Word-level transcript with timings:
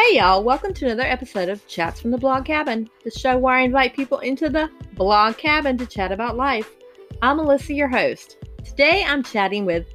Hey 0.00 0.18
y'all, 0.18 0.44
welcome 0.44 0.72
to 0.74 0.84
another 0.84 1.02
episode 1.02 1.48
of 1.48 1.66
Chats 1.66 2.00
from 2.00 2.12
the 2.12 2.18
Blog 2.18 2.44
Cabin, 2.44 2.88
the 3.02 3.10
show 3.10 3.36
where 3.36 3.56
I 3.56 3.62
invite 3.62 3.96
people 3.96 4.20
into 4.20 4.48
the 4.48 4.70
blog 4.92 5.36
cabin 5.36 5.76
to 5.76 5.86
chat 5.86 6.12
about 6.12 6.36
life. 6.36 6.70
I'm 7.20 7.38
Alyssa, 7.38 7.76
your 7.76 7.88
host. 7.88 8.38
Today 8.64 9.04
I'm 9.04 9.24
chatting 9.24 9.66
with 9.66 9.88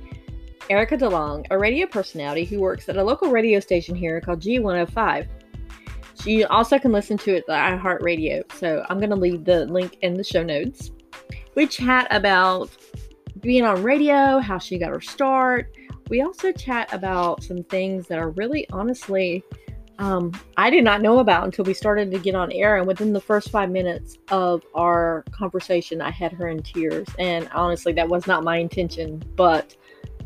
Erica 0.70 0.98
DeLong, 0.98 1.48
a 1.52 1.58
radio 1.58 1.88
personality 1.88 2.44
who 2.44 2.60
works 2.60 2.90
at 2.90 2.98
a 2.98 3.04
local 3.04 3.32
radio 3.32 3.62
station 3.62 3.96
here 3.96 4.20
called 4.20 4.42
G105. 4.42 5.26
She 6.22 6.44
also 6.44 6.78
can 6.78 6.92
listen 6.92 7.18
to 7.20 7.38
it 7.38 7.46
at 7.48 7.80
iHeartRadio, 7.80 8.52
so 8.56 8.86
I'm 8.90 9.00
going 9.00 9.10
to 9.10 9.16
leave 9.16 9.46
the 9.46 9.66
link 9.68 10.00
in 10.02 10.16
the 10.16 10.24
show 10.24 10.44
notes. 10.44 10.92
We 11.56 11.66
chat 11.66 12.08
about 12.12 12.70
being 13.40 13.64
on 13.64 13.82
radio, 13.82 14.40
how 14.40 14.58
she 14.58 14.78
got 14.78 14.90
her 14.90 15.02
start. 15.02 15.74
We 16.10 16.22
also 16.22 16.52
chat 16.52 16.94
about 16.94 17.42
some 17.42 17.64
things 17.64 18.08
that 18.08 18.20
are 18.20 18.32
really 18.32 18.70
honestly 18.70 19.46
um, 20.00 20.32
I 20.58 20.70
did 20.70 20.84
not 20.84 21.02
know 21.02 21.20
about 21.20 21.46
until 21.46 21.66
we 21.66 21.74
started 21.74 22.12
to 22.12 22.20
get 22.20 22.36
on 22.36 22.52
air. 22.52 22.78
And 22.78 22.88
within 22.88 23.14
the 23.14 23.22
first 23.22 23.50
five 23.50 23.70
minutes 23.70 24.18
of 24.30 24.64
our 24.74 25.24
conversation, 25.32 26.02
I 26.02 26.12
had 26.12 26.32
her 26.34 26.48
in 26.48 26.64
tears. 26.64 27.08
And 27.20 27.50
honestly, 27.54 27.94
that 27.94 28.10
was 28.10 28.28
not 28.28 28.44
my 28.44 28.58
intention, 28.58 29.24
but 29.36 29.76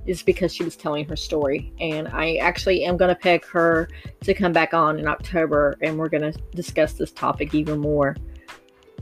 it's 0.05 0.23
because 0.23 0.53
she 0.53 0.63
was 0.63 0.75
telling 0.77 1.05
her 1.09 1.15
story. 1.15 1.73
And 1.79 2.07
I 2.07 2.35
actually 2.35 2.85
am 2.85 2.95
going 2.97 3.13
to 3.13 3.19
peg 3.19 3.45
her 3.47 3.89
to 4.21 4.33
come 4.33 4.53
back 4.53 4.73
on 4.73 4.99
in 4.99 5.07
October 5.07 5.77
and 5.81 5.97
we're 5.97 6.09
going 6.09 6.31
to 6.31 6.39
discuss 6.55 6.93
this 6.93 7.11
topic 7.11 7.53
even 7.53 7.79
more. 7.79 8.15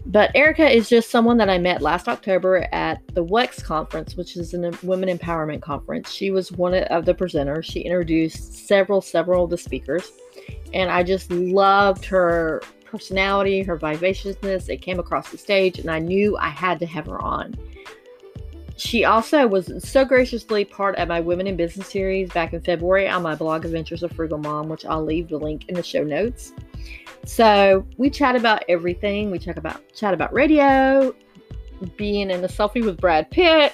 But 0.08 0.30
Erica 0.36 0.70
is 0.70 0.88
just 0.88 1.10
someone 1.10 1.38
that 1.38 1.50
I 1.50 1.58
met 1.58 1.82
last 1.82 2.08
October 2.08 2.68
at 2.72 3.02
the 3.16 3.26
WEX 3.26 3.64
conference, 3.64 4.16
which 4.16 4.38
is 4.38 4.54
a 4.54 4.72
women 4.84 5.16
empowerment 5.16 5.62
conference. 5.62 6.12
She 6.12 6.30
was 6.30 6.52
one 6.52 6.76
of 6.76 7.06
the 7.06 7.14
presenters. 7.16 7.64
She 7.64 7.80
introduced 7.82 8.68
several, 8.68 9.02
several 9.02 9.46
of 9.46 9.50
the 9.50 9.58
speakers. 9.58 10.12
And 10.74 10.90
I 10.90 11.04
just 11.04 11.32
loved 11.32 12.06
her 12.06 12.62
personality, 12.86 13.64
her 13.64 13.78
vivaciousness. 13.78 14.70
It 14.70 14.78
came 14.78 15.00
across 15.00 15.30
the 15.30 15.38
stage, 15.38 15.80
and 15.80 15.90
I 15.90 16.00
knew 16.00 16.38
I 16.38 16.50
had 16.50 16.80
to 16.80 16.86
have 16.86 17.06
her 17.06 17.22
on. 17.22 17.56
She 18.78 19.06
also 19.06 19.48
was 19.48 19.72
so 19.88 20.04
graciously 20.04 20.66
part 20.66 20.98
of 20.98 21.08
my 21.08 21.22
Women 21.22 21.48
in 21.48 21.56
Business 21.56 21.88
series 21.88 22.30
back 22.32 22.54
in 22.54 22.62
February 22.62 23.08
on 23.08 23.24
my 23.24 23.34
blog 23.34 23.64
Adventures 23.64 24.04
of 24.04 24.12
Frugal 24.12 24.38
Mom, 24.38 24.68
which 24.68 24.86
I'll 24.86 25.04
leave 25.04 25.30
the 25.30 25.38
link 25.38 25.70
in 25.70 25.76
the 25.76 25.84
show 25.84 26.04
notes. 26.04 26.52
So 27.24 27.88
we 27.98 28.10
chat 28.10 28.36
about 28.36 28.64
everything. 28.68 29.32
We 29.32 29.40
chat 29.40 29.58
about 29.58 29.82
chat 29.94 30.14
about 30.14 30.34
radio, 30.34 31.16
being 31.98 32.30
in 32.30 32.44
a 32.44 32.48
selfie 32.48 32.84
with 32.84 33.00
Brad 33.00 33.30
Pitt, 33.32 33.74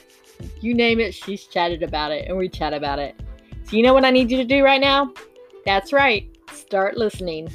you 0.59 0.73
name 0.73 0.99
it, 0.99 1.13
she's 1.13 1.45
chatted 1.45 1.83
about 1.83 2.11
it, 2.11 2.27
and 2.27 2.37
we 2.37 2.49
chat 2.49 2.73
about 2.73 2.99
it. 2.99 3.15
So 3.63 3.75
you 3.75 3.83
know 3.83 3.93
what 3.93 4.05
I 4.05 4.11
need 4.11 4.31
you 4.31 4.37
to 4.37 4.45
do 4.45 4.63
right 4.63 4.81
now? 4.81 5.13
That's 5.65 5.93
right. 5.93 6.27
Start 6.53 6.97
listening. 6.97 7.49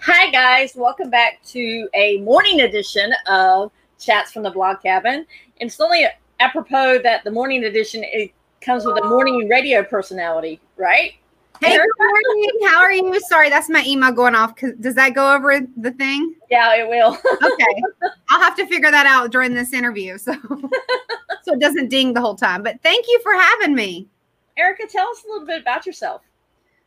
Hi 0.00 0.30
guys, 0.30 0.74
welcome 0.76 1.10
back 1.10 1.42
to 1.46 1.88
a 1.94 2.18
morning 2.18 2.60
edition 2.60 3.12
of 3.28 3.72
Chats 3.98 4.32
from 4.32 4.44
the 4.44 4.50
Blog 4.50 4.80
Cabin. 4.82 5.26
And 5.60 5.68
it's 5.68 5.80
only 5.80 6.06
apropos 6.38 7.00
that 7.02 7.24
the 7.24 7.30
morning 7.30 7.64
edition 7.64 8.02
it 8.04 8.32
comes 8.60 8.84
with 8.84 9.02
a 9.02 9.06
morning 9.06 9.48
radio 9.48 9.82
personality, 9.82 10.60
right? 10.76 11.14
Hey, 11.60 11.76
good 11.76 11.88
morning. 11.98 12.50
How 12.64 12.78
are 12.78 12.92
you? 12.92 13.18
Sorry, 13.20 13.48
that's 13.48 13.70
my 13.70 13.82
email 13.86 14.12
going 14.12 14.34
off. 14.34 14.54
Does 14.80 14.94
that 14.94 15.14
go 15.14 15.34
over 15.34 15.60
the 15.76 15.90
thing? 15.92 16.34
Yeah, 16.50 16.74
it 16.74 16.88
will. 16.88 17.14
okay, 17.14 17.82
I'll 18.28 18.40
have 18.40 18.56
to 18.56 18.66
figure 18.66 18.90
that 18.90 19.06
out 19.06 19.30
during 19.30 19.54
this 19.54 19.72
interview, 19.72 20.18
so 20.18 20.34
so 21.42 21.54
it 21.54 21.60
doesn't 21.60 21.88
ding 21.88 22.12
the 22.12 22.20
whole 22.20 22.34
time. 22.34 22.62
But 22.62 22.82
thank 22.82 23.06
you 23.08 23.20
for 23.22 23.32
having 23.32 23.74
me, 23.74 24.06
Erica. 24.56 24.86
Tell 24.86 25.08
us 25.08 25.24
a 25.24 25.28
little 25.32 25.46
bit 25.46 25.62
about 25.62 25.86
yourself. 25.86 26.22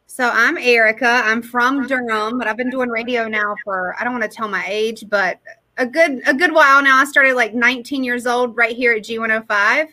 So 0.06 0.30
I'm 0.32 0.58
Erica. 0.58 1.22
I'm 1.26 1.42
from 1.42 1.88
Durham, 1.88 2.38
but 2.38 2.48
I've 2.48 2.58
been 2.58 2.70
doing 2.70 2.90
radio 2.90 3.28
now 3.28 3.56
for 3.64 3.96
I 4.00 4.04
don't 4.04 4.14
want 4.14 4.30
to 4.30 4.36
tell 4.36 4.48
my 4.48 4.66
age, 4.68 5.06
but 5.10 5.40
a 5.78 5.86
good 5.86 6.22
a 6.28 6.34
good 6.34 6.54
while 6.54 6.84
now. 6.84 6.98
I 6.98 7.06
started 7.06 7.36
like 7.36 7.54
19 7.54 8.04
years 8.04 8.28
old 8.28 8.56
right 8.56 8.76
here 8.76 8.94
at 8.94 9.04
G105 9.04 9.88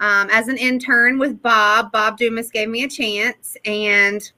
um, 0.00 0.28
as 0.30 0.48
an 0.48 0.56
intern 0.56 1.18
with 1.18 1.42
Bob. 1.42 1.92
Bob 1.92 2.18
Dumas 2.18 2.50
gave 2.50 2.68
me 2.68 2.84
a 2.84 2.88
chance, 2.88 3.56
and 3.64 4.30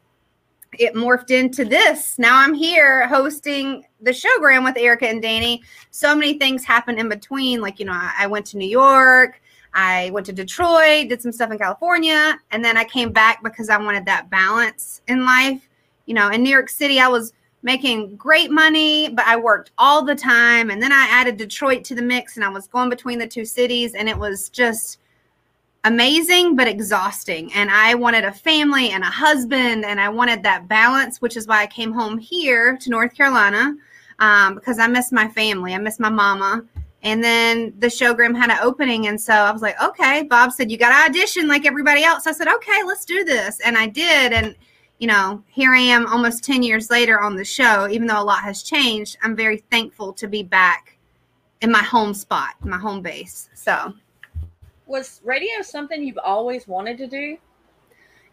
it 0.79 0.95
morphed 0.95 1.31
into 1.31 1.65
this. 1.65 2.19
Now 2.19 2.41
I'm 2.41 2.55
here 2.55 3.07
hosting 3.09 3.85
the 4.01 4.13
showgram 4.13 4.65
with 4.65 4.77
Erica 4.77 5.09
and 5.09 5.21
Danny. 5.21 5.63
So 5.91 6.15
many 6.15 6.39
things 6.39 6.65
happened 6.65 6.99
in 6.99 7.09
between. 7.09 7.61
Like, 7.61 7.81
you 7.81 7.87
know, 7.87 7.93
I, 7.93 8.13
I 8.21 8.27
went 8.27 8.47
to 8.47 8.57
New 8.57 8.69
York, 8.69 9.41
I 9.75 10.11
went 10.13 10.27
to 10.27 10.33
Detroit, 10.33 11.09
did 11.09 11.21
some 11.21 11.33
stuff 11.33 11.51
in 11.51 11.59
California, 11.59 12.39
and 12.51 12.65
then 12.65 12.77
I 12.77 12.85
came 12.85 13.13
back 13.13 13.43
because 13.43 13.69
I 13.69 13.79
wanted 13.79 14.07
that 14.07 14.31
balance 14.31 15.03
in 15.09 15.25
life. 15.25 15.69
You 16.07 16.15
know, 16.15 16.29
in 16.29 16.43
New 16.43 16.51
York 16.51 16.69
City, 16.69 17.01
I 17.01 17.09
was 17.09 17.33
making 17.63 18.17
great 18.17 18.51
money, 18.51 19.11
but 19.11 19.27
I 19.27 19.37
worked 19.37 19.73
all 19.77 20.03
the 20.03 20.15
time. 20.15 20.71
And 20.71 20.83
then 20.83 20.93
I 20.93 21.07
added 21.11 21.37
Detroit 21.37 21.85
to 21.85 21.95
the 21.95 22.03
mix 22.03 22.37
and 22.37 22.45
I 22.45 22.49
was 22.49 22.67
going 22.67 22.89
between 22.89 23.19
the 23.19 23.27
two 23.27 23.45
cities, 23.45 23.95
and 23.95 24.09
it 24.09 24.17
was 24.17 24.49
just 24.49 25.00
amazing 25.85 26.57
but 26.57 26.69
exhausting. 26.69 27.53
And 27.55 27.71
i 27.71 27.95
wanted 27.95 28.25
a 28.25 28.33
family 28.33 28.91
and 28.91 29.03
a 29.03 29.07
husband 29.07 29.85
and 29.85 30.01
i 30.01 30.09
wanted 30.09 30.43
that 30.43 30.69
balance 30.69 31.21
which 31.21 31.37
is 31.37 31.47
why 31.47 31.63
i 31.63 31.67
came 31.67 31.93
home 31.93 32.19
here 32.19 32.77
to 32.79 32.91
north 32.91 33.15
carolina 33.15 33.75
um, 34.19 34.57
because 34.57 34.79
i 34.79 34.87
miss 34.87 35.11
my 35.11 35.29
family. 35.29 35.75
I 35.75 35.79
miss 35.79 35.99
my 35.99 36.11
mama. 36.11 36.65
And 37.03 37.25
then 37.25 37.73
the 37.79 37.87
showgram 37.87 38.37
had 38.37 38.51
an 38.51 38.59
opening 38.61 39.07
and 39.07 39.19
so 39.19 39.33
i 39.33 39.51
was 39.51 39.63
like 39.63 39.81
okay. 39.83 40.25
Bob 40.25 40.53
said 40.53 40.71
you 40.71 40.77
got 40.77 40.91
to 40.91 41.11
audition 41.11 41.49
like 41.49 41.65
everybody 41.65 42.05
else. 42.05 42.27
I 42.27 42.33
said 42.33 42.49
okay 42.49 42.83
let's 42.87 43.07
do 43.07 43.25
this. 43.25 43.61
And 43.61 43.79
i 43.79 43.87
did 43.87 44.35
and 44.35 44.55
you 44.99 45.07
know 45.07 45.43
here 45.47 45.73
i 45.73 45.79
am 45.79 46.07
almost 46.07 46.45
10 46.45 46.63
years 46.63 46.91
later 46.91 47.21
on 47.21 47.37
the 47.37 47.45
show. 47.45 47.89
Even 47.89 48.07
though 48.07 48.21
a 48.21 48.25
lot 48.25 48.43
has 48.45 48.63
changed 48.63 49.17
i'm 49.23 49.35
very 49.35 49.65
thankful 49.71 50.13
to 50.13 50.29
be 50.29 50.43
back 50.43 50.99
in 51.63 51.73
my 51.73 51.83
home 51.83 52.13
spot 52.13 52.55
my 52.63 52.77
home 52.77 53.01
base. 53.01 53.49
So 53.55 53.95
was 54.91 55.21
radio 55.25 55.63
something 55.63 56.03
you've 56.03 56.19
always 56.19 56.67
wanted 56.69 56.99
to 56.99 57.07
do? 57.07 57.39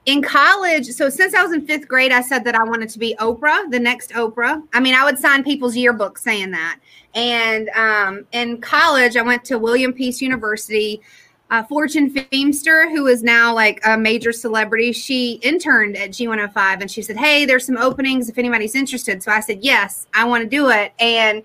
In 0.05 0.21
college, 0.21 0.87
so 0.87 1.09
since 1.09 1.33
I 1.33 1.43
was 1.43 1.51
in 1.51 1.67
fifth 1.67 1.87
grade, 1.87 2.13
I 2.13 2.21
said 2.21 2.45
that 2.45 2.55
I 2.55 2.63
wanted 2.63 2.89
to 2.89 2.99
be 2.99 3.13
Oprah, 3.19 3.69
the 3.69 3.79
next 3.79 4.11
Oprah. 4.11 4.63
I 4.71 4.79
mean, 4.79 4.95
I 4.95 5.03
would 5.03 5.19
sign 5.19 5.43
people's 5.43 5.75
yearbooks 5.75 6.19
saying 6.19 6.51
that. 6.51 6.79
And 7.13 7.67
um, 7.69 8.25
in 8.31 8.61
college, 8.61 9.17
I 9.17 9.21
went 9.21 9.43
to 9.45 9.59
William 9.59 9.91
Peace 9.91 10.21
University. 10.21 11.01
Uh, 11.49 11.63
Fortune 11.63 12.13
Feimster, 12.13 12.89
who 12.91 13.07
is 13.07 13.23
now 13.23 13.53
like 13.53 13.79
a 13.85 13.97
major 13.97 14.33
celebrity, 14.33 14.91
she 14.91 15.33
interned 15.43 15.95
at 15.95 16.09
G105 16.09 16.81
and 16.81 16.91
she 16.91 17.01
said, 17.01 17.15
Hey, 17.15 17.45
there's 17.45 17.65
some 17.65 17.77
openings 17.77 18.27
if 18.27 18.37
anybody's 18.37 18.75
interested. 18.75 19.23
So 19.23 19.31
I 19.31 19.39
said, 19.39 19.59
Yes, 19.61 20.07
I 20.13 20.25
want 20.25 20.43
to 20.43 20.49
do 20.49 20.69
it. 20.69 20.91
And 20.99 21.43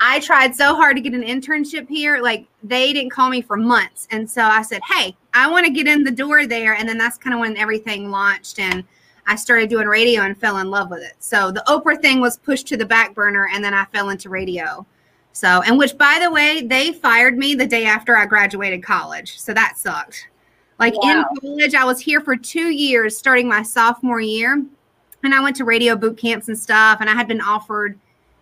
I 0.00 0.20
tried 0.20 0.54
so 0.54 0.74
hard 0.74 0.96
to 0.96 1.02
get 1.02 1.14
an 1.14 1.22
internship 1.22 1.88
here. 1.88 2.20
Like 2.20 2.46
they 2.62 2.92
didn't 2.92 3.10
call 3.10 3.30
me 3.30 3.40
for 3.40 3.56
months. 3.56 4.06
And 4.10 4.30
so 4.30 4.42
I 4.42 4.62
said, 4.62 4.82
Hey, 4.82 5.16
I 5.32 5.50
want 5.50 5.66
to 5.66 5.72
get 5.72 5.86
in 5.86 6.04
the 6.04 6.10
door 6.10 6.46
there. 6.46 6.74
And 6.74 6.88
then 6.88 6.98
that's 6.98 7.16
kind 7.16 7.34
of 7.34 7.40
when 7.40 7.56
everything 7.56 8.10
launched 8.10 8.58
and 8.58 8.84
I 9.26 9.36
started 9.36 9.70
doing 9.70 9.86
radio 9.88 10.22
and 10.22 10.38
fell 10.38 10.58
in 10.58 10.70
love 10.70 10.90
with 10.90 11.02
it. 11.02 11.14
So 11.18 11.50
the 11.50 11.64
Oprah 11.66 12.00
thing 12.00 12.20
was 12.20 12.36
pushed 12.36 12.68
to 12.68 12.76
the 12.76 12.86
back 12.86 13.14
burner 13.14 13.48
and 13.52 13.64
then 13.64 13.74
I 13.74 13.84
fell 13.86 14.10
into 14.10 14.28
radio. 14.28 14.86
So, 15.32 15.62
and 15.62 15.78
which 15.78 15.98
by 15.98 16.18
the 16.22 16.30
way, 16.30 16.62
they 16.62 16.92
fired 16.92 17.36
me 17.36 17.54
the 17.54 17.66
day 17.66 17.84
after 17.84 18.16
I 18.16 18.26
graduated 18.26 18.82
college. 18.82 19.38
So 19.38 19.52
that 19.52 19.76
sucked. 19.76 20.28
Like 20.78 20.94
wow. 21.02 21.10
in 21.10 21.40
college, 21.40 21.74
I 21.74 21.84
was 21.84 22.00
here 22.00 22.20
for 22.20 22.36
two 22.36 22.70
years, 22.70 23.16
starting 23.16 23.48
my 23.48 23.62
sophomore 23.62 24.20
year. 24.20 24.64
And 25.22 25.34
I 25.34 25.40
went 25.40 25.56
to 25.56 25.64
radio 25.64 25.96
boot 25.96 26.18
camps 26.18 26.48
and 26.48 26.58
stuff. 26.58 27.00
And 27.00 27.10
I 27.10 27.14
had 27.14 27.26
been 27.26 27.40
offered 27.40 27.98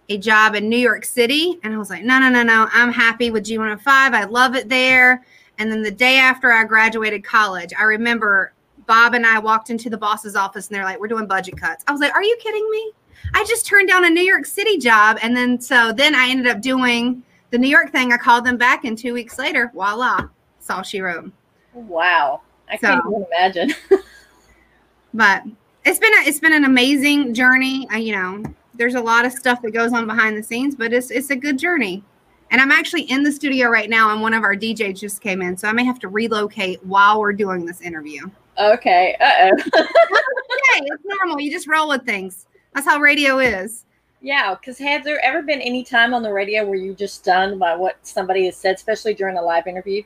a 0.09 0.19
job 0.19 0.54
in 0.54 0.69
New 0.69 0.78
York 0.78 1.04
City. 1.04 1.59
And 1.62 1.75
I 1.75 1.78
was 1.78 1.91
like, 1.91 2.04
no, 2.04 2.19
no, 2.19 2.28
no, 2.28 2.42
no. 2.42 2.69
I'm 2.72 2.92
happy 2.92 3.31
with 3.31 3.44
G105. 3.44 3.87
I 3.87 4.25
love 4.25 4.54
it 4.54 4.69
there. 4.69 5.25
And 5.58 5.70
then 5.70 5.82
the 5.82 5.90
day 5.90 6.19
after 6.19 6.52
I 6.52 6.64
graduated 6.64 7.25
college, 7.25 7.73
I 7.78 7.84
remember 7.84 8.52
Bob 8.87 9.14
and 9.14 9.26
I 9.26 9.38
walked 9.38 9.70
into 9.70 9.88
the 9.88 9.96
boss's 9.96 10.37
office 10.37 10.69
and 10.69 10.75
they're 10.75 10.84
like, 10.84 11.00
we're 11.00 11.08
doing 11.08 11.26
budget 11.26 11.56
cuts. 11.56 11.84
I 11.87 11.93
was 11.93 12.00
like, 12.00 12.14
are 12.14 12.23
you 12.23 12.37
kidding 12.40 12.69
me? 12.70 12.93
I 13.32 13.44
just 13.44 13.67
turned 13.67 13.88
down 13.88 14.05
a 14.05 14.11
New 14.11 14.23
York 14.23 14.46
City 14.46 14.78
job. 14.78 15.19
And 15.23 15.37
then 15.37 15.61
so 15.61 15.93
then 15.93 16.14
I 16.14 16.28
ended 16.28 16.46
up 16.46 16.61
doing 16.61 17.23
the 17.50 17.58
New 17.58 17.69
York 17.69 17.90
thing. 17.90 18.12
I 18.12 18.17
called 18.17 18.44
them 18.44 18.56
back 18.56 18.84
and 18.84 18.99
two 18.99 19.14
weeks 19.14 19.38
later, 19.38 19.70
voila, 19.73 20.28
that's 20.56 20.70
all 20.70 20.82
she 20.82 21.00
wrote. 21.00 21.32
Wow. 21.73 22.43
I 22.69 22.76
so, 22.76 22.88
can't 22.88 23.05
even 23.06 23.26
imagine. 23.32 23.75
but 25.14 25.44
it's 25.84 25.99
been 25.99 26.12
a, 26.12 26.28
it's 26.28 26.40
been 26.40 26.52
an 26.52 26.64
amazing 26.64 27.34
journey. 27.34 27.87
I, 27.90 27.99
you 27.99 28.14
know, 28.14 28.43
there's 28.76 28.94
a 28.94 29.00
lot 29.00 29.25
of 29.25 29.32
stuff 29.32 29.62
that 29.62 29.73
goes 29.73 29.93
on 29.93 30.06
behind 30.06 30.37
the 30.37 30.43
scenes, 30.43 30.75
but 30.75 30.93
it's 30.93 31.11
it's 31.11 31.31
a 31.31 31.37
good 31.37 31.59
journey. 31.59 32.03
And 32.50 32.61
I'm 32.61 32.71
actually 32.71 33.03
in 33.03 33.23
the 33.23 33.32
studio 33.32 33.69
right 33.69 33.91
now, 33.91 34.12
and 34.12 34.21
one 34.21 34.35
of 34.35 34.44
our 34.44 34.55
DJs 34.55 35.00
just 35.00 35.21
came 35.21 35.43
in, 35.43 35.56
so 35.56 35.69
I 35.69 35.73
may 35.73 35.85
have 35.85 35.99
to 36.00 36.09
relocate 36.09 36.85
while 36.85 37.21
we're 37.21 37.32
doing 37.32 37.65
this 37.65 37.81
interview. 37.81 38.26
Okay. 38.59 39.17
Uh 39.21 39.50
oh. 39.50 39.53
okay, 39.53 40.87
it's 40.87 41.05
normal. 41.05 41.41
You 41.41 41.50
just 41.50 41.67
roll 41.67 41.88
with 41.88 42.05
things. 42.05 42.47
That's 42.75 42.87
how 42.87 42.99
radio 42.99 43.38
is. 43.38 43.85
Yeah, 44.21 44.55
because 44.55 44.79
has 44.79 45.05
there 45.05 45.23
ever 45.25 45.43
been 45.43 45.61
any 45.61 45.85
time 45.85 46.15
on 46.15 46.23
the 46.23 46.32
radio 46.32 46.65
where 46.65 46.76
you're 46.76 46.94
just 46.94 47.17
stunned 47.17 47.59
by 47.59 47.76
what 47.76 47.99
somebody 48.06 48.47
has 48.47 48.56
said, 48.56 48.75
especially 48.75 49.15
during 49.15 49.37
a 49.37 49.43
live 49.43 49.67
interview? 49.67 50.03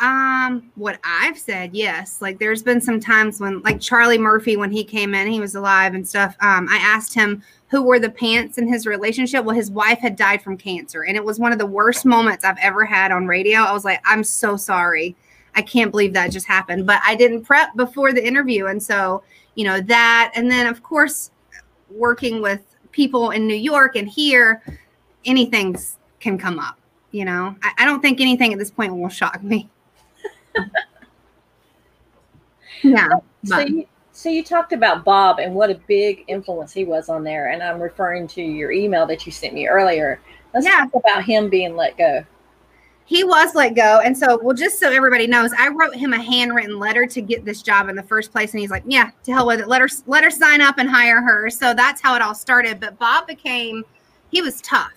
Um, 0.00 0.70
what 0.74 0.98
I've 1.04 1.38
said, 1.38 1.74
yes. 1.74 2.20
Like 2.20 2.38
there's 2.38 2.62
been 2.62 2.80
some 2.80 2.98
times 2.98 3.40
when 3.40 3.62
like 3.62 3.80
Charlie 3.80 4.18
Murphy 4.18 4.56
when 4.56 4.72
he 4.72 4.84
came 4.84 5.14
in, 5.14 5.28
he 5.28 5.40
was 5.40 5.54
alive 5.54 5.94
and 5.94 6.06
stuff. 6.06 6.36
Um, 6.40 6.68
I 6.68 6.76
asked 6.76 7.14
him 7.14 7.42
who 7.68 7.82
wore 7.82 7.98
the 7.98 8.10
pants 8.10 8.58
in 8.58 8.66
his 8.66 8.86
relationship. 8.86 9.44
Well, 9.44 9.54
his 9.54 9.70
wife 9.70 9.98
had 9.98 10.16
died 10.16 10.42
from 10.42 10.56
cancer, 10.56 11.04
and 11.04 11.16
it 11.16 11.24
was 11.24 11.38
one 11.38 11.52
of 11.52 11.58
the 11.58 11.66
worst 11.66 12.04
moments 12.04 12.44
I've 12.44 12.58
ever 12.60 12.84
had 12.84 13.12
on 13.12 13.26
radio. 13.26 13.60
I 13.60 13.72
was 13.72 13.84
like, 13.84 14.00
I'm 14.04 14.24
so 14.24 14.56
sorry. 14.56 15.16
I 15.54 15.62
can't 15.62 15.90
believe 15.90 16.12
that 16.14 16.32
just 16.32 16.46
happened. 16.46 16.86
But 16.86 17.00
I 17.06 17.14
didn't 17.14 17.42
prep 17.42 17.74
before 17.76 18.12
the 18.12 18.26
interview. 18.26 18.66
And 18.66 18.82
so, 18.82 19.22
you 19.54 19.64
know, 19.64 19.80
that 19.80 20.32
and 20.34 20.50
then 20.50 20.66
of 20.66 20.82
course 20.82 21.30
working 21.90 22.42
with 22.42 22.60
people 22.90 23.30
in 23.30 23.46
New 23.46 23.54
York 23.54 23.96
and 23.96 24.08
here, 24.08 24.62
anything 25.24 25.76
can 26.20 26.38
come 26.38 26.58
up. 26.58 26.78
You 27.12 27.24
know, 27.24 27.54
I, 27.62 27.72
I 27.78 27.84
don't 27.84 28.00
think 28.00 28.20
anything 28.20 28.52
at 28.52 28.58
this 28.58 28.72
point 28.72 28.96
will 28.96 29.08
shock 29.08 29.42
me. 29.42 29.70
Yeah. 32.82 33.08
So 33.44 33.58
you, 33.60 33.86
so 34.12 34.28
you 34.28 34.44
talked 34.44 34.72
about 34.72 35.04
Bob 35.04 35.38
and 35.38 35.54
what 35.54 35.70
a 35.70 35.74
big 35.86 36.24
influence 36.28 36.72
he 36.72 36.84
was 36.84 37.08
on 37.08 37.24
there, 37.24 37.50
and 37.50 37.62
I'm 37.62 37.80
referring 37.80 38.28
to 38.28 38.42
your 38.42 38.70
email 38.70 39.06
that 39.06 39.26
you 39.26 39.32
sent 39.32 39.54
me 39.54 39.66
earlier. 39.66 40.20
Let's 40.52 40.66
yeah. 40.66 40.86
talk 40.86 40.94
about 40.94 41.24
him 41.24 41.50
being 41.50 41.74
let 41.76 41.98
go. 41.98 42.24
He 43.06 43.22
was 43.22 43.54
let 43.54 43.74
go, 43.74 44.00
and 44.02 44.16
so 44.16 44.38
well, 44.42 44.56
just 44.56 44.80
so 44.80 44.90
everybody 44.90 45.26
knows, 45.26 45.52
I 45.58 45.68
wrote 45.68 45.94
him 45.94 46.14
a 46.14 46.22
handwritten 46.22 46.78
letter 46.78 47.04
to 47.06 47.20
get 47.20 47.44
this 47.44 47.60
job 47.60 47.88
in 47.90 47.96
the 47.96 48.02
first 48.02 48.32
place, 48.32 48.52
and 48.52 48.60
he's 48.60 48.70
like, 48.70 48.84
"Yeah, 48.86 49.10
to 49.24 49.32
hell 49.32 49.46
with 49.46 49.60
it. 49.60 49.68
Let 49.68 49.82
her 49.82 49.88
let 50.06 50.24
her 50.24 50.30
sign 50.30 50.62
up 50.62 50.78
and 50.78 50.88
hire 50.88 51.20
her." 51.20 51.50
So 51.50 51.74
that's 51.74 52.00
how 52.00 52.14
it 52.14 52.22
all 52.22 52.34
started. 52.34 52.80
But 52.80 52.98
Bob 52.98 53.26
became, 53.26 53.84
he 54.30 54.40
was 54.40 54.62
tough. 54.62 54.94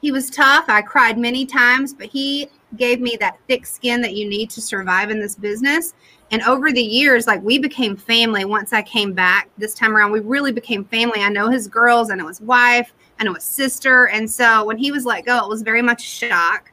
He 0.00 0.12
was 0.12 0.30
tough. 0.30 0.66
I 0.68 0.82
cried 0.82 1.18
many 1.18 1.46
times, 1.46 1.92
but 1.92 2.06
he 2.06 2.48
gave 2.76 3.00
me 3.00 3.16
that 3.20 3.38
thick 3.46 3.66
skin 3.66 4.00
that 4.02 4.14
you 4.14 4.28
need 4.28 4.50
to 4.50 4.60
survive 4.60 5.10
in 5.10 5.20
this 5.20 5.34
business. 5.34 5.94
And 6.30 6.42
over 6.42 6.70
the 6.70 6.82
years, 6.82 7.26
like 7.26 7.42
we 7.42 7.58
became 7.58 7.96
family 7.96 8.44
once 8.44 8.72
I 8.72 8.82
came 8.82 9.12
back 9.12 9.48
this 9.56 9.74
time 9.74 9.96
around. 9.96 10.12
We 10.12 10.20
really 10.20 10.52
became 10.52 10.84
family. 10.84 11.22
I 11.22 11.30
know 11.30 11.48
his 11.48 11.66
girls, 11.66 12.10
I 12.10 12.14
know 12.14 12.28
his 12.28 12.40
wife, 12.40 12.92
I 13.18 13.24
know 13.24 13.34
his 13.34 13.44
sister. 13.44 14.08
And 14.08 14.30
so 14.30 14.64
when 14.64 14.76
he 14.76 14.92
was 14.92 15.06
let 15.06 15.24
go, 15.24 15.38
it 15.38 15.48
was 15.48 15.62
very 15.62 15.82
much 15.82 16.04
a 16.04 16.06
shock. 16.06 16.70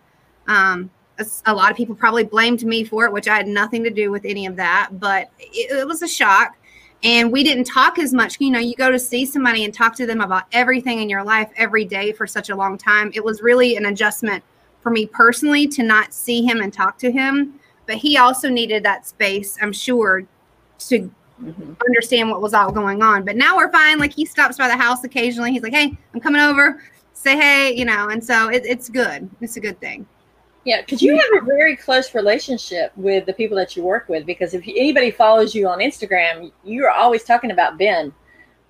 Um, 0.47 0.89
a, 1.18 1.25
a 1.45 1.53
lot 1.53 1.71
of 1.71 1.77
people 1.77 1.95
probably 1.95 2.25
blamed 2.25 2.65
me 2.65 2.83
for 2.83 3.06
it, 3.06 3.13
which 3.13 3.30
I 3.30 3.38
had 3.38 3.47
nothing 3.47 3.83
to 3.86 3.89
do 3.89 4.12
with 4.12 4.25
any 4.25 4.45
of 4.45 4.57
that, 4.57 4.89
but 5.00 5.30
it, 5.39 5.71
it 5.71 5.88
was 5.88 6.01
a 6.01 6.07
shock 6.07 6.57
and 7.03 7.31
we 7.31 7.44
didn't 7.44 7.65
talk 7.65 8.00
as 8.00 8.13
much 8.13 8.39
you 8.39 8.50
know 8.50 8.59
you 8.59 8.74
go 8.75 8.89
to 8.92 8.97
see 8.97 9.25
somebody 9.25 9.63
and 9.63 9.74
talk 9.74 9.95
to 9.95 10.06
them 10.06 10.21
about 10.21 10.44
everything 10.51 11.01
in 11.01 11.09
your 11.09 11.24
life 11.24 11.50
every 11.56 11.86
day 11.86 12.12
for 12.12 12.25
such 12.25 12.50
a 12.50 12.56
long 12.56 12.77
time 12.77 13.12
it 13.13 13.24
was 13.24 13.42
really 13.42 13.75
an 13.75 13.86
adjustment 13.86 14.44
for 14.85 14.91
me 14.91 15.07
personally 15.07 15.65
to 15.65 15.81
not 15.81 16.13
see 16.13 16.45
him 16.45 16.61
and 16.61 16.71
talk 16.71 16.99
to 16.99 17.11
him. 17.11 17.59
But 17.87 17.95
he 17.95 18.19
also 18.19 18.49
needed 18.49 18.83
that 18.83 19.07
space, 19.07 19.57
I'm 19.59 19.73
sure, 19.73 20.27
to 20.77 21.11
mm-hmm. 21.41 21.73
understand 21.87 22.29
what 22.29 22.39
was 22.39 22.53
all 22.53 22.71
going 22.71 23.01
on. 23.01 23.25
But 23.25 23.35
now 23.35 23.57
we're 23.57 23.71
fine. 23.71 23.97
Like 23.97 24.13
he 24.13 24.25
stops 24.25 24.59
by 24.59 24.67
the 24.67 24.77
house 24.77 25.03
occasionally. 25.03 25.51
He's 25.51 25.63
like, 25.63 25.73
hey, 25.73 25.97
I'm 26.13 26.19
coming 26.19 26.39
over. 26.39 26.83
Say 27.13 27.35
hey, 27.35 27.73
you 27.73 27.83
know, 27.83 28.09
and 28.09 28.23
so 28.23 28.49
it, 28.49 28.63
it's 28.63 28.87
good. 28.87 29.27
It's 29.41 29.57
a 29.57 29.59
good 29.59 29.79
thing. 29.79 30.05
Yeah, 30.65 30.81
because 30.81 31.01
you 31.01 31.15
have 31.15 31.41
a 31.41 31.45
very 31.45 31.75
close 31.75 32.13
relationship 32.13 32.91
with 32.95 33.25
the 33.25 33.33
people 33.33 33.57
that 33.57 33.75
you 33.75 33.81
work 33.81 34.07
with. 34.07 34.27
Because 34.27 34.53
if 34.53 34.61
anybody 34.67 35.09
follows 35.09 35.55
you 35.55 35.67
on 35.67 35.79
Instagram, 35.79 36.51
you're 36.63 36.91
always 36.91 37.23
talking 37.23 37.49
about 37.49 37.79
Ben 37.79 38.13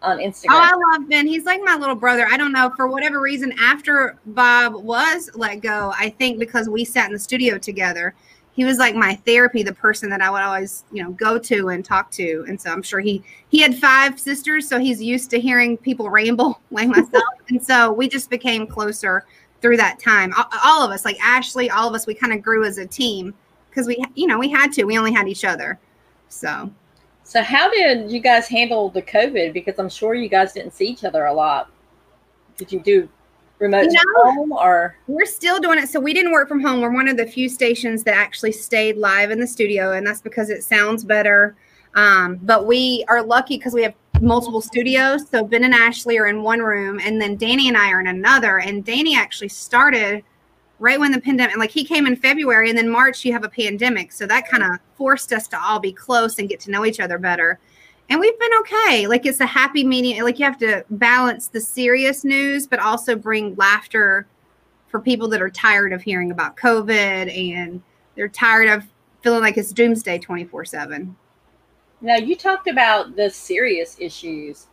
on 0.06 0.20
Instagram. 0.20 0.52
Oh, 0.52 0.62
I 0.62 0.98
love 0.98 1.10
Ben. 1.10 1.28
He's 1.28 1.46
like 1.46 1.62
my 1.64 1.76
little 1.76 1.96
brother. 1.96 2.28
I 2.30 2.38
don't 2.38 2.52
know 2.52 2.72
for 2.76 2.88
whatever 2.88 3.20
reason. 3.20 3.54
After 3.62 4.18
Bob 4.28 4.76
was 4.76 5.30
let 5.36 5.62
go, 5.62 5.94
I 5.98 6.10
think 6.10 6.40
because 6.40 6.70
we 6.70 6.86
sat 6.86 7.08
in 7.08 7.14
the 7.14 7.20
studio 7.20 7.58
together, 7.58 8.14
he 8.54 8.64
was 8.64 8.78
like 8.78 8.96
my 8.96 9.16
therapy, 9.16 9.64
the 9.64 9.74
person 9.74 10.10
that 10.12 10.22
I 10.22 10.30
would 10.30 10.42
always, 10.42 10.86
you 10.92 11.04
know, 11.04 11.12
go 11.12 11.38
to 11.38 11.70
and 11.70 11.84
talk 11.84 12.10
to. 12.12 12.46
And 12.48 12.60
so 12.60 12.72
I'm 12.72 12.82
sure 12.82 13.02
he 13.02 13.22
he 13.50 13.60
had 13.60 13.78
five 13.78 14.20
sisters, 14.20 14.68
so 14.68 14.80
he's 14.80 15.02
used 15.02 15.30
to 15.32 15.40
hearing 15.40 15.78
people 15.78 16.10
ramble 16.10 16.62
like 16.72 16.88
myself. 16.88 17.24
and 17.50 17.64
so 17.64 17.92
we 17.92 18.08
just 18.08 18.30
became 18.30 18.66
closer 18.66 19.26
through 19.62 19.78
that 19.78 20.00
time. 20.00 20.34
All, 20.38 20.46
all 20.64 20.86
of 20.86 20.92
us, 20.92 21.04
like 21.04 21.18
Ashley, 21.22 21.70
all 21.70 21.88
of 21.88 21.96
us, 21.96 22.08
we 22.08 22.14
kind 22.14 22.32
of 22.32 22.42
grew 22.42 22.64
as 22.66 22.78
a 22.78 22.86
team 22.86 23.34
because 23.70 23.88
we, 23.88 24.02
you 24.14 24.28
know, 24.28 24.40
we 24.40 24.50
had 24.50 24.72
to. 24.74 24.86
We 24.86 24.98
only 24.98 25.12
had 25.12 25.28
each 25.28 25.44
other. 25.44 25.80
So 26.30 26.72
so 27.26 27.42
how 27.42 27.70
did 27.70 28.10
you 28.10 28.20
guys 28.22 28.48
handle 28.48 28.90
the 28.90 29.02
COVID? 29.02 29.52
Because 29.52 29.78
I'm 29.80 29.90
sure 29.90 30.14
you 30.14 30.30
guys 30.30 30.54
didn't 30.54 30.74
see 30.74 30.86
each 30.86 31.04
other 31.04 31.26
a 31.26 31.34
lot. 31.34 31.70
Did 32.56 32.72
you 32.72 32.80
do 32.80 33.10
remote 33.60 33.86
you 33.86 33.92
know, 33.92 34.32
home 34.32 34.52
or 34.52 34.96
we're 35.08 35.26
still 35.26 35.60
doing 35.60 35.80
it. 35.80 35.90
So 35.90 36.00
we 36.00 36.14
didn't 36.14 36.32
work 36.32 36.48
from 36.48 36.62
home. 36.62 36.82
We're 36.82 36.94
one 36.94 37.08
of 37.08 37.18
the 37.18 37.26
few 37.26 37.50
stations 37.50 38.04
that 38.04 38.14
actually 38.14 38.52
stayed 38.52 38.98
live 38.98 39.32
in 39.32 39.40
the 39.40 39.48
studio, 39.48 39.94
and 39.94 40.06
that's 40.06 40.22
because 40.22 40.50
it 40.50 40.64
sounds 40.64 41.04
better. 41.04 41.56
Um, 41.96 42.38
but 42.44 42.68
we 42.68 43.06
are 43.08 43.24
lucky 43.24 43.58
because 43.58 43.74
we 43.74 43.84
have 43.84 43.96
multiple 44.22 44.62
studios. 44.62 45.28
So 45.30 45.44
Ben 45.44 45.64
and 45.64 45.74
Ashley 45.74 46.18
are 46.18 46.28
in 46.28 46.44
one 46.44 46.60
room, 46.60 47.00
and 47.04 47.20
then 47.22 47.38
Danny 47.38 47.68
and 47.68 47.78
I 47.78 47.90
are 47.90 48.00
in 48.00 48.08
another. 48.08 48.60
And 48.60 48.86
Danny 48.86 49.16
actually 49.18 49.50
started 49.50 50.24
right 50.80 51.00
when 51.00 51.12
the 51.12 51.22
pandemic 51.22 51.58
like 51.58 51.72
he 51.72 51.84
came 51.84 52.06
in 52.06 52.16
february 52.16 52.70
and 52.70 52.78
then 52.78 52.90
march 52.90 53.24
you 53.24 53.32
have 53.32 53.44
a 53.44 53.50
pandemic 53.50 54.12
so 54.12 54.26
that 54.26 54.48
kind 54.48 54.64
of 54.64 54.80
forced 54.98 55.32
us 55.34 55.48
to 55.48 55.62
all 55.62 55.80
be 55.80 55.92
close 55.92 56.40
and 56.40 56.50
get 56.50 56.60
to 56.62 56.72
know 56.72 56.86
each 56.86 57.00
other 57.00 57.18
better. 57.18 57.60
And 58.10 58.20
we've 58.20 58.38
been 58.40 58.52
okay. 58.60 59.08
Like 59.08 59.26
it's 59.26 59.40
a 59.40 59.46
happy 59.46 59.84
medium 59.84 60.24
like 60.24 60.40
you 60.40 60.46
have 60.46 60.60
to 60.60 60.86
balance 60.90 61.48
the 61.48 61.60
serious 61.60 62.24
news 62.24 62.68
but 62.68 62.80
also 62.80 63.16
bring 63.16 63.56
laughter 63.56 64.28
for 64.88 65.00
people 65.00 65.28
that 65.30 65.42
are 65.42 65.50
tired 65.50 65.92
of 65.92 66.02
hearing 66.02 66.32
about 66.32 66.56
covid 66.56 67.36
and 67.36 67.82
they're 68.16 68.30
tired 68.30 68.70
of 68.70 68.86
feeling 69.22 69.42
like 69.42 69.58
it's 69.58 69.74
doomsday 69.74 70.20
24 70.20 70.64
7 70.64 71.16
now 72.02 72.18
you 72.18 72.36
talked 72.36 72.68
about 72.68 73.16
the 73.16 73.30
serious 73.30 73.98
issues. 74.00 74.68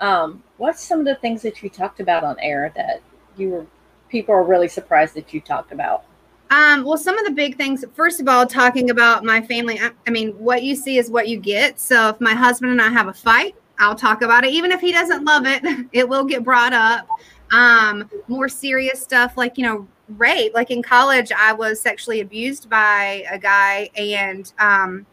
Um, 0.00 0.42
what's 0.58 0.82
some 0.82 1.00
of 1.00 1.06
the 1.06 1.14
things 1.14 1.40
that 1.42 1.62
you 1.62 1.70
talked 1.70 2.00
about 2.00 2.22
on 2.22 2.38
air 2.40 2.70
that 2.76 3.00
you 3.36 3.48
were 3.48 3.66
people 4.08 4.34
are 4.34 4.44
really 4.44 4.68
surprised 4.68 5.14
that 5.14 5.32
you 5.32 5.40
talked 5.40 5.72
about? 5.72 6.04
Um, 6.50 6.84
well, 6.84 6.96
some 6.96 7.18
of 7.18 7.24
the 7.24 7.32
big 7.32 7.56
things, 7.56 7.84
first 7.94 8.20
of 8.20 8.28
all, 8.28 8.46
talking 8.46 8.90
about 8.90 9.24
my 9.24 9.42
family, 9.42 9.80
I, 9.80 9.90
I, 10.06 10.10
mean, 10.10 10.30
what 10.32 10.62
you 10.62 10.76
see 10.76 10.98
is 10.98 11.10
what 11.10 11.28
you 11.28 11.38
get. 11.38 11.80
So 11.80 12.10
if 12.10 12.20
my 12.20 12.34
husband 12.34 12.70
and 12.70 12.80
I 12.80 12.88
have 12.88 13.08
a 13.08 13.12
fight, 13.12 13.56
I'll 13.78 13.96
talk 13.96 14.22
about 14.22 14.44
it. 14.44 14.52
Even 14.52 14.70
if 14.70 14.80
he 14.80 14.92
doesn't 14.92 15.24
love 15.24 15.44
it, 15.46 15.62
it 15.92 16.08
will 16.08 16.24
get 16.24 16.44
brought 16.44 16.72
up. 16.72 17.08
Um, 17.52 18.08
more 18.28 18.48
serious 18.48 19.02
stuff 19.02 19.36
like, 19.36 19.58
you 19.58 19.64
know, 19.64 19.88
rape. 20.10 20.54
Like 20.54 20.70
in 20.70 20.82
college, 20.82 21.32
I 21.36 21.52
was 21.52 21.80
sexually 21.80 22.20
abused 22.20 22.70
by 22.70 23.24
a 23.30 23.38
guy 23.38 23.90
and 23.96 24.52
um, 24.58 25.06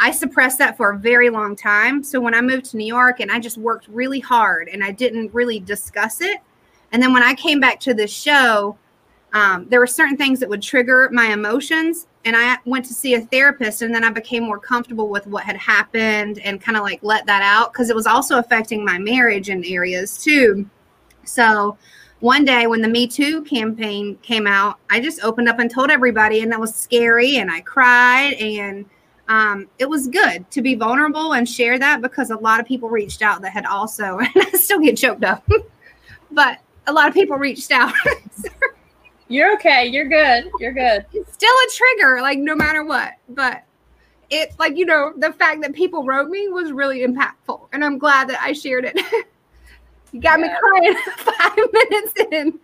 I 0.00 0.10
suppressed 0.10 0.58
that 0.58 0.76
for 0.76 0.90
a 0.90 0.98
very 0.98 1.30
long 1.30 1.54
time. 1.54 2.02
So 2.02 2.20
when 2.20 2.34
I 2.34 2.40
moved 2.40 2.66
to 2.66 2.76
New 2.76 2.86
York 2.86 3.20
and 3.20 3.30
I 3.30 3.38
just 3.38 3.58
worked 3.58 3.86
really 3.88 4.20
hard 4.20 4.68
and 4.68 4.82
I 4.82 4.92
didn't 4.92 5.32
really 5.32 5.60
discuss 5.60 6.20
it, 6.20 6.38
and 6.92 7.02
then 7.02 7.12
when 7.12 7.22
I 7.22 7.34
came 7.34 7.60
back 7.60 7.80
to 7.80 7.94
this 7.94 8.12
show, 8.12 8.76
um, 9.32 9.66
there 9.68 9.80
were 9.80 9.86
certain 9.86 10.16
things 10.16 10.40
that 10.40 10.48
would 10.48 10.62
trigger 10.62 11.08
my 11.12 11.26
emotions. 11.26 12.06
And 12.24 12.36
I 12.36 12.58
went 12.66 12.84
to 12.86 12.94
see 12.94 13.14
a 13.14 13.20
therapist, 13.20 13.82
and 13.82 13.94
then 13.94 14.04
I 14.04 14.10
became 14.10 14.42
more 14.42 14.58
comfortable 14.58 15.08
with 15.08 15.26
what 15.26 15.44
had 15.44 15.56
happened 15.56 16.38
and 16.40 16.60
kind 16.60 16.76
of 16.76 16.82
like 16.82 17.00
let 17.02 17.24
that 17.26 17.42
out 17.42 17.72
because 17.72 17.88
it 17.88 17.96
was 17.96 18.06
also 18.06 18.38
affecting 18.38 18.84
my 18.84 18.98
marriage 18.98 19.48
in 19.48 19.64
areas 19.64 20.22
too. 20.22 20.68
So 21.24 21.78
one 22.20 22.44
day 22.44 22.66
when 22.66 22.82
the 22.82 22.88
Me 22.88 23.06
Too 23.06 23.42
campaign 23.44 24.18
came 24.20 24.46
out, 24.46 24.78
I 24.90 25.00
just 25.00 25.24
opened 25.24 25.48
up 25.48 25.58
and 25.58 25.70
told 25.70 25.90
everybody, 25.90 26.42
and 26.42 26.52
that 26.52 26.60
was 26.60 26.74
scary. 26.74 27.36
And 27.36 27.50
I 27.50 27.62
cried, 27.62 28.34
and 28.34 28.84
um, 29.28 29.68
it 29.78 29.88
was 29.88 30.08
good 30.08 30.50
to 30.50 30.60
be 30.60 30.74
vulnerable 30.74 31.32
and 31.32 31.48
share 31.48 31.78
that 31.78 32.02
because 32.02 32.30
a 32.30 32.36
lot 32.36 32.60
of 32.60 32.66
people 32.66 32.90
reached 32.90 33.22
out 33.22 33.40
that 33.40 33.52
had 33.52 33.64
also, 33.64 34.18
and 34.18 34.30
I 34.36 34.50
still 34.50 34.80
get 34.80 34.98
choked 34.98 35.24
up, 35.24 35.48
but 36.30 36.58
a 36.90 36.92
lot 36.92 37.08
of 37.08 37.14
people 37.14 37.36
reached 37.36 37.70
out. 37.70 37.94
You're 39.28 39.54
okay. 39.54 39.86
You're 39.86 40.08
good. 40.08 40.50
You're 40.58 40.72
good. 40.72 41.06
It's 41.12 41.32
still 41.32 41.54
a 41.54 41.68
trigger, 41.72 42.20
like 42.20 42.38
no 42.38 42.56
matter 42.56 42.84
what. 42.84 43.12
But 43.28 43.62
it's 44.28 44.58
like 44.58 44.76
you 44.76 44.84
know, 44.84 45.12
the 45.16 45.32
fact 45.32 45.62
that 45.62 45.72
people 45.72 46.04
wrote 46.04 46.28
me 46.28 46.48
was 46.48 46.72
really 46.72 47.06
impactful, 47.06 47.68
and 47.72 47.84
I'm 47.84 47.96
glad 47.96 48.28
that 48.28 48.40
I 48.42 48.52
shared 48.52 48.84
it. 48.84 48.96
you 50.12 50.20
got 50.20 50.40
yeah. 50.40 50.46
me 50.46 50.52
crying 50.58 50.96
five 51.16 51.58
minutes 51.72 52.12
in. 52.32 52.58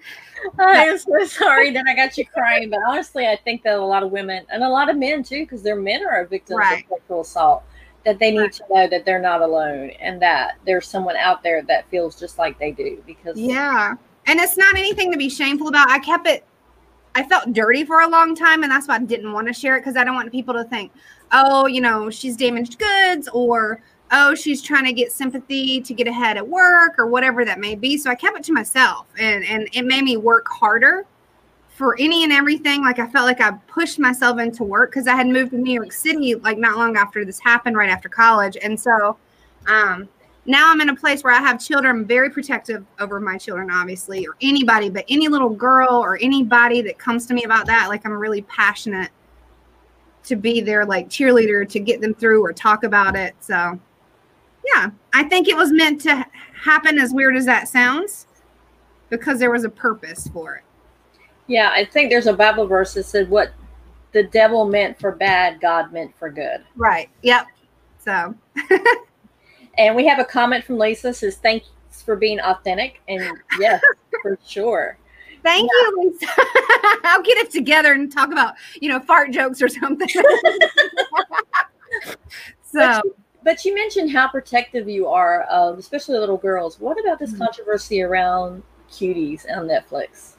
I 0.58 0.86
am 0.86 0.98
so 0.98 1.24
sorry 1.24 1.70
that 1.70 1.86
I 1.88 1.94
got 1.94 2.18
you 2.18 2.26
crying, 2.26 2.68
but 2.68 2.80
honestly, 2.86 3.26
I 3.26 3.36
think 3.36 3.62
that 3.62 3.78
a 3.78 3.84
lot 3.84 4.02
of 4.02 4.10
women 4.10 4.44
and 4.50 4.62
a 4.62 4.68
lot 4.68 4.90
of 4.90 4.96
men 4.96 5.22
too, 5.22 5.44
because 5.44 5.62
their 5.62 5.76
men 5.76 6.04
are 6.04 6.26
victims 6.26 6.58
right. 6.58 6.84
of 6.84 6.98
sexual 6.98 7.20
assault 7.20 7.62
that 8.06 8.20
they 8.20 8.30
need 8.30 8.38
right. 8.38 8.52
to 8.52 8.64
know 8.70 8.88
that 8.88 9.04
they're 9.04 9.20
not 9.20 9.42
alone 9.42 9.90
and 10.00 10.22
that 10.22 10.58
there's 10.64 10.86
someone 10.86 11.16
out 11.16 11.42
there 11.42 11.62
that 11.62 11.90
feels 11.90 12.18
just 12.18 12.38
like 12.38 12.56
they 12.58 12.70
do 12.70 13.02
because 13.04 13.36
yeah 13.36 13.94
and 14.26 14.40
it's 14.40 14.56
not 14.56 14.76
anything 14.76 15.10
to 15.10 15.18
be 15.18 15.28
shameful 15.28 15.68
about 15.68 15.88
i 15.88 15.98
kept 15.98 16.26
it 16.26 16.44
i 17.14 17.22
felt 17.22 17.52
dirty 17.52 17.84
for 17.84 18.00
a 18.00 18.08
long 18.08 18.34
time 18.34 18.62
and 18.62 18.70
that's 18.70 18.88
why 18.88 18.96
i 18.96 18.98
didn't 18.98 19.32
want 19.32 19.46
to 19.46 19.52
share 19.52 19.76
it 19.76 19.80
because 19.80 19.96
i 19.96 20.04
don't 20.04 20.14
want 20.14 20.30
people 20.30 20.54
to 20.54 20.64
think 20.64 20.92
oh 21.32 21.66
you 21.66 21.80
know 21.80 22.10
she's 22.10 22.36
damaged 22.36 22.78
goods 22.78 23.28
or 23.32 23.80
oh 24.12 24.34
she's 24.34 24.62
trying 24.62 24.84
to 24.84 24.92
get 24.92 25.10
sympathy 25.12 25.80
to 25.80 25.92
get 25.92 26.06
ahead 26.06 26.36
at 26.36 26.46
work 26.46 26.98
or 26.98 27.06
whatever 27.06 27.44
that 27.44 27.58
may 27.58 27.74
be 27.74 27.96
so 27.96 28.10
i 28.10 28.14
kept 28.14 28.36
it 28.38 28.44
to 28.44 28.52
myself 28.52 29.06
and 29.18 29.44
and 29.44 29.68
it 29.72 29.82
made 29.82 30.02
me 30.02 30.16
work 30.16 30.46
harder 30.48 31.06
for 31.76 31.94
any 32.00 32.24
and 32.24 32.32
everything. 32.32 32.80
Like 32.82 32.98
I 32.98 33.06
felt 33.06 33.26
like 33.26 33.40
I 33.40 33.50
pushed 33.68 33.98
myself 33.98 34.38
into 34.40 34.64
work 34.64 34.90
because 34.90 35.06
I 35.06 35.14
had 35.14 35.26
moved 35.26 35.50
to 35.50 35.58
New 35.58 35.72
York 35.72 35.92
City 35.92 36.34
like 36.34 36.56
not 36.56 36.78
long 36.78 36.96
after 36.96 37.22
this 37.24 37.38
happened, 37.38 37.76
right 37.76 37.90
after 37.90 38.08
college. 38.08 38.56
And 38.62 38.80
so 38.80 39.18
um, 39.66 40.08
now 40.46 40.70
I'm 40.70 40.80
in 40.80 40.88
a 40.90 40.96
place 40.96 41.24
where 41.24 41.32
I 41.32 41.40
have 41.40 41.60
children. 41.60 41.96
I'm 41.96 42.04
very 42.04 42.30
protective 42.30 42.84
over 43.00 43.20
my 43.20 43.36
children, 43.36 43.70
obviously, 43.70 44.26
or 44.26 44.36
anybody, 44.40 44.88
but 44.88 45.04
any 45.08 45.28
little 45.28 45.50
girl 45.50 45.90
or 45.90 46.18
anybody 46.22 46.82
that 46.82 46.98
comes 46.98 47.26
to 47.26 47.34
me 47.34 47.44
about 47.44 47.66
that, 47.66 47.88
like 47.88 48.06
I'm 48.06 48.12
really 48.12 48.42
passionate 48.42 49.10
to 50.24 50.36
be 50.36 50.60
their 50.60 50.84
like 50.84 51.08
cheerleader 51.08 51.68
to 51.68 51.80
get 51.80 52.00
them 52.00 52.14
through 52.14 52.44
or 52.44 52.52
talk 52.52 52.84
about 52.84 53.16
it. 53.16 53.34
So 53.40 53.78
yeah, 54.74 54.90
I 55.12 55.24
think 55.24 55.48
it 55.48 55.56
was 55.56 55.72
meant 55.72 56.00
to 56.02 56.26
happen 56.60 56.98
as 56.98 57.12
weird 57.12 57.36
as 57.36 57.44
that 57.46 57.68
sounds 57.68 58.26
because 59.08 59.38
there 59.38 59.50
was 59.50 59.64
a 59.64 59.68
purpose 59.68 60.28
for 60.28 60.56
it. 60.56 60.62
Yeah, 61.46 61.70
I 61.72 61.84
think 61.84 62.10
there's 62.10 62.26
a 62.26 62.32
Bible 62.32 62.66
verse 62.66 62.94
that 62.94 63.04
said 63.04 63.30
what 63.30 63.52
the 64.12 64.24
devil 64.24 64.64
meant 64.64 64.98
for 64.98 65.12
bad, 65.12 65.60
God 65.60 65.92
meant 65.92 66.16
for 66.18 66.30
good. 66.30 66.64
Right. 66.74 67.08
Yep. 67.22 67.46
So 67.98 68.34
And 69.78 69.94
we 69.94 70.06
have 70.06 70.18
a 70.18 70.24
comment 70.24 70.64
from 70.64 70.78
Lisa 70.78 71.12
says, 71.12 71.36
Thanks 71.36 71.66
for 71.90 72.16
being 72.16 72.40
authentic. 72.40 73.00
And 73.08 73.36
yes, 73.58 73.82
for 74.22 74.38
sure. 74.46 74.98
Thank 75.42 75.70
yeah. 75.72 75.88
you, 75.88 76.10
Lisa. 76.10 76.26
I'll 77.04 77.22
get 77.22 77.38
it 77.38 77.50
together 77.50 77.92
and 77.92 78.10
talk 78.10 78.32
about, 78.32 78.54
you 78.80 78.88
know, 78.88 78.98
fart 79.00 79.30
jokes 79.30 79.62
or 79.62 79.68
something. 79.68 80.08
so 80.08 80.22
but 82.72 83.04
you, 83.04 83.14
but 83.44 83.64
you, 83.64 83.74
mentioned 83.74 84.10
how 84.10 84.28
protective 84.28 84.88
you 84.88 85.06
are 85.06 85.42
of 85.42 85.78
especially 85.78 86.18
little 86.18 86.36
girls. 86.36 86.80
What 86.80 86.98
about 86.98 87.18
this 87.18 87.30
mm-hmm. 87.30 87.42
controversy 87.44 88.02
around 88.02 88.62
cuties 88.90 89.44
on 89.56 89.68
Netflix? 89.68 90.35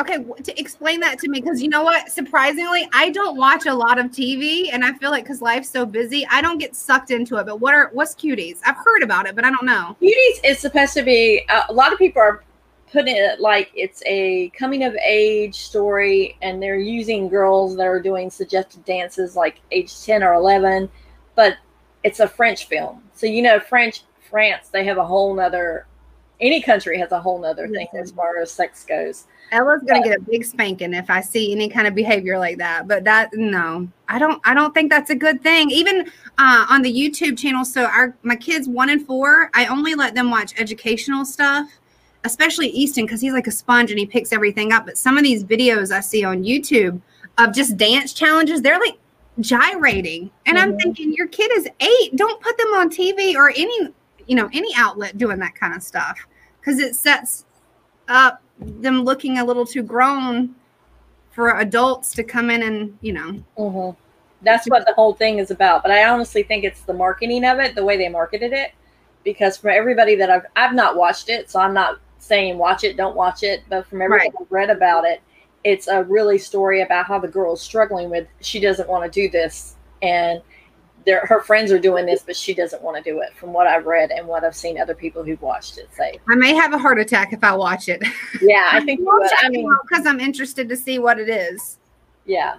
Okay, 0.00 0.24
to 0.44 0.58
explain 0.58 0.98
that 1.00 1.18
to 1.18 1.28
me, 1.28 1.42
because 1.42 1.60
you 1.60 1.68
know 1.68 1.82
what? 1.82 2.10
Surprisingly, 2.10 2.88
I 2.94 3.10
don't 3.10 3.36
watch 3.36 3.66
a 3.66 3.74
lot 3.74 3.98
of 3.98 4.06
TV, 4.06 4.70
and 4.72 4.82
I 4.82 4.94
feel 4.94 5.10
like 5.10 5.24
because 5.24 5.42
life's 5.42 5.68
so 5.68 5.84
busy, 5.84 6.26
I 6.30 6.40
don't 6.40 6.56
get 6.56 6.74
sucked 6.74 7.10
into 7.10 7.36
it. 7.36 7.44
But 7.44 7.60
what 7.60 7.74
are 7.74 7.90
what's 7.92 8.14
cuties? 8.14 8.60
I've 8.64 8.78
heard 8.78 9.02
about 9.02 9.26
it, 9.26 9.34
but 9.34 9.44
I 9.44 9.50
don't 9.50 9.66
know. 9.66 9.96
Cuties 10.00 10.40
is 10.42 10.58
supposed 10.58 10.94
to 10.94 11.02
be 11.02 11.44
uh, 11.50 11.64
a 11.68 11.72
lot 11.72 11.92
of 11.92 11.98
people 11.98 12.22
are 12.22 12.42
putting 12.90 13.14
it 13.14 13.40
like 13.40 13.70
it's 13.74 14.02
a 14.06 14.48
coming 14.50 14.84
of 14.84 14.94
age 14.96 15.56
story, 15.56 16.38
and 16.40 16.62
they're 16.62 16.78
using 16.78 17.28
girls 17.28 17.76
that 17.76 17.86
are 17.86 18.00
doing 18.00 18.30
suggested 18.30 18.82
dances 18.86 19.36
like 19.36 19.60
age 19.70 20.02
ten 20.02 20.22
or 20.22 20.32
eleven, 20.32 20.88
but 21.34 21.58
it's 22.04 22.20
a 22.20 22.26
French 22.26 22.68
film, 22.68 23.02
so 23.12 23.26
you 23.26 23.42
know 23.42 23.60
French 23.60 24.04
France 24.30 24.68
they 24.68 24.84
have 24.84 24.96
a 24.96 25.04
whole 25.04 25.34
nother. 25.34 25.86
Any 26.40 26.62
country 26.62 26.98
has 26.98 27.12
a 27.12 27.20
whole 27.20 27.38
nother 27.38 27.68
thing 27.68 27.86
mm-hmm. 27.88 28.02
as 28.02 28.12
far 28.12 28.38
as 28.38 28.50
sex 28.50 28.84
goes. 28.84 29.26
Ella's 29.52 29.82
gonna 29.82 30.02
get 30.02 30.16
a 30.16 30.20
big 30.20 30.44
spanking 30.44 30.94
if 30.94 31.10
I 31.10 31.20
see 31.20 31.52
any 31.52 31.68
kind 31.68 31.86
of 31.86 31.94
behavior 31.94 32.38
like 32.38 32.58
that. 32.58 32.88
But 32.88 33.04
that 33.04 33.30
no, 33.34 33.88
I 34.08 34.18
don't. 34.18 34.40
I 34.44 34.54
don't 34.54 34.72
think 34.72 34.90
that's 34.90 35.10
a 35.10 35.14
good 35.14 35.42
thing. 35.42 35.70
Even 35.70 36.10
uh, 36.38 36.66
on 36.68 36.82
the 36.82 36.92
YouTube 36.92 37.36
channel. 37.38 37.64
So 37.64 37.84
our 37.84 38.16
my 38.22 38.36
kids 38.36 38.68
one 38.68 38.90
and 38.90 39.04
four, 39.04 39.50
I 39.54 39.66
only 39.66 39.94
let 39.94 40.14
them 40.14 40.30
watch 40.30 40.58
educational 40.58 41.24
stuff, 41.24 41.68
especially 42.24 42.68
Easton 42.68 43.04
because 43.04 43.20
he's 43.20 43.32
like 43.32 43.46
a 43.46 43.52
sponge 43.52 43.90
and 43.90 43.98
he 43.98 44.06
picks 44.06 44.32
everything 44.32 44.72
up. 44.72 44.86
But 44.86 44.96
some 44.96 45.18
of 45.18 45.24
these 45.24 45.44
videos 45.44 45.90
I 45.90 46.00
see 46.00 46.24
on 46.24 46.44
YouTube 46.44 47.00
of 47.38 47.52
just 47.52 47.76
dance 47.76 48.12
challenges, 48.12 48.62
they're 48.62 48.80
like 48.80 48.98
gyrating, 49.40 50.30
and 50.46 50.56
mm-hmm. 50.56 50.70
I'm 50.70 50.78
thinking 50.78 51.12
your 51.12 51.28
kid 51.28 51.50
is 51.56 51.68
eight. 51.80 52.16
Don't 52.16 52.40
put 52.40 52.56
them 52.56 52.68
on 52.68 52.88
TV 52.88 53.34
or 53.34 53.50
any 53.50 53.92
you 54.26 54.36
know 54.36 54.48
any 54.52 54.72
outlet 54.76 55.18
doing 55.18 55.38
that 55.40 55.56
kind 55.56 55.74
of 55.74 55.82
stuff 55.82 56.26
because 56.60 56.78
it 56.78 56.94
sets 56.94 57.44
up 58.08 58.42
them 58.58 59.02
looking 59.02 59.38
a 59.38 59.44
little 59.44 59.64
too 59.64 59.82
grown 59.82 60.54
for 61.30 61.58
adults 61.58 62.12
to 62.12 62.22
come 62.22 62.50
in 62.50 62.62
and 62.62 62.98
you 63.00 63.12
know 63.12 63.42
mm-hmm. 63.56 63.98
that's 64.42 64.66
what 64.68 64.84
the 64.86 64.92
whole 64.94 65.14
thing 65.14 65.38
is 65.38 65.50
about 65.50 65.82
but 65.82 65.90
i 65.90 66.08
honestly 66.08 66.42
think 66.42 66.64
it's 66.64 66.82
the 66.82 66.92
marketing 66.92 67.44
of 67.44 67.58
it 67.58 67.74
the 67.74 67.84
way 67.84 67.96
they 67.96 68.08
marketed 68.08 68.52
it 68.52 68.72
because 69.24 69.56
for 69.56 69.70
everybody 69.70 70.14
that 70.14 70.28
i've 70.30 70.44
i've 70.56 70.74
not 70.74 70.96
watched 70.96 71.28
it 71.28 71.50
so 71.50 71.60
i'm 71.60 71.72
not 71.72 71.98
saying 72.18 72.58
watch 72.58 72.84
it 72.84 72.96
don't 72.96 73.16
watch 73.16 73.42
it 73.42 73.62
but 73.68 73.86
from 73.86 74.02
everything 74.02 74.30
right. 74.32 74.42
i've 74.42 74.52
read 74.52 74.70
about 74.70 75.04
it 75.04 75.22
it's 75.64 75.88
a 75.88 76.04
really 76.04 76.38
story 76.38 76.82
about 76.82 77.06
how 77.06 77.18
the 77.18 77.28
girl 77.28 77.54
is 77.54 77.60
struggling 77.60 78.10
with 78.10 78.26
she 78.40 78.60
doesn't 78.60 78.88
want 78.88 79.04
to 79.04 79.10
do 79.10 79.30
this 79.30 79.76
and 80.02 80.42
her 81.06 81.42
friends 81.42 81.72
are 81.72 81.78
doing 81.78 82.06
this, 82.06 82.22
but 82.22 82.36
she 82.36 82.54
doesn't 82.54 82.82
want 82.82 83.02
to 83.02 83.02
do 83.02 83.20
it. 83.20 83.34
From 83.34 83.52
what 83.52 83.66
I've 83.66 83.86
read 83.86 84.10
and 84.10 84.26
what 84.26 84.44
I've 84.44 84.56
seen 84.56 84.78
other 84.78 84.94
people 84.94 85.24
who've 85.24 85.40
watched 85.40 85.78
it 85.78 85.88
say, 85.96 86.18
I 86.28 86.34
may 86.34 86.54
have 86.54 86.72
a 86.72 86.78
heart 86.78 86.98
attack 86.98 87.32
if 87.32 87.42
I 87.42 87.54
watch 87.54 87.88
it. 87.88 88.02
Yeah, 88.42 88.68
I 88.72 88.80
think 88.84 89.00
I 89.42 89.48
mean, 89.48 89.70
because 89.82 90.06
I'm 90.06 90.18
interested 90.18 90.68
to 90.68 90.76
see 90.76 90.98
what 90.98 91.18
it 91.18 91.28
is. 91.28 91.78
Yeah, 92.24 92.56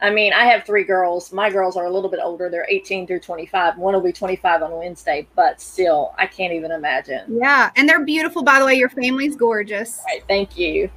I 0.00 0.10
mean, 0.10 0.32
I 0.32 0.44
have 0.44 0.64
three 0.64 0.84
girls. 0.84 1.32
My 1.32 1.48
girls 1.48 1.76
are 1.76 1.86
a 1.86 1.90
little 1.90 2.10
bit 2.10 2.20
older. 2.22 2.50
They're 2.50 2.66
18 2.68 3.06
through 3.06 3.20
25. 3.20 3.78
One 3.78 3.94
will 3.94 4.02
be 4.02 4.12
25 4.12 4.62
on 4.62 4.72
Wednesday, 4.72 5.26
but 5.34 5.60
still, 5.60 6.14
I 6.18 6.26
can't 6.26 6.52
even 6.52 6.70
imagine. 6.70 7.24
Yeah, 7.28 7.70
and 7.76 7.88
they're 7.88 8.04
beautiful, 8.04 8.42
by 8.42 8.58
the 8.58 8.66
way. 8.66 8.74
Your 8.74 8.90
family's 8.90 9.36
gorgeous. 9.36 10.02
Right, 10.06 10.22
thank 10.28 10.58
you. 10.58 10.90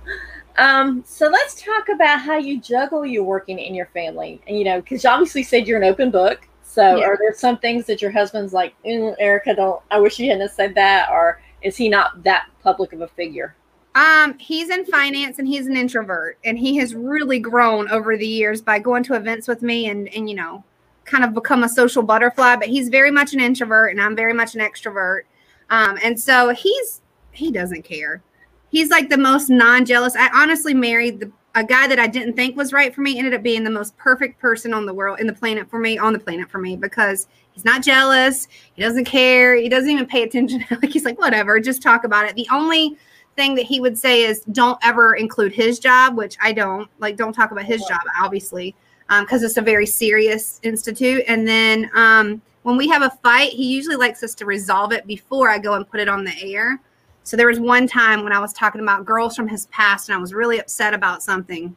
Um, 0.57 1.03
so 1.07 1.27
let's 1.27 1.61
talk 1.61 1.88
about 1.88 2.19
how 2.19 2.38
you 2.38 2.59
juggle 2.59 3.05
your 3.05 3.23
working 3.23 3.59
in 3.59 3.73
your 3.73 3.85
family. 3.88 4.41
And 4.47 4.57
you 4.57 4.65
know, 4.65 4.81
because 4.81 5.05
you 5.05 5.09
obviously 5.09 5.43
said 5.43 5.65
you're 5.65 5.81
an 5.81 5.85
open 5.85 6.11
book. 6.11 6.49
So, 6.79 6.95
yeah. 6.95 7.07
are 7.07 7.17
there 7.17 7.33
some 7.33 7.57
things 7.57 7.86
that 7.88 8.01
your 8.01 8.09
husband's 8.09 8.53
like, 8.53 8.74
mm, 8.86 9.13
Erica, 9.19 9.53
don't, 9.53 9.81
I 9.91 10.00
wish 10.00 10.17
you 10.17 10.31
hadn't 10.31 10.50
said 10.51 10.74
that? 10.75 11.09
Or 11.12 11.41
is 11.62 11.75
he 11.75 11.89
not 11.89 12.24
that 12.24 12.48
public 12.63 12.93
of 12.93 13.01
a 13.01 13.07
figure? 13.09 13.53
Um, 13.95 14.39
he's 14.39 14.69
in 14.69 14.86
finance 14.86 15.39
and 15.39 15.48
he's 15.48 15.67
an 15.67 15.75
introvert, 15.75 16.38
and 16.45 16.57
he 16.57 16.77
has 16.77 16.95
really 16.95 17.38
grown 17.38 17.91
over 17.91 18.15
the 18.15 18.25
years 18.25 18.62
by 18.62 18.79
going 18.79 19.03
to 19.03 19.15
events 19.15 19.45
with 19.45 19.62
me 19.62 19.89
and, 19.89 20.07
and, 20.15 20.29
you 20.29 20.36
know, 20.38 20.63
kind 21.03 21.25
of 21.25 21.33
become 21.33 21.65
a 21.65 21.69
social 21.69 22.01
butterfly. 22.01 22.55
But 22.55 22.69
he's 22.69 22.88
very 22.88 23.12
much 23.12 23.33
an 23.33 23.41
introvert, 23.41 23.91
and 23.91 24.01
I'm 24.01 24.15
very 24.15 24.33
much 24.33 24.55
an 24.55 24.62
extrovert. 24.62 25.24
Um, 25.69 26.00
and 26.01 26.17
so 26.17 26.51
he's, 26.51 27.01
he 27.33 27.51
doesn't 27.51 27.81
care. 27.81 28.24
He's 28.71 28.89
like 28.89 29.09
the 29.09 29.17
most 29.17 29.50
non 29.50 29.83
jealous. 29.83 30.15
I 30.15 30.29
honestly 30.33 30.74
married 30.74 31.19
the 31.19 31.29
a 31.60 31.63
guy 31.63 31.88
that 31.88 32.00
I 32.00 32.08
didn't 32.08 32.36
think 32.36 32.56
was 32.56 32.72
right 32.72 32.96
for 32.96 33.01
me 33.01 33.18
ended 33.18 33.34
up 33.34 33.44
being 33.44 33.66
the 33.66 33.70
most 33.70 33.98
perfect 33.98 34.39
person 34.39 34.74
on 34.74 34.86
the 34.86 34.94
world 34.94 35.20
in 35.20 35.28
the 35.28 35.34
planet 35.34 35.70
for 35.70 35.78
me 35.78 35.98
on 35.98 36.13
the 36.13 36.20
planet 36.20 36.50
for 36.50 36.58
me 36.58 36.78
because 36.78 37.28
he's 37.51 37.66
not 37.66 37.84
jealous. 37.84 38.48
He 38.75 38.82
doesn't 38.82 39.04
care. 39.04 39.56
He 39.56 39.68
doesn't 39.68 39.89
even 39.89 40.06
pay 40.06 40.24
attention. 40.24 40.63
Like 40.72 40.92
he's 40.92 41.04
like 41.04 41.20
whatever 41.20 41.60
just 41.60 41.82
talk 41.82 42.06
about 42.06 42.25
it. 42.25 42.36
The 42.36 42.48
only 42.50 42.98
thing 43.36 43.56
that 43.56 43.66
he 43.66 43.82
would 43.82 43.98
say 43.98 44.22
is 44.22 44.42
don't 44.54 44.80
ever 44.84 45.16
include 45.16 45.51
his 45.51 45.80
job 45.80 46.16
which 46.16 46.38
I 46.42 46.54
don't. 46.54 46.89
Like 47.00 47.18
don't 47.18 47.34
talk 47.34 47.51
about 47.51 47.66
his 47.66 47.84
job 47.84 48.01
obviously 48.22 48.74
because 49.10 49.42
um, 49.42 49.46
it's 49.46 49.58
a 49.58 49.62
very 49.62 49.86
serious 49.86 50.62
institute. 50.63 51.25
And 51.28 51.46
then 51.46 51.92
um, 51.94 52.42
when 52.63 52.78
we 52.78 52.88
have 52.88 53.01
a 53.01 53.10
fight 53.22 53.51
he 53.51 53.66
usually 53.66 53.98
likes 53.98 54.24
us 54.24 54.34
to 54.36 54.46
resolve 54.46 54.94
it 54.94 55.06
before 55.06 55.50
I 55.50 55.58
go 55.58 55.74
and 55.74 55.86
put 55.86 56.00
it 56.00 56.08
on 56.08 56.24
the 56.24 56.42
air 56.42 56.80
so 57.29 57.38
there 57.38 57.45
was 57.45 57.59
one 57.59 57.86
time 57.86 58.24
when 58.24 58.33
I 58.33 58.39
was 58.39 58.53
talking 58.53 58.81
about 58.81 59.05
girls 59.05 59.36
from 59.36 59.48
his 59.48 59.67
past 59.67 60.09
and 60.09 60.17
I 60.17 60.19
was 60.19 60.33
really 60.33 60.57
upset 60.57 60.95
about 60.95 61.21
something. 61.21 61.75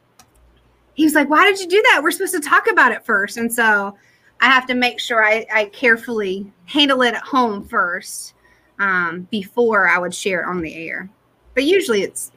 He 0.95 1.03
was 1.03 1.13
like, 1.13 1.29
Why 1.29 1.45
did 1.45 1.59
you 1.59 1.67
do 1.67 1.79
that? 1.91 2.01
We're 2.01 2.09
supposed 2.09 2.33
to 2.33 2.39
talk 2.39 2.67
about 2.67 2.91
it 2.91 3.05
first. 3.05 3.37
And 3.37 3.53
so 3.53 3.95
I 4.41 4.47
have 4.47 4.65
to 4.65 4.73
make 4.73 4.99
sure 4.99 5.23
I, 5.23 5.45
I 5.53 5.65
carefully 5.65 6.51
handle 6.65 7.03
it 7.03 7.13
at 7.13 7.21
home 7.21 7.63
first 7.67 8.33
um, 8.79 9.27
before 9.29 9.87
I 9.87 9.99
would 9.99 10.15
share 10.15 10.41
it 10.41 10.47
on 10.47 10.59
the 10.59 10.73
air. 10.73 11.07
But 11.53 11.65
usually 11.65 12.01
it's 12.01 12.31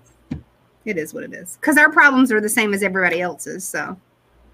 it 0.85 0.99
is 0.99 1.15
what 1.15 1.25
it 1.25 1.33
is 1.33 1.57
because 1.59 1.79
our 1.79 1.91
problems 1.91 2.31
are 2.31 2.43
the 2.43 2.51
same 2.51 2.75
as 2.75 2.83
everybody 2.83 3.23
else's. 3.23 3.67
So 3.67 3.97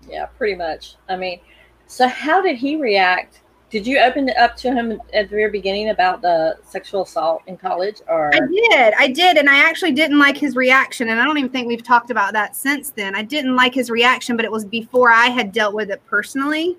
yeah, 0.08 0.26
pretty 0.26 0.54
much. 0.54 0.94
I 1.08 1.16
mean, 1.16 1.40
so 1.88 2.06
how 2.06 2.40
did 2.40 2.58
he 2.58 2.76
react 2.76 3.40
did 3.72 3.86
you 3.86 3.98
open 4.00 4.28
it 4.28 4.36
up 4.36 4.54
to 4.54 4.70
him 4.70 5.00
at 5.14 5.30
the 5.30 5.34
very 5.34 5.50
beginning 5.50 5.88
about 5.88 6.20
the 6.20 6.58
sexual 6.62 7.04
assault 7.04 7.40
in 7.46 7.56
college 7.56 8.02
or? 8.06 8.30
I 8.34 8.40
did 8.40 8.94
i 8.98 9.08
did 9.08 9.38
and 9.38 9.48
i 9.48 9.56
actually 9.56 9.92
didn't 9.92 10.18
like 10.18 10.36
his 10.36 10.54
reaction 10.54 11.08
and 11.08 11.18
i 11.18 11.24
don't 11.24 11.38
even 11.38 11.50
think 11.50 11.66
we've 11.66 11.82
talked 11.82 12.10
about 12.10 12.34
that 12.34 12.54
since 12.54 12.90
then. 12.90 13.16
I 13.16 13.22
didn't 13.22 13.56
like 13.56 13.74
his 13.74 13.90
reaction 13.90 14.36
but 14.36 14.44
it 14.44 14.52
was 14.52 14.66
before 14.66 15.10
i 15.10 15.26
had 15.26 15.50
dealt 15.52 15.74
with 15.74 15.90
it 15.90 16.04
personally. 16.06 16.76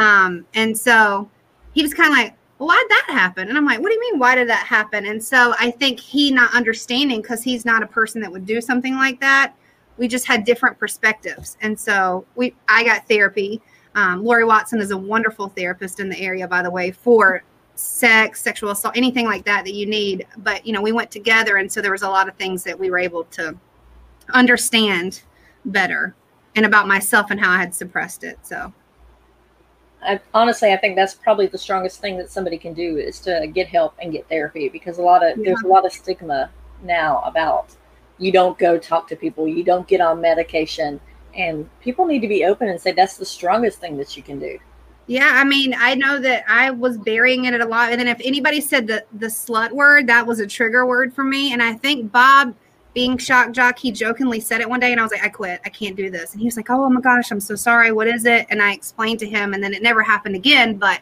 Um, 0.00 0.46
and 0.54 0.76
so 0.76 1.28
he 1.74 1.82
was 1.82 1.92
kind 1.92 2.12
of 2.12 2.16
like 2.16 2.36
well, 2.58 2.68
why'd 2.68 2.86
that 2.88 3.06
happen? 3.08 3.48
And 3.48 3.58
i'm 3.58 3.66
like 3.66 3.80
what 3.80 3.88
do 3.88 3.94
you 3.94 4.00
mean 4.00 4.20
why 4.20 4.36
did 4.36 4.48
that 4.48 4.66
happen? 4.66 5.06
And 5.06 5.22
so 5.22 5.52
i 5.58 5.70
think 5.72 5.98
he 5.98 6.30
not 6.30 6.54
understanding 6.54 7.22
because 7.22 7.42
he's 7.42 7.64
not 7.64 7.82
a 7.82 7.88
person 7.88 8.20
that 8.20 8.30
would 8.30 8.46
do 8.46 8.60
something 8.60 8.94
like 8.94 9.20
that 9.20 9.54
we 9.96 10.08
just 10.08 10.26
had 10.26 10.44
different 10.44 10.78
perspectives. 10.78 11.56
And 11.60 11.78
so 11.78 12.24
we 12.36 12.54
i 12.68 12.84
got 12.84 13.08
therapy 13.08 13.60
um, 13.94 14.24
Lori 14.24 14.44
Watson 14.44 14.80
is 14.80 14.90
a 14.90 14.96
wonderful 14.96 15.48
therapist 15.48 16.00
in 16.00 16.08
the 16.08 16.18
area, 16.20 16.46
by 16.46 16.62
the 16.62 16.70
way, 16.70 16.90
for 16.90 17.42
sex, 17.74 18.40
sexual 18.40 18.70
assault, 18.70 18.96
anything 18.96 19.26
like 19.26 19.44
that 19.44 19.64
that 19.64 19.74
you 19.74 19.86
need. 19.86 20.26
But 20.38 20.66
you 20.66 20.72
know, 20.72 20.82
we 20.82 20.92
went 20.92 21.10
together, 21.10 21.56
and 21.56 21.70
so 21.70 21.80
there 21.80 21.92
was 21.92 22.02
a 22.02 22.08
lot 22.08 22.28
of 22.28 22.36
things 22.36 22.62
that 22.64 22.78
we 22.78 22.90
were 22.90 22.98
able 22.98 23.24
to 23.24 23.56
understand 24.32 25.22
better, 25.64 26.14
and 26.56 26.64
about 26.64 26.86
myself 26.86 27.30
and 27.30 27.40
how 27.40 27.50
I 27.50 27.58
had 27.58 27.74
suppressed 27.74 28.24
it. 28.24 28.38
So, 28.42 28.72
I, 30.02 30.20
honestly, 30.34 30.72
I 30.72 30.76
think 30.76 30.96
that's 30.96 31.14
probably 31.14 31.46
the 31.46 31.58
strongest 31.58 32.00
thing 32.00 32.16
that 32.18 32.30
somebody 32.30 32.58
can 32.58 32.74
do 32.74 32.96
is 32.96 33.18
to 33.20 33.46
get 33.52 33.68
help 33.68 33.94
and 34.00 34.12
get 34.12 34.28
therapy 34.28 34.68
because 34.68 34.98
a 34.98 35.02
lot 35.02 35.26
of 35.26 35.36
yeah. 35.36 35.44
there's 35.46 35.62
a 35.62 35.68
lot 35.68 35.84
of 35.84 35.92
stigma 35.92 36.50
now 36.82 37.20
about 37.24 37.74
you 38.18 38.30
don't 38.30 38.58
go 38.58 38.78
talk 38.78 39.08
to 39.08 39.16
people, 39.16 39.48
you 39.48 39.64
don't 39.64 39.88
get 39.88 40.00
on 40.00 40.20
medication. 40.20 41.00
And 41.34 41.68
people 41.80 42.06
need 42.06 42.20
to 42.20 42.28
be 42.28 42.44
open 42.44 42.68
and 42.68 42.80
say 42.80 42.92
that's 42.92 43.16
the 43.16 43.24
strongest 43.24 43.78
thing 43.78 43.96
that 43.98 44.16
you 44.16 44.22
can 44.22 44.38
do. 44.38 44.58
Yeah, 45.06 45.30
I 45.32 45.44
mean, 45.44 45.74
I 45.76 45.94
know 45.94 46.20
that 46.20 46.44
I 46.48 46.70
was 46.70 46.96
burying 46.96 47.46
it 47.46 47.60
a 47.60 47.64
lot. 47.64 47.90
And 47.90 48.00
then 48.00 48.08
if 48.08 48.20
anybody 48.22 48.60
said 48.60 48.86
the 48.86 49.04
the 49.14 49.26
slut 49.26 49.72
word, 49.72 50.06
that 50.06 50.26
was 50.26 50.38
a 50.38 50.46
trigger 50.46 50.86
word 50.86 51.12
for 51.12 51.24
me. 51.24 51.52
And 51.52 51.62
I 51.62 51.72
think 51.74 52.12
Bob 52.12 52.54
being 52.94 53.18
shock 53.18 53.52
jock, 53.52 53.78
he 53.78 53.92
jokingly 53.92 54.40
said 54.40 54.60
it 54.60 54.68
one 54.68 54.80
day 54.80 54.90
and 54.90 55.00
I 55.00 55.02
was 55.02 55.12
like, 55.12 55.24
I 55.24 55.28
quit. 55.28 55.60
I 55.64 55.68
can't 55.68 55.96
do 55.96 56.10
this. 56.10 56.32
And 56.32 56.40
he 56.40 56.46
was 56.46 56.56
like, 56.56 56.70
Oh 56.70 56.88
my 56.88 57.00
gosh, 57.00 57.30
I'm 57.30 57.40
so 57.40 57.54
sorry. 57.54 57.92
What 57.92 58.06
is 58.06 58.24
it? 58.24 58.46
And 58.50 58.62
I 58.62 58.72
explained 58.72 59.18
to 59.20 59.28
him 59.28 59.54
and 59.54 59.62
then 59.62 59.74
it 59.74 59.82
never 59.82 60.02
happened 60.02 60.36
again. 60.36 60.76
But 60.76 61.00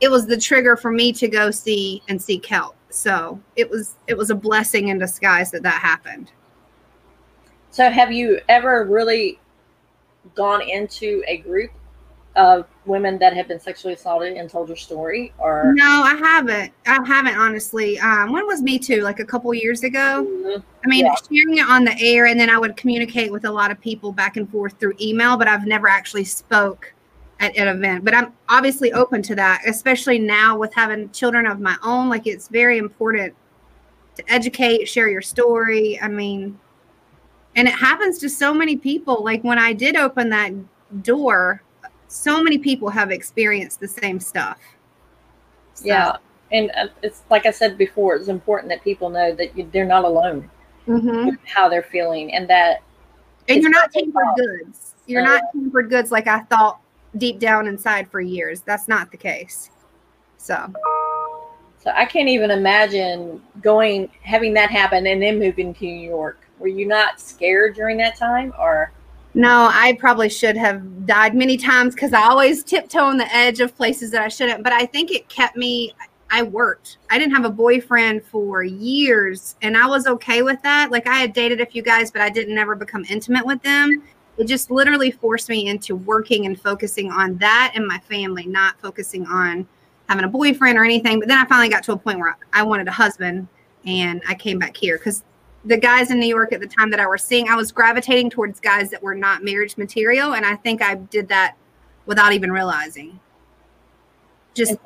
it 0.00 0.10
was 0.10 0.26
the 0.26 0.36
trigger 0.36 0.76
for 0.76 0.90
me 0.90 1.12
to 1.14 1.28
go 1.28 1.50
see 1.50 2.02
and 2.08 2.20
seek 2.20 2.46
help. 2.46 2.76
So 2.90 3.40
it 3.56 3.68
was 3.68 3.96
it 4.06 4.16
was 4.16 4.30
a 4.30 4.34
blessing 4.34 4.88
in 4.88 4.98
disguise 4.98 5.50
that 5.52 5.62
that 5.62 5.80
happened. 5.80 6.32
So 7.70 7.88
have 7.90 8.10
you 8.12 8.40
ever 8.48 8.84
really 8.84 9.38
gone 10.34 10.62
into 10.62 11.22
a 11.26 11.38
group 11.38 11.70
of 12.36 12.66
women 12.86 13.18
that 13.18 13.34
have 13.34 13.48
been 13.48 13.58
sexually 13.58 13.94
assaulted 13.94 14.36
and 14.36 14.48
told 14.48 14.68
your 14.68 14.76
story 14.76 15.32
or 15.38 15.72
no 15.74 15.84
i 16.04 16.14
haven't. 16.14 16.72
I 16.86 17.04
haven't 17.04 17.36
honestly. 17.36 17.98
Um 17.98 18.32
when 18.32 18.46
was 18.46 18.62
me 18.62 18.78
too? 18.78 19.02
Like 19.02 19.18
a 19.18 19.24
couple 19.24 19.52
years 19.52 19.82
ago? 19.82 20.24
Mm-hmm. 20.28 20.60
i 20.84 20.88
mean 20.88 21.06
yeah. 21.06 21.14
sharing 21.28 21.58
it 21.58 21.68
on 21.68 21.84
the 21.84 21.96
air 21.98 22.26
and 22.26 22.38
then 22.38 22.48
i 22.48 22.56
would 22.56 22.76
communicate 22.76 23.32
with 23.32 23.44
a 23.44 23.50
lot 23.50 23.72
of 23.72 23.80
people 23.80 24.12
back 24.12 24.36
and 24.36 24.48
forth 24.48 24.78
through 24.78 24.94
email 25.00 25.36
but 25.36 25.48
i've 25.48 25.66
never 25.66 25.88
actually 25.88 26.24
spoke 26.24 26.92
at 27.40 27.56
an 27.56 27.68
event. 27.68 28.04
But 28.04 28.14
i'm 28.14 28.32
obviously 28.48 28.92
open 28.92 29.22
to 29.22 29.34
that 29.34 29.62
especially 29.66 30.18
now 30.20 30.56
with 30.56 30.72
having 30.72 31.10
children 31.10 31.46
of 31.46 31.58
my 31.58 31.76
own. 31.82 32.08
Like 32.08 32.28
it's 32.28 32.46
very 32.46 32.78
important 32.78 33.34
to 34.16 34.32
educate 34.32 34.86
share 34.88 35.08
your 35.08 35.22
story. 35.22 35.98
I 36.00 36.06
mean 36.06 36.58
and 37.56 37.66
it 37.68 37.74
happens 37.74 38.18
to 38.18 38.28
so 38.28 38.54
many 38.54 38.76
people 38.76 39.22
like 39.24 39.42
when 39.42 39.58
i 39.58 39.72
did 39.72 39.96
open 39.96 40.28
that 40.30 40.52
door 41.02 41.62
so 42.10 42.42
many 42.42 42.58
people 42.58 42.90
have 42.90 43.12
experienced 43.12 43.78
the 43.80 43.88
same 43.88 44.18
stuff. 44.18 44.58
So. 45.74 45.86
Yeah. 45.86 46.16
And 46.52 46.70
uh, 46.76 46.88
it's 47.02 47.22
like 47.30 47.46
I 47.46 47.52
said 47.52 47.78
before, 47.78 48.16
it's 48.16 48.28
important 48.28 48.68
that 48.70 48.82
people 48.82 49.08
know 49.08 49.32
that 49.36 49.56
you, 49.56 49.68
they're 49.72 49.86
not 49.86 50.04
alone 50.04 50.50
mm-hmm. 50.88 51.30
how 51.46 51.68
they're 51.68 51.84
feeling 51.84 52.34
and 52.34 52.50
that. 52.50 52.82
And 53.48 53.62
you're 53.62 53.70
not 53.70 53.92
tampered 53.92 54.26
goods. 54.36 54.96
You're 55.06 55.22
uh, 55.22 55.26
not 55.26 55.42
tampered 55.52 55.88
goods 55.88 56.10
like 56.10 56.26
I 56.26 56.40
thought 56.40 56.80
deep 57.16 57.38
down 57.38 57.68
inside 57.68 58.10
for 58.10 58.20
years. 58.20 58.60
That's 58.62 58.88
not 58.88 59.12
the 59.12 59.16
case. 59.16 59.70
So. 60.36 60.72
So 61.78 61.92
I 61.94 62.04
can't 62.04 62.28
even 62.28 62.50
imagine 62.50 63.40
going, 63.62 64.10
having 64.22 64.52
that 64.54 64.70
happen 64.70 65.06
and 65.06 65.22
then 65.22 65.38
moving 65.38 65.72
to 65.74 65.84
New 65.84 66.08
York. 66.08 66.40
Were 66.60 66.68
you 66.68 66.86
not 66.86 67.18
scared 67.18 67.74
during 67.74 67.96
that 67.96 68.16
time 68.16 68.52
or? 68.58 68.92
No, 69.32 69.70
I 69.72 69.96
probably 69.98 70.28
should 70.28 70.56
have 70.56 71.06
died 71.06 71.34
many 71.34 71.56
times 71.56 71.94
because 71.94 72.12
I 72.12 72.22
always 72.22 72.62
tiptoe 72.62 73.04
on 73.04 73.16
the 73.16 73.32
edge 73.34 73.60
of 73.60 73.76
places 73.76 74.10
that 74.10 74.22
I 74.22 74.28
shouldn't. 74.28 74.62
But 74.62 74.72
I 74.72 74.86
think 74.86 75.10
it 75.10 75.28
kept 75.28 75.56
me. 75.56 75.92
I 76.30 76.42
worked. 76.42 76.98
I 77.10 77.18
didn't 77.18 77.34
have 77.34 77.44
a 77.44 77.50
boyfriend 77.50 78.24
for 78.24 78.62
years, 78.62 79.56
and 79.62 79.76
I 79.76 79.86
was 79.86 80.06
okay 80.06 80.42
with 80.42 80.62
that. 80.62 80.90
Like 80.90 81.06
I 81.08 81.16
had 81.16 81.32
dated 81.32 81.60
a 81.60 81.66
few 81.66 81.82
guys, 81.82 82.10
but 82.10 82.22
I 82.22 82.28
didn't 82.28 82.58
ever 82.58 82.76
become 82.76 83.04
intimate 83.08 83.44
with 83.44 83.62
them. 83.62 84.02
It 84.38 84.46
just 84.46 84.70
literally 84.70 85.10
forced 85.10 85.48
me 85.48 85.66
into 85.66 85.96
working 85.96 86.46
and 86.46 86.60
focusing 86.60 87.10
on 87.10 87.36
that 87.38 87.72
and 87.74 87.86
my 87.86 87.98
family, 87.98 88.46
not 88.46 88.80
focusing 88.80 89.26
on 89.26 89.66
having 90.08 90.24
a 90.24 90.28
boyfriend 90.28 90.78
or 90.78 90.84
anything. 90.84 91.20
But 91.20 91.28
then 91.28 91.38
I 91.38 91.44
finally 91.46 91.68
got 91.68 91.82
to 91.84 91.92
a 91.92 91.96
point 91.96 92.18
where 92.18 92.36
I 92.52 92.62
wanted 92.62 92.88
a 92.88 92.92
husband, 92.92 93.48
and 93.86 94.22
I 94.28 94.34
came 94.34 94.58
back 94.58 94.76
here 94.76 94.98
because 94.98 95.24
the 95.64 95.76
guys 95.76 96.10
in 96.10 96.18
New 96.18 96.28
York 96.28 96.52
at 96.52 96.60
the 96.60 96.66
time 96.66 96.90
that 96.90 97.00
I 97.00 97.06
was 97.06 97.22
seeing, 97.22 97.48
I 97.48 97.54
was 97.54 97.70
gravitating 97.70 98.30
towards 98.30 98.60
guys 98.60 98.90
that 98.90 99.02
were 99.02 99.14
not 99.14 99.44
marriage 99.44 99.76
material, 99.76 100.34
and 100.34 100.44
I 100.46 100.56
think 100.56 100.82
I 100.82 100.94
did 100.94 101.28
that 101.28 101.56
without 102.06 102.32
even 102.32 102.50
realizing. 102.50 103.20
Just 104.54 104.76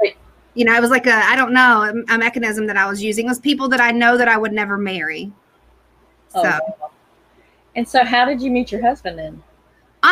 you 0.55 0.65
know, 0.65 0.75
it 0.75 0.81
was 0.81 0.91
like 0.91 1.07
a 1.07 1.15
I 1.15 1.37
don't 1.37 1.53
know 1.53 2.05
a, 2.09 2.19
mechanism 2.19 2.67
that 2.67 2.77
I 2.77 2.87
was 2.89 3.03
using 3.03 3.27
it 3.27 3.29
was 3.29 3.41
people 3.41 3.69
that 3.69 3.81
I 3.81 3.91
know 3.91 4.17
that 4.17 4.29
I 4.29 4.37
would 4.37 4.53
never 4.53 4.77
marry. 4.77 5.33
Oh, 6.35 6.43
so, 6.43 6.59
oh. 6.83 6.91
and 7.77 7.89
so 7.89 8.05
how 8.05 8.25
did 8.25 8.43
you 8.43 8.51
meet 8.51 8.73
your 8.73 8.83
husband 8.83 9.19
then? 9.19 9.43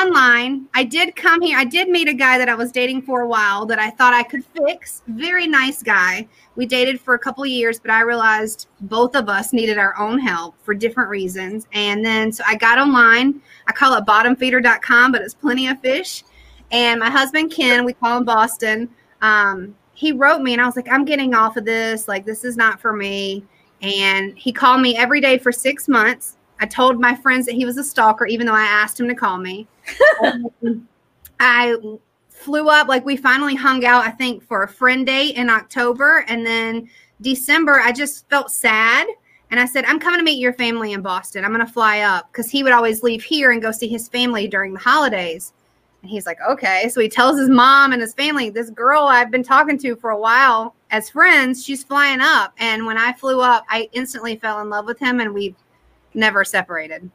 Online. 0.02 0.66
I 0.74 0.84
did 0.84 1.14
come 1.16 1.40
here. 1.40 1.58
I 1.58 1.64
did 1.64 1.88
meet 1.88 2.08
a 2.08 2.14
guy 2.14 2.38
that 2.38 2.48
I 2.48 2.54
was 2.54 2.72
dating 2.72 3.02
for 3.02 3.22
a 3.22 3.28
while 3.28 3.66
that 3.66 3.78
I 3.78 3.90
thought 3.90 4.12
I 4.12 4.22
could 4.22 4.44
fix. 4.44 5.02
Very 5.08 5.46
nice 5.46 5.82
guy. 5.82 6.26
We 6.56 6.66
dated 6.66 7.00
for 7.00 7.14
a 7.14 7.18
couple 7.18 7.46
years, 7.46 7.78
but 7.78 7.90
I 7.90 8.00
realized 8.02 8.68
both 8.82 9.14
of 9.14 9.28
us 9.28 9.52
needed 9.52 9.78
our 9.78 9.96
own 9.98 10.18
help 10.18 10.54
for 10.62 10.74
different 10.74 11.08
reasons. 11.08 11.66
And 11.72 12.04
then 12.04 12.32
so 12.32 12.44
I 12.46 12.56
got 12.56 12.78
online. 12.78 13.40
I 13.66 13.72
call 13.72 13.94
it 13.94 14.04
bottomfeeder.com, 14.04 15.12
but 15.12 15.22
it's 15.22 15.34
plenty 15.34 15.68
of 15.68 15.80
fish. 15.80 16.24
And 16.70 17.00
my 17.00 17.10
husband 17.10 17.52
Ken, 17.52 17.84
we 17.84 17.92
call 17.92 18.18
him 18.18 18.24
Boston. 18.24 18.88
Um, 19.20 19.74
he 19.94 20.12
wrote 20.12 20.42
me 20.42 20.52
and 20.52 20.60
I 20.60 20.66
was 20.66 20.76
like, 20.76 20.90
I'm 20.90 21.04
getting 21.04 21.34
off 21.34 21.56
of 21.56 21.64
this. 21.64 22.08
Like, 22.08 22.24
this 22.24 22.44
is 22.44 22.56
not 22.56 22.80
for 22.80 22.92
me. 22.92 23.44
And 23.82 24.36
he 24.38 24.52
called 24.52 24.80
me 24.80 24.96
every 24.96 25.20
day 25.20 25.38
for 25.38 25.52
six 25.52 25.88
months 25.88 26.36
I 26.62 26.66
told 26.66 27.01
my 27.01 27.12
friends 27.16 27.44
that 27.46 27.57
he 27.57 27.64
was 27.64 27.77
a 27.77 27.83
stalker, 27.83 28.25
even 28.25 28.46
though 28.46 28.55
I 28.55 28.62
asked 28.62 29.01
him 29.01 29.09
to 29.09 29.16
call 29.16 29.37
me. 29.37 29.66
I 31.40 31.77
flew 32.29 32.68
up, 32.68 32.87
like 32.87 33.05
we 33.05 33.16
finally 33.16 33.57
hung 33.57 33.85
out, 33.85 34.07
I 34.07 34.11
think, 34.11 34.44
for 34.44 34.62
a 34.62 34.68
friend 34.68 35.05
date 35.05 35.35
in 35.35 35.51
October. 35.51 36.25
And 36.29 36.46
then 36.46 36.88
December, 37.20 37.81
I 37.81 37.90
just 37.90 38.29
felt 38.31 38.53
sad. 38.53 39.09
And 39.51 39.59
I 39.59 39.66
said, 39.66 39.85
I'm 39.87 39.98
coming 39.98 40.20
to 40.20 40.25
meet 40.25 40.38
your 40.38 40.53
family 40.53 40.92
in 40.92 41.03
Boston. 41.03 41.44
I'm 41.44 41.53
going 41.53 41.66
to 41.66 41.72
fly 41.72 42.03
up 42.03 42.31
because 42.31 42.48
he 42.48 42.62
would 42.62 42.72
always 42.72 43.03
leave 43.03 43.25
here 43.25 43.51
and 43.51 43.61
go 43.61 43.72
see 43.72 43.88
his 43.88 44.07
family 44.07 44.46
during 44.46 44.72
the 44.72 44.79
holidays. 44.79 45.53
And 46.03 46.12
he's 46.12 46.27
like, 46.27 46.38
okay. 46.48 46.88
So 46.90 47.01
he 47.01 47.09
tells 47.09 47.40
his 47.40 47.51
mom 47.51 47.92
and 47.92 48.01
his 48.01 48.14
family, 48.14 48.51
this 48.51 48.70
girl 48.70 49.03
I've 49.03 49.33
been 49.33 49.42
talking 49.42 49.79
to 49.79 49.96
for 49.96 50.11
a 50.11 50.18
while 50.18 50.77
as 50.92 51.11
friends, 51.11 51.64
she's 51.64 51.83
flying 51.83 52.20
up. 52.20 52.55
And 52.59 52.87
when 52.87 52.98
I 52.98 53.14
flew 53.14 53.40
up, 53.40 53.64
I 53.68 53.88
instantly 53.92 54.37
fell 54.37 54.61
in 54.61 54.70
love 54.70 54.87
with 54.87 55.01
him 55.01 55.18
and 55.18 55.35
we 55.35 55.57
never 56.14 56.44
separated. 56.44 57.11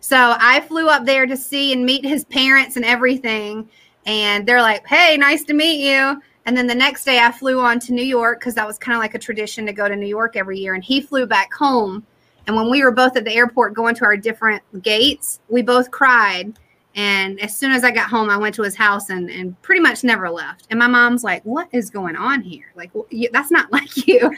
So 0.00 0.36
I 0.38 0.60
flew 0.60 0.88
up 0.88 1.04
there 1.04 1.26
to 1.26 1.36
see 1.36 1.72
and 1.72 1.84
meet 1.84 2.04
his 2.04 2.24
parents 2.24 2.76
and 2.76 2.84
everything. 2.84 3.68
And 4.06 4.46
they're 4.46 4.62
like, 4.62 4.86
hey, 4.86 5.16
nice 5.16 5.44
to 5.44 5.54
meet 5.54 5.84
you. 5.84 6.22
And 6.46 6.56
then 6.56 6.66
the 6.66 6.74
next 6.74 7.04
day 7.04 7.18
I 7.18 7.30
flew 7.30 7.60
on 7.60 7.78
to 7.80 7.92
New 7.92 8.04
York 8.04 8.40
because 8.40 8.54
that 8.54 8.66
was 8.66 8.78
kind 8.78 8.96
of 8.96 9.00
like 9.00 9.14
a 9.14 9.18
tradition 9.18 9.66
to 9.66 9.72
go 9.72 9.88
to 9.88 9.96
New 9.96 10.06
York 10.06 10.36
every 10.36 10.58
year. 10.58 10.74
And 10.74 10.82
he 10.82 11.00
flew 11.00 11.26
back 11.26 11.52
home. 11.52 12.06
And 12.46 12.56
when 12.56 12.70
we 12.70 12.82
were 12.82 12.90
both 12.90 13.16
at 13.16 13.24
the 13.24 13.34
airport 13.34 13.74
going 13.74 13.94
to 13.96 14.04
our 14.04 14.16
different 14.16 14.62
gates, 14.82 15.40
we 15.48 15.60
both 15.60 15.90
cried. 15.90 16.58
And 16.94 17.38
as 17.40 17.54
soon 17.54 17.72
as 17.72 17.84
I 17.84 17.90
got 17.90 18.08
home, 18.08 18.30
I 18.30 18.38
went 18.38 18.54
to 18.54 18.62
his 18.62 18.74
house 18.74 19.10
and, 19.10 19.28
and 19.28 19.60
pretty 19.60 19.82
much 19.82 20.02
never 20.04 20.30
left. 20.30 20.66
And 20.70 20.78
my 20.78 20.86
mom's 20.86 21.22
like, 21.22 21.42
What 21.44 21.68
is 21.70 21.90
going 21.90 22.16
on 22.16 22.40
here? 22.40 22.72
Like, 22.74 22.94
well, 22.94 23.06
you, 23.10 23.28
that's 23.30 23.50
not 23.50 23.70
like 23.72 24.06
you. 24.06 24.34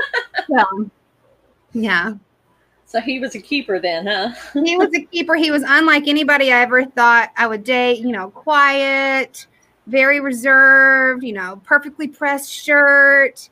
so, 0.48 0.90
yeah. 1.72 2.14
So 2.90 3.00
he 3.00 3.20
was 3.20 3.36
a 3.36 3.40
keeper 3.40 3.78
then, 3.78 4.04
huh? 4.04 4.32
he 4.64 4.76
was 4.76 4.92
a 4.96 5.04
keeper. 5.04 5.36
He 5.36 5.52
was 5.52 5.62
unlike 5.64 6.08
anybody 6.08 6.52
I 6.52 6.62
ever 6.62 6.84
thought 6.84 7.30
I 7.36 7.46
would 7.46 7.62
date. 7.62 8.00
You 8.00 8.10
know, 8.10 8.30
quiet, 8.30 9.46
very 9.86 10.18
reserved. 10.18 11.22
You 11.22 11.34
know, 11.34 11.62
perfectly 11.62 12.08
pressed 12.08 12.50
shirt. 12.50 13.48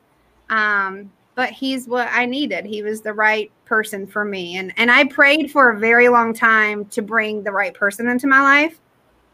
Um, 0.49 1.09
but 1.35 1.51
he's 1.51 1.87
what 1.87 2.09
I 2.11 2.25
needed. 2.25 2.65
He 2.65 2.83
was 2.83 2.99
the 2.99 3.13
right 3.13 3.49
person 3.63 4.05
for 4.05 4.25
me, 4.25 4.57
and 4.57 4.73
and 4.75 4.91
I 4.91 5.05
prayed 5.05 5.49
for 5.49 5.69
a 5.69 5.79
very 5.79 6.09
long 6.09 6.33
time 6.33 6.83
to 6.87 7.01
bring 7.01 7.41
the 7.41 7.51
right 7.53 7.73
person 7.73 8.09
into 8.09 8.27
my 8.27 8.41
life, 8.41 8.81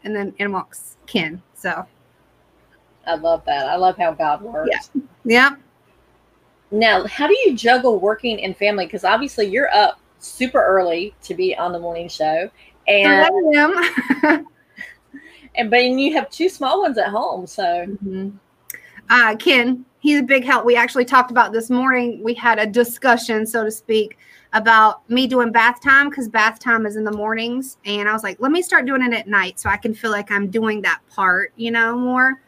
and 0.04 0.14
then 0.14 0.32
in 0.38 0.52
walks 0.52 0.98
Ken. 1.06 1.42
So. 1.54 1.84
I 3.08 3.14
love 3.14 3.44
that. 3.46 3.68
I 3.68 3.76
love 3.76 3.96
how 3.96 4.12
God 4.12 4.42
works. 4.42 4.90
Yeah. 4.94 5.02
Yeah. 5.24 5.56
Now, 6.70 7.06
how 7.06 7.26
do 7.26 7.36
you 7.44 7.56
juggle 7.56 8.00
working 8.00 8.42
and 8.42 8.56
family? 8.56 8.86
Because 8.86 9.04
obviously 9.04 9.46
you're 9.46 9.72
up 9.72 10.00
super 10.18 10.62
early 10.62 11.14
to 11.22 11.34
be 11.34 11.56
on 11.56 11.72
the 11.72 11.78
morning 11.78 12.08
show, 12.08 12.50
and 12.88 13.22
I 13.22 14.32
am. 14.32 14.46
and 15.54 15.70
but 15.70 15.84
you 15.84 16.14
have 16.14 16.30
two 16.30 16.48
small 16.48 16.82
ones 16.82 16.98
at 16.98 17.08
home, 17.08 17.46
so. 17.46 17.62
Mm-hmm. 17.62 18.30
Uh, 19.08 19.36
Ken, 19.36 19.84
he's 20.00 20.18
a 20.18 20.22
big 20.22 20.44
help. 20.44 20.64
We 20.64 20.74
actually 20.74 21.04
talked 21.04 21.30
about 21.30 21.52
this 21.52 21.70
morning. 21.70 22.20
We 22.24 22.34
had 22.34 22.58
a 22.58 22.66
discussion, 22.66 23.46
so 23.46 23.64
to 23.64 23.70
speak, 23.70 24.18
about 24.52 25.08
me 25.08 25.26
doing 25.26 25.52
bath 25.52 25.80
time 25.80 26.08
because 26.08 26.28
bath 26.28 26.58
time 26.58 26.86
is 26.86 26.96
in 26.96 27.04
the 27.04 27.12
mornings, 27.12 27.76
and 27.84 28.08
I 28.08 28.12
was 28.12 28.24
like, 28.24 28.40
let 28.40 28.50
me 28.50 28.62
start 28.62 28.86
doing 28.86 29.02
it 29.02 29.12
at 29.12 29.28
night 29.28 29.60
so 29.60 29.68
I 29.68 29.76
can 29.76 29.94
feel 29.94 30.10
like 30.10 30.30
I'm 30.30 30.50
doing 30.50 30.82
that 30.82 31.00
part, 31.10 31.52
you 31.56 31.70
know, 31.70 31.96
more. 31.96 32.40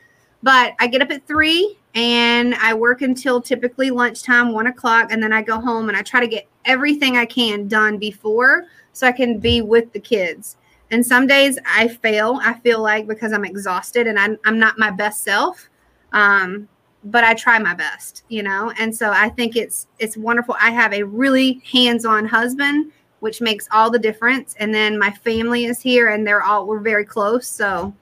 But 0.43 0.75
I 0.79 0.87
get 0.87 1.03
up 1.03 1.11
at 1.11 1.27
three 1.27 1.77
and 1.95 2.55
I 2.57 2.75
work 2.75 3.03
until 3.03 3.41
typically 3.41 3.91
lunchtime, 3.91 4.53
one 4.53 4.67
o'clock, 4.67 5.11
and 5.11 5.23
then 5.23 5.33
I 5.33 5.43
go 5.43 5.61
home 5.61 5.89
and 5.89 5.97
I 5.97 6.03
try 6.03 6.21
to 6.21 6.27
get 6.27 6.47
everything 6.65 7.17
I 7.17 7.27
can 7.27 7.69
done 7.69 7.99
before 7.99 8.67
so 8.93 9.07
I 9.07 9.13
can 9.13 9.39
be 9.39 9.63
with 9.63 9.93
the 9.93 10.01
kids. 10.01 10.57
And 10.91 11.05
some 11.05 11.27
days 11.27 11.59
I 11.67 11.89
fail, 11.89 12.39
I 12.43 12.55
feel 12.55 12.81
like 12.81 13.07
because 13.07 13.33
I'm 13.33 13.45
exhausted 13.45 14.07
and 14.07 14.19
I'm, 14.19 14.39
I'm 14.45 14.59
not 14.59 14.79
my 14.79 14.91
best 14.91 15.23
self. 15.23 15.69
Um, 16.13 16.69
but 17.05 17.23
I 17.23 17.35
try 17.35 17.59
my 17.59 17.75
best, 17.75 18.25
you 18.29 18.43
know. 18.43 18.73
And 18.79 18.95
so 18.95 19.13
I 19.13 19.29
think 19.29 19.55
it's 19.57 19.87
it's 20.01 20.17
wonderful. 20.17 20.57
I 20.61 20.71
have 20.71 20.93
a 20.93 21.05
really 21.05 21.63
hands-on 21.71 22.27
husband 22.27 22.93
which 23.21 23.41
makes 23.41 23.69
all 23.73 23.91
the 23.91 23.99
difference. 23.99 24.55
And 24.59 24.75
then 24.75 24.99
my 24.99 25.11
family 25.11 25.65
is 25.65 25.81
here 25.81 26.09
and 26.09 26.27
they're 26.27 26.43
all, 26.43 26.67
we're 26.67 26.81
very 26.81 27.05
close. 27.05 27.49
So 27.49 27.93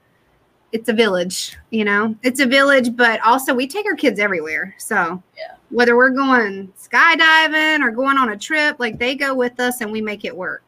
it's 0.71 0.89
a 0.89 0.93
village, 0.93 1.57
you 1.69 1.85
know, 1.85 2.15
it's 2.23 2.39
a 2.39 2.45
village, 2.45 2.95
but 2.95 3.21
also 3.25 3.53
we 3.53 3.67
take 3.67 3.85
our 3.85 3.95
kids 3.95 4.19
everywhere. 4.19 4.75
So 4.77 5.21
Yeah. 5.37 5.55
whether 5.69 5.95
we're 5.95 6.09
going 6.09 6.71
skydiving 6.77 7.81
or 7.81 7.91
going 7.91 8.17
on 8.17 8.29
a 8.29 8.37
trip, 8.37 8.77
like 8.79 8.99
they 8.99 9.15
go 9.15 9.33
with 9.33 9.59
us 9.59 9.81
and 9.81 9.91
we 9.91 10.01
make 10.01 10.25
it 10.25 10.35
work. 10.35 10.63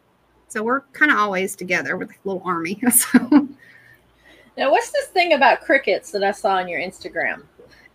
So 0.48 0.64
we're 0.64 0.82
kind 0.94 1.12
of 1.12 1.18
always 1.18 1.56
together 1.56 1.98
with 1.98 2.10
a 2.10 2.16
little 2.24 2.42
army. 2.46 2.82
So 2.92 3.48
Now, 4.58 4.72
what's 4.72 4.92
this 4.92 5.08
thing 5.08 5.34
about 5.34 5.62
crickets 5.62 6.12
that 6.12 6.24
I 6.24 6.32
saw 6.32 6.56
on 6.56 6.68
your 6.68 6.82
Instagram? 6.82 7.44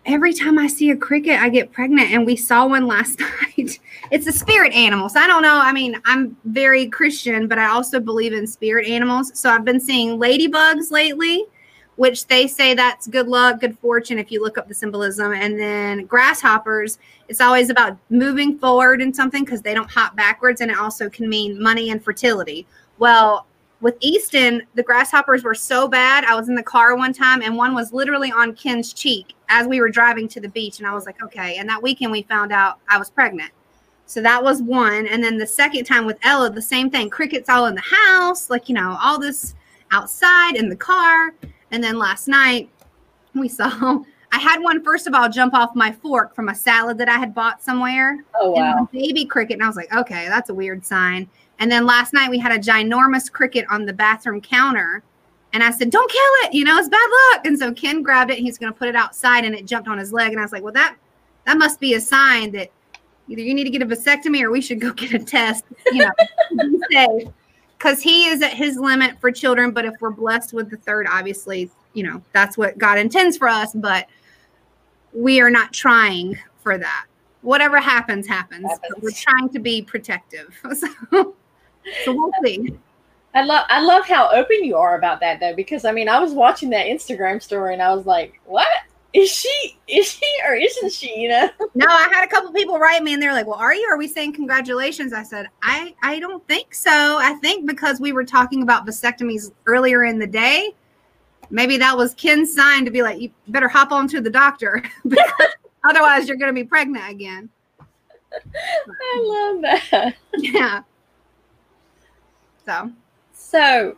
every 0.06 0.34
time 0.34 0.58
I 0.58 0.66
see 0.66 0.90
a 0.90 0.96
cricket, 0.96 1.40
I 1.40 1.48
get 1.48 1.72
pregnant. 1.72 2.10
And 2.10 2.26
we 2.26 2.36
saw 2.36 2.66
one 2.66 2.86
last 2.94 3.20
night. 3.20 3.78
it's 4.10 4.26
a 4.26 4.32
spirit 4.32 4.72
animal. 4.74 5.08
So 5.08 5.18
I 5.18 5.26
don't 5.26 5.42
know. 5.42 5.58
I 5.58 5.72
mean, 5.72 5.98
I'm 6.04 6.36
very 6.44 6.88
Christian, 6.88 7.48
but 7.48 7.58
I 7.58 7.68
also 7.68 8.00
believe 8.00 8.34
in 8.34 8.46
spirit 8.46 8.86
animals. 8.86 9.32
So 9.38 9.48
I've 9.50 9.64
been 9.64 9.80
seeing 9.80 10.18
ladybugs 10.18 10.90
lately, 10.90 11.44
which 11.96 12.26
they 12.26 12.46
say 12.46 12.74
that's 12.74 13.06
good 13.06 13.28
luck, 13.28 13.60
good 13.60 13.78
fortune 13.78 14.18
if 14.18 14.30
you 14.32 14.42
look 14.42 14.58
up 14.58 14.68
the 14.68 14.74
symbolism. 14.74 15.32
And 15.32 15.58
then 15.58 16.06
grasshoppers, 16.06 16.98
it's 17.28 17.40
always 17.40 17.70
about 17.70 17.96
moving 18.10 18.58
forward 18.58 19.00
in 19.00 19.14
something 19.14 19.44
because 19.44 19.62
they 19.62 19.74
don't 19.74 19.90
hop 19.90 20.16
backwards. 20.16 20.60
And 20.60 20.70
it 20.70 20.78
also 20.78 21.08
can 21.08 21.28
mean 21.28 21.62
money 21.62 21.90
and 21.90 22.02
fertility. 22.02 22.66
Well, 22.98 23.46
with 23.80 23.96
Easton, 24.00 24.62
the 24.74 24.82
grasshoppers 24.82 25.44
were 25.44 25.54
so 25.54 25.86
bad. 25.86 26.24
I 26.24 26.34
was 26.34 26.48
in 26.48 26.54
the 26.54 26.62
car 26.62 26.96
one 26.96 27.12
time 27.12 27.42
and 27.42 27.56
one 27.56 27.74
was 27.74 27.92
literally 27.92 28.32
on 28.32 28.54
Ken's 28.54 28.92
cheek 28.92 29.34
as 29.48 29.66
we 29.66 29.80
were 29.80 29.90
driving 29.90 30.26
to 30.28 30.40
the 30.40 30.48
beach. 30.48 30.78
And 30.78 30.86
I 30.86 30.94
was 30.94 31.06
like, 31.06 31.22
okay. 31.22 31.58
And 31.58 31.68
that 31.68 31.82
weekend 31.82 32.10
we 32.10 32.22
found 32.22 32.50
out 32.50 32.78
I 32.88 32.98
was 32.98 33.10
pregnant. 33.10 33.52
So 34.06 34.20
that 34.22 34.42
was 34.42 34.62
one. 34.62 35.06
And 35.06 35.22
then 35.22 35.38
the 35.38 35.46
second 35.46 35.84
time 35.84 36.06
with 36.06 36.18
Ella, 36.22 36.50
the 36.50 36.62
same 36.62 36.90
thing. 36.90 37.10
Crickets 37.10 37.48
all 37.48 37.66
in 37.66 37.74
the 37.74 37.82
house, 37.82 38.50
like, 38.50 38.68
you 38.68 38.74
know, 38.74 38.96
all 39.02 39.18
this 39.18 39.54
outside 39.92 40.56
in 40.56 40.68
the 40.68 40.76
car. 40.76 41.32
And 41.74 41.82
then 41.82 41.98
last 41.98 42.28
night 42.28 42.70
we 43.34 43.48
saw, 43.48 43.68
I 44.32 44.38
had 44.38 44.60
one, 44.60 44.82
first 44.82 45.08
of 45.08 45.14
all, 45.14 45.28
jump 45.28 45.54
off 45.54 45.74
my 45.74 45.90
fork 45.90 46.34
from 46.34 46.48
a 46.48 46.54
salad 46.54 46.98
that 46.98 47.08
I 47.08 47.18
had 47.18 47.34
bought 47.34 47.62
somewhere 47.62 48.24
Oh, 48.40 48.50
wow. 48.52 48.88
baby 48.92 49.24
cricket. 49.24 49.54
And 49.54 49.62
I 49.64 49.66
was 49.66 49.76
like, 49.76 49.92
okay, 49.92 50.28
that's 50.28 50.50
a 50.50 50.54
weird 50.54 50.86
sign. 50.86 51.28
And 51.58 51.70
then 51.70 51.84
last 51.84 52.12
night 52.12 52.30
we 52.30 52.38
had 52.38 52.52
a 52.52 52.58
ginormous 52.58 53.30
cricket 53.30 53.64
on 53.70 53.86
the 53.86 53.92
bathroom 53.92 54.40
counter. 54.40 55.02
And 55.52 55.62
I 55.64 55.70
said, 55.70 55.90
don't 55.90 56.10
kill 56.10 56.48
it. 56.48 56.54
You 56.54 56.64
know, 56.64 56.76
it's 56.78 56.88
bad 56.88 57.08
luck. 57.32 57.46
And 57.46 57.58
so 57.58 57.72
Ken 57.72 58.02
grabbed 58.02 58.30
it 58.30 58.38
and 58.38 58.46
he's 58.46 58.58
going 58.58 58.72
to 58.72 58.78
put 58.78 58.88
it 58.88 58.96
outside 58.96 59.44
and 59.44 59.54
it 59.54 59.66
jumped 59.66 59.88
on 59.88 59.98
his 59.98 60.12
leg. 60.12 60.30
And 60.30 60.40
I 60.40 60.44
was 60.44 60.52
like, 60.52 60.62
well, 60.62 60.72
that, 60.72 60.96
that 61.46 61.58
must 61.58 61.80
be 61.80 61.94
a 61.94 62.00
sign 62.00 62.52
that 62.52 62.70
either 63.28 63.42
you 63.42 63.52
need 63.54 63.64
to 63.64 63.70
get 63.70 63.82
a 63.82 63.86
vasectomy 63.86 64.42
or 64.42 64.50
we 64.50 64.60
should 64.60 64.80
go 64.80 64.92
get 64.94 65.12
a 65.12 65.18
test, 65.18 65.64
you 65.92 66.06
know. 66.06 67.32
Because 67.84 68.00
he 68.00 68.28
is 68.28 68.40
at 68.40 68.54
his 68.54 68.78
limit 68.78 69.20
for 69.20 69.30
children. 69.30 69.70
But 69.72 69.84
if 69.84 69.92
we're 70.00 70.10
blessed 70.10 70.54
with 70.54 70.70
the 70.70 70.78
third, 70.78 71.06
obviously, 71.06 71.70
you 71.92 72.02
know, 72.02 72.22
that's 72.32 72.56
what 72.56 72.78
God 72.78 72.96
intends 72.96 73.36
for 73.36 73.46
us. 73.46 73.74
But 73.74 74.08
we 75.12 75.42
are 75.42 75.50
not 75.50 75.74
trying 75.74 76.38
for 76.62 76.78
that. 76.78 77.04
Whatever 77.42 77.78
happens, 77.78 78.26
happens. 78.26 78.64
Happens. 78.70 78.94
we're 79.02 79.10
trying 79.10 79.50
to 79.50 79.58
be 79.58 79.82
protective. 79.82 80.58
So, 80.74 81.34
so 82.06 82.14
we'll 82.14 82.32
see. 82.42 82.74
I 83.34 83.44
love 83.44 83.66
I 83.68 83.82
love 83.82 84.06
how 84.06 84.30
open 84.30 84.64
you 84.64 84.76
are 84.76 84.96
about 84.96 85.20
that 85.20 85.38
though, 85.38 85.54
because 85.54 85.84
I 85.84 85.92
mean 85.92 86.08
I 86.08 86.18
was 86.18 86.32
watching 86.32 86.70
that 86.70 86.86
Instagram 86.86 87.42
story 87.42 87.74
and 87.74 87.82
I 87.82 87.92
was 87.94 88.06
like, 88.06 88.40
What? 88.46 88.66
Is 89.14 89.30
she 89.30 89.78
is 89.86 90.10
she 90.10 90.26
or 90.44 90.54
isn't 90.54 90.92
she? 90.92 91.16
You 91.16 91.28
know? 91.28 91.48
No, 91.76 91.86
I 91.88 92.08
had 92.12 92.24
a 92.24 92.28
couple 92.28 92.52
people 92.52 92.80
write 92.80 93.02
me 93.04 93.14
and 93.14 93.22
they're 93.22 93.32
like, 93.32 93.46
"Well, 93.46 93.58
are 93.58 93.72
you? 93.72 93.86
Are 93.88 93.96
we 93.96 94.08
saying 94.08 94.32
congratulations?" 94.32 95.12
I 95.12 95.22
said, 95.22 95.48
"I 95.62 95.94
I 96.02 96.18
don't 96.18 96.46
think 96.48 96.74
so. 96.74 96.90
I 96.90 97.34
think 97.34 97.64
because 97.64 98.00
we 98.00 98.12
were 98.12 98.24
talking 98.24 98.62
about 98.62 98.84
vasectomies 98.86 99.52
earlier 99.66 100.04
in 100.04 100.18
the 100.18 100.26
day, 100.26 100.72
maybe 101.48 101.76
that 101.76 101.96
was 101.96 102.12
Ken's 102.14 102.52
sign 102.52 102.84
to 102.84 102.90
be 102.90 103.02
like, 103.02 103.20
you 103.20 103.30
better 103.46 103.68
hop 103.68 103.92
on 103.92 104.08
to 104.08 104.20
the 104.20 104.30
doctor 104.30 104.82
because 105.08 105.30
otherwise 105.84 106.26
you're 106.26 106.36
going 106.36 106.52
to 106.52 106.60
be 106.60 106.64
pregnant 106.64 107.08
again." 107.08 107.48
I 108.32 109.20
love 109.22 109.62
that. 109.62 110.14
Yeah. 110.36 110.82
So, 112.66 112.90
So 113.32 113.96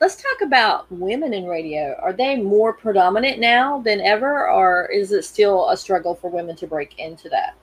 let's 0.00 0.16
talk 0.16 0.42
about 0.42 0.90
women 0.90 1.32
in 1.32 1.46
radio. 1.46 1.96
Are 2.02 2.12
they 2.12 2.36
more 2.36 2.72
predominant 2.72 3.38
now 3.38 3.80
than 3.80 4.00
ever, 4.00 4.48
or 4.48 4.86
is 4.86 5.12
it 5.12 5.24
still 5.24 5.68
a 5.70 5.76
struggle 5.76 6.14
for 6.14 6.30
women 6.30 6.56
to 6.56 6.66
break 6.66 6.98
into 6.98 7.28
that? 7.30 7.54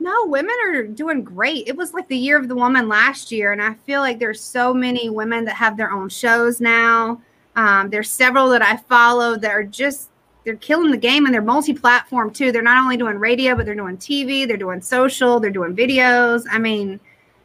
No, 0.00 0.26
women 0.26 0.54
are 0.64 0.84
doing 0.84 1.24
great. 1.24 1.66
It 1.66 1.76
was 1.76 1.92
like 1.92 2.06
the 2.08 2.16
year 2.16 2.38
of 2.38 2.48
the 2.48 2.54
woman 2.54 2.88
last 2.88 3.32
year, 3.32 3.52
and 3.52 3.62
I 3.62 3.74
feel 3.74 4.00
like 4.00 4.18
there's 4.18 4.40
so 4.40 4.72
many 4.72 5.08
women 5.08 5.44
that 5.46 5.56
have 5.56 5.76
their 5.76 5.90
own 5.90 6.08
shows 6.08 6.60
now. 6.60 7.20
Um, 7.56 7.90
there's 7.90 8.10
several 8.10 8.48
that 8.50 8.62
I 8.62 8.76
follow 8.76 9.36
that 9.36 9.50
are 9.50 9.64
just 9.64 10.10
they're 10.44 10.56
killing 10.56 10.92
the 10.92 10.96
game 10.96 11.24
and 11.24 11.34
they're 11.34 11.42
multi-platform 11.42 12.32
too. 12.32 12.52
They're 12.52 12.62
not 12.62 12.82
only 12.82 12.96
doing 12.96 13.18
radio, 13.18 13.56
but 13.56 13.66
they're 13.66 13.74
doing 13.74 13.98
TV, 13.98 14.46
they're 14.46 14.56
doing 14.56 14.80
social, 14.80 15.40
they're 15.40 15.50
doing 15.50 15.74
videos. 15.74 16.44
I 16.50 16.58
mean, 16.58 17.00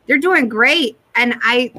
they're 0.07 0.19
doing 0.19 0.47
great. 0.47 0.97
And 1.15 1.35
I 1.41 1.73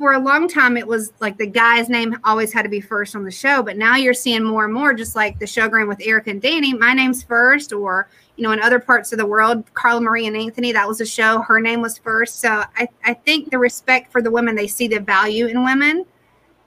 for 0.00 0.14
a 0.14 0.18
long 0.18 0.48
time 0.48 0.78
it 0.78 0.86
was 0.86 1.12
like 1.20 1.36
the 1.36 1.46
guy's 1.46 1.90
name 1.90 2.18
always 2.24 2.54
had 2.54 2.62
to 2.62 2.70
be 2.70 2.80
first 2.80 3.14
on 3.14 3.22
the 3.22 3.30
show, 3.30 3.62
but 3.62 3.76
now 3.76 3.96
you're 3.96 4.14
seeing 4.14 4.42
more 4.42 4.64
and 4.64 4.72
more 4.72 4.94
just 4.94 5.14
like 5.14 5.38
the 5.38 5.44
showgram 5.44 5.88
with 5.88 6.00
Erica 6.00 6.30
and 6.30 6.40
Danny, 6.40 6.72
my 6.72 6.94
name's 6.94 7.22
first, 7.22 7.70
or 7.70 8.08
you 8.36 8.42
know, 8.42 8.52
in 8.52 8.62
other 8.62 8.78
parts 8.78 9.12
of 9.12 9.18
the 9.18 9.26
world, 9.26 9.62
Carla 9.74 10.00
Marie 10.00 10.26
and 10.26 10.34
Anthony, 10.34 10.72
that 10.72 10.88
was 10.88 11.02
a 11.02 11.06
show, 11.06 11.42
her 11.42 11.60
name 11.60 11.82
was 11.82 11.98
first. 11.98 12.40
So 12.40 12.64
I, 12.76 12.88
I 13.04 13.12
think 13.12 13.50
the 13.50 13.58
respect 13.58 14.10
for 14.10 14.22
the 14.22 14.30
women, 14.30 14.54
they 14.56 14.66
see 14.66 14.88
the 14.88 15.00
value 15.00 15.48
in 15.48 15.62
women. 15.64 16.06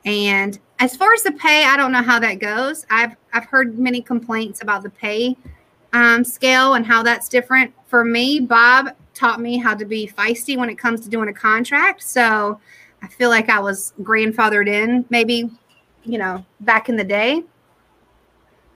And 0.06 0.60
as 0.78 0.96
far 0.96 1.12
as 1.14 1.24
the 1.24 1.32
pay, 1.32 1.66
I 1.66 1.76
don't 1.76 1.92
know 1.92 2.04
how 2.04 2.20
that 2.20 2.36
goes. 2.36 2.86
I've 2.92 3.16
I've 3.34 3.46
heard 3.46 3.80
many 3.80 4.04
complaints 4.04 4.62
about 4.62 4.84
the 4.84 4.92
pay 4.92 5.36
um, 5.92 6.24
scale 6.24 6.76
and 6.76 6.86
how 6.86 7.02
that's 7.02 7.28
different. 7.30 7.74
For 7.88 8.06
me, 8.06 8.42
Bob 8.42 8.90
taught 9.16 9.42
me 9.42 9.58
how 9.58 9.74
to 9.74 9.86
be 9.86 10.08
feisty 10.08 10.56
when 10.56 10.70
it 10.70 10.78
comes 10.78 11.02
to 11.02 11.10
doing 11.10 11.30
a 11.30 11.34
contract. 11.34 12.04
So 12.04 12.60
I 13.04 13.08
feel 13.08 13.30
like 13.30 13.50
I 13.50 13.60
was 13.60 13.94
grandfathered 14.02 14.68
in, 14.68 15.06
maybe, 15.10 15.52
you 16.06 16.18
know, 16.18 16.44
back 16.62 16.88
in 16.88 16.96
the 16.96 17.04
day. 17.04 17.44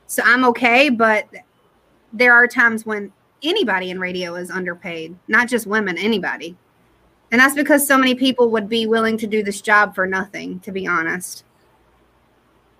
So 0.05 0.21
I'm 0.25 0.43
okay, 0.45 0.89
but 0.89 1.27
there 2.11 2.33
are 2.33 2.45
times 2.45 2.85
when 2.85 3.11
anybody 3.41 3.89
in 3.89 3.99
radio 3.99 4.35
is 4.35 4.51
underpaid, 4.51 5.17
not 5.27 5.47
just 5.47 5.65
women, 5.65 5.97
anybody. 5.97 6.57
And 7.31 7.39
that's 7.39 7.55
because 7.55 7.87
so 7.87 7.97
many 7.97 8.15
people 8.15 8.49
would 8.51 8.69
be 8.69 8.85
willing 8.85 9.17
to 9.17 9.27
do 9.27 9.43
this 9.43 9.61
job 9.61 9.95
for 9.95 10.05
nothing, 10.05 10.59
to 10.61 10.71
be 10.71 10.85
honest. 10.85 11.43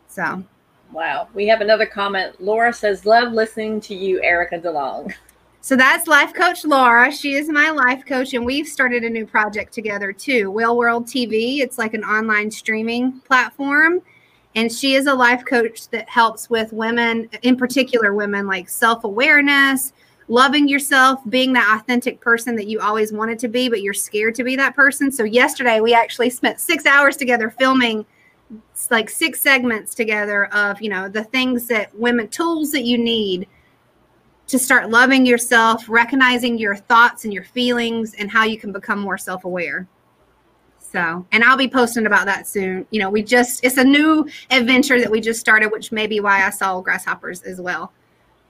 So, 0.08 0.44
Wow. 0.92 1.28
We 1.34 1.48
have 1.48 1.62
another 1.62 1.86
comment. 1.86 2.42
Laura 2.42 2.72
says, 2.74 3.06
Love 3.06 3.34
listening 3.34 3.82
to 3.82 3.96
you, 3.96 4.22
Erica 4.22 4.60
DeLong. 4.60 5.14
so 5.67 5.75
that's 5.75 6.08
life 6.08 6.34
coach 6.34 6.63
Laura. 6.63 7.12
She 7.12 7.34
is 7.34 7.49
my 7.49 7.71
life 7.71 8.06
coach, 8.06 8.34
and 8.34 8.45
we've 8.45 8.69
started 8.69 9.03
a 9.03 9.10
new 9.10 9.25
project 9.25 9.73
together 9.73 10.13
too. 10.13 10.49
Whale 10.49 10.77
World 10.77 11.08
TV. 11.08 11.58
It's 11.60 11.77
like 11.77 11.93
an 11.93 12.06
online 12.06 12.49
streaming 12.49 13.19
platform. 13.19 14.01
And 14.56 14.71
she 14.71 14.93
is 14.93 15.08
a 15.08 15.13
life 15.13 15.43
coach 15.43 15.89
that 15.89 16.08
helps 16.08 16.49
with 16.49 16.71
women, 16.71 17.27
in 17.41 17.58
particular, 17.58 18.13
women 18.13 18.47
like 18.47 18.69
self 18.69 19.03
awareness, 19.03 19.91
loving 20.30 20.69
yourself, 20.69 21.19
being 21.27 21.51
that 21.51 21.77
authentic 21.77 22.21
person 22.21 22.56
that 22.56 22.67
you 22.67 22.80
always 22.80 23.12
wanted 23.12 23.38
to 23.39 23.49
be, 23.49 23.67
but 23.67 23.82
you're 23.82 23.93
scared 23.93 24.36
to 24.36 24.45
be 24.45 24.56
that 24.56 24.73
person. 24.73 25.12
So, 25.12 25.25
yesterday 25.25 25.82
we 25.82 25.93
actually 25.93 26.30
spent 26.30 26.62
six 26.62 26.86
hours 26.86 27.17
together 27.17 27.49
filming 27.49 28.06
like 28.89 29.10
six 29.10 29.41
segments 29.41 29.93
together 29.93 30.45
of, 30.53 30.82
you 30.82 30.88
know, 30.88 31.10
the 31.10 31.25
things 31.25 31.67
that 31.67 31.93
women, 31.93 32.30
tools 32.30 32.71
that 32.71 32.86
you 32.86 32.97
need 32.97 33.49
to 34.48 34.58
start 34.58 34.90
loving 34.90 35.26
yourself, 35.26 35.88
recognizing 35.90 36.58
your 36.58 36.76
thoughts 36.76 37.26
and 37.26 37.34
your 37.34 37.44
feelings, 37.44 38.14
and 38.16 38.32
how 38.32 38.44
you 38.44 38.58
can 38.58 38.72
become 38.72 39.00
more 39.00 39.18
self 39.18 39.46
aware. 39.46 39.88
So, 40.80 41.26
and 41.34 41.44
I'll 41.44 41.58
be 41.58 41.68
posting 41.68 42.06
about 42.06 42.26
that 42.26 42.48
soon. 42.48 42.88
You 42.92 43.02
know, 43.02 43.10
we 43.10 43.22
just, 43.22 43.64
it's 43.64 43.78
a 43.78 43.84
new 43.84 44.28
adventure 44.50 45.00
that 45.02 45.12
we 45.12 45.20
just 45.20 45.40
started, 45.40 45.70
which 45.72 45.92
may 45.92 46.08
be 46.08 46.22
why 46.22 46.46
I 46.46 46.50
saw 46.50 46.80
grasshoppers 46.80 47.42
as 47.44 47.60
well. 47.60 47.92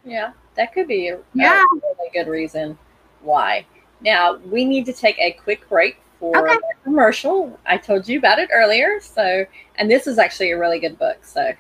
Yeah, 0.05 0.33
that 0.55 0.71
could 0.71 0.87
be 0.87 1.09
a, 1.09 1.17
a 1.17 1.21
Yeah. 1.33 1.63
really 1.73 2.09
good 2.13 2.27
reason 2.27 2.77
why. 3.21 3.65
Now, 4.01 4.37
we 4.37 4.65
need 4.65 4.85
to 4.85 4.93
take 4.93 5.17
a 5.17 5.31
quick 5.31 5.67
break 5.67 5.99
for 6.19 6.37
Okay. 6.37 6.53
a 6.53 6.83
commercial. 6.83 7.59
I 7.65 7.77
told 7.77 8.07
you 8.07 8.19
about 8.19 8.37
it 8.37 8.49
earlier. 8.53 8.99
So, 9.01 9.45
and 9.77 9.89
this 9.89 10.05
is 10.05 10.19
actually 10.19 10.51
a 10.51 10.59
really 10.59 10.79
good 10.79 10.99
book. 10.99 11.25
So, 11.25 11.51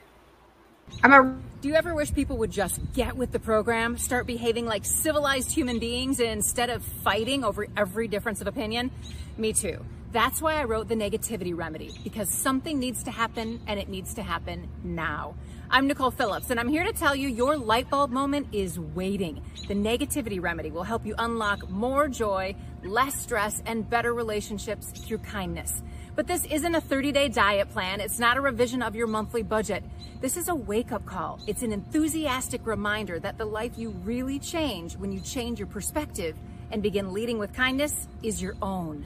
I'm 1.03 1.13
a 1.13 1.46
Do 1.67 1.71
you 1.71 1.77
ever 1.77 1.93
wish 1.93 2.13
people 2.13 2.37
would 2.37 2.51
just 2.51 2.79
get 2.93 3.17
with 3.17 3.33
the 3.33 3.41
program, 3.41 3.97
start 3.97 4.25
behaving 4.25 4.65
like 4.65 4.85
civilized 4.85 5.51
human 5.51 5.79
beings 5.79 6.21
instead 6.21 6.69
of 6.69 6.81
fighting 6.81 7.43
over 7.43 7.67
every 7.75 8.07
difference 8.07 8.39
of 8.39 8.47
opinion? 8.47 8.89
Me 9.37 9.51
too. 9.51 9.85
That's 10.13 10.41
why 10.41 10.61
I 10.61 10.63
wrote 10.63 10.87
The 10.87 10.95
Negativity 10.95 11.53
Remedy, 11.53 11.91
because 12.05 12.29
something 12.29 12.79
needs 12.79 13.03
to 13.03 13.11
happen 13.11 13.59
and 13.67 13.81
it 13.81 13.89
needs 13.89 14.13
to 14.13 14.23
happen 14.23 14.69
now. 14.81 15.35
I'm 15.69 15.87
Nicole 15.87 16.09
Phillips, 16.09 16.51
and 16.51 16.57
I'm 16.57 16.69
here 16.69 16.85
to 16.85 16.93
tell 16.93 17.13
you 17.13 17.27
your 17.27 17.57
light 17.57 17.89
bulb 17.89 18.11
moment 18.11 18.47
is 18.53 18.79
waiting. 18.79 19.43
The 19.67 19.73
Negativity 19.73 20.41
Remedy 20.41 20.71
will 20.71 20.83
help 20.83 21.05
you 21.05 21.15
unlock 21.17 21.69
more 21.69 22.07
joy, 22.07 22.55
less 22.81 23.19
stress, 23.19 23.61
and 23.65 23.89
better 23.89 24.13
relationships 24.13 24.91
through 24.91 25.17
kindness. 25.17 25.83
But 26.17 26.27
this 26.27 26.43
isn't 26.45 26.75
a 26.75 26.81
30 26.81 27.13
day 27.13 27.29
diet 27.29 27.69
plan. 27.69 28.01
It's 28.01 28.19
not 28.19 28.35
a 28.35 28.41
revision 28.41 28.81
of 28.81 28.93
your 28.93 29.07
monthly 29.07 29.43
budget. 29.43 29.85
This 30.19 30.35
is 30.35 30.49
a 30.49 30.55
wake 30.55 30.91
up 30.91 31.05
call. 31.05 31.39
It's 31.47 31.63
an 31.63 31.71
enthusiastic 31.71 32.67
reminder 32.67 33.17
that 33.21 33.37
the 33.37 33.45
life 33.45 33.77
you 33.77 33.91
really 34.03 34.39
change 34.39 34.97
when 34.97 35.13
you 35.13 35.21
change 35.21 35.59
your 35.59 35.67
perspective 35.67 36.35
and 36.71 36.83
begin 36.83 37.13
leading 37.13 37.37
with 37.37 37.53
kindness 37.53 38.09
is 38.21 38.41
your 38.41 38.57
own 38.61 39.05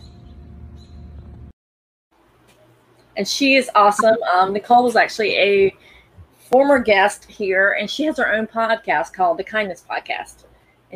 and 3.18 3.28
she 3.28 3.56
is 3.56 3.70
awesome. 3.76 4.18
Um, 4.34 4.54
Nicole 4.54 4.84
was 4.84 4.96
actually 4.96 5.36
a 5.36 5.76
former 6.50 6.80
guest 6.80 7.26
here, 7.26 7.74
and 7.80 7.90
she 7.90 8.06
has 8.06 8.18
her 8.18 8.34
own 8.34 8.48
podcast 8.48 9.14
called 9.14 9.38
the 9.38 9.44
Kindness 9.44 9.84
Podcast. 9.90 10.46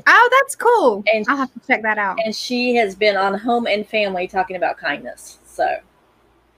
Oh, 0.08 0.30
that's 0.42 0.56
cool. 0.56 1.04
And 1.14 1.26
I'll 1.30 1.38
have 1.38 1.54
to 1.54 1.60
check 1.66 1.82
that 1.84 1.98
out. 1.98 2.18
And 2.24 2.36
she 2.36 2.76
has 2.76 2.96
been 2.96 3.16
on 3.16 3.38
Home 3.38 3.66
and 3.66 3.88
Family 3.88 4.28
talking 4.28 4.58
about 4.58 4.78
kindness. 4.78 5.38
So 5.46 5.78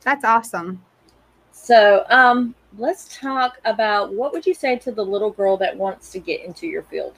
that's 0.08 0.24
awesome. 0.24 0.82
So, 1.52 2.06
um, 2.10 2.56
let's 2.78 3.14
talk 3.20 3.58
about 3.66 4.14
what 4.14 4.32
would 4.32 4.46
you 4.46 4.54
say 4.54 4.78
to 4.78 4.92
the 4.94 5.04
little 5.04 5.32
girl 5.32 5.58
that 5.58 5.76
wants 5.76 6.14
to 6.14 6.20
get 6.20 6.46
into 6.46 6.66
your 6.66 6.84
field? 6.84 7.16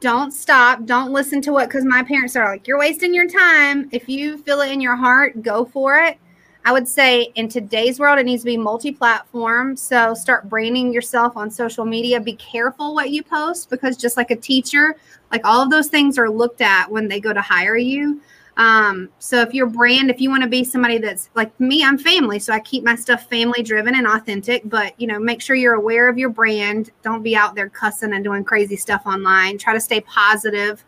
Don't 0.00 0.32
stop. 0.32 0.86
Don't 0.86 1.12
listen 1.12 1.42
to 1.42 1.52
what 1.52 1.68
because 1.68 1.84
my 1.84 2.02
parents 2.04 2.36
are 2.36 2.50
like, 2.50 2.66
you're 2.66 2.78
wasting 2.78 3.12
your 3.12 3.28
time. 3.28 3.90
If 3.92 4.08
you 4.08 4.38
feel 4.38 4.62
it 4.62 4.70
in 4.70 4.80
your 4.80 4.96
heart, 4.96 5.42
go 5.42 5.66
for 5.66 5.98
it. 5.98 6.16
I 6.64 6.72
would 6.72 6.88
say 6.88 7.32
in 7.34 7.50
today's 7.50 8.00
world, 8.00 8.18
it 8.18 8.24
needs 8.24 8.44
to 8.44 8.46
be 8.46 8.56
multi 8.56 8.90
platform. 8.90 9.76
So 9.76 10.14
start 10.14 10.48
branding 10.48 10.90
yourself 10.90 11.36
on 11.36 11.50
social 11.50 11.84
media. 11.84 12.18
Be 12.18 12.36
careful 12.36 12.94
what 12.94 13.10
you 13.10 13.22
post 13.22 13.68
because 13.68 13.98
just 13.98 14.16
like 14.16 14.30
a 14.30 14.36
teacher, 14.36 14.96
like 15.30 15.44
all 15.44 15.60
of 15.60 15.68
those 15.68 15.88
things 15.88 16.16
are 16.16 16.30
looked 16.30 16.62
at 16.62 16.90
when 16.90 17.08
they 17.08 17.20
go 17.20 17.34
to 17.34 17.42
hire 17.42 17.76
you. 17.76 18.22
Um, 18.56 19.08
so 19.18 19.40
if 19.40 19.54
your 19.54 19.66
brand, 19.66 20.10
if 20.10 20.20
you 20.20 20.28
want 20.28 20.42
to 20.42 20.48
be 20.48 20.62
somebody 20.62 20.98
that's 20.98 21.30
like 21.34 21.58
me, 21.58 21.82
I'm 21.82 21.96
family, 21.96 22.38
so 22.38 22.52
I 22.52 22.60
keep 22.60 22.84
my 22.84 22.94
stuff 22.94 23.28
family 23.28 23.62
driven 23.62 23.94
and 23.94 24.06
authentic. 24.06 24.62
But 24.66 24.98
you 25.00 25.06
know, 25.06 25.18
make 25.18 25.40
sure 25.40 25.56
you're 25.56 25.74
aware 25.74 26.08
of 26.08 26.18
your 26.18 26.28
brand. 26.28 26.90
Don't 27.02 27.22
be 27.22 27.34
out 27.34 27.54
there 27.54 27.70
cussing 27.70 28.12
and 28.12 28.22
doing 28.22 28.44
crazy 28.44 28.76
stuff 28.76 29.02
online. 29.06 29.56
Try 29.58 29.72
to 29.72 29.80
stay 29.80 30.00
positive, 30.02 30.84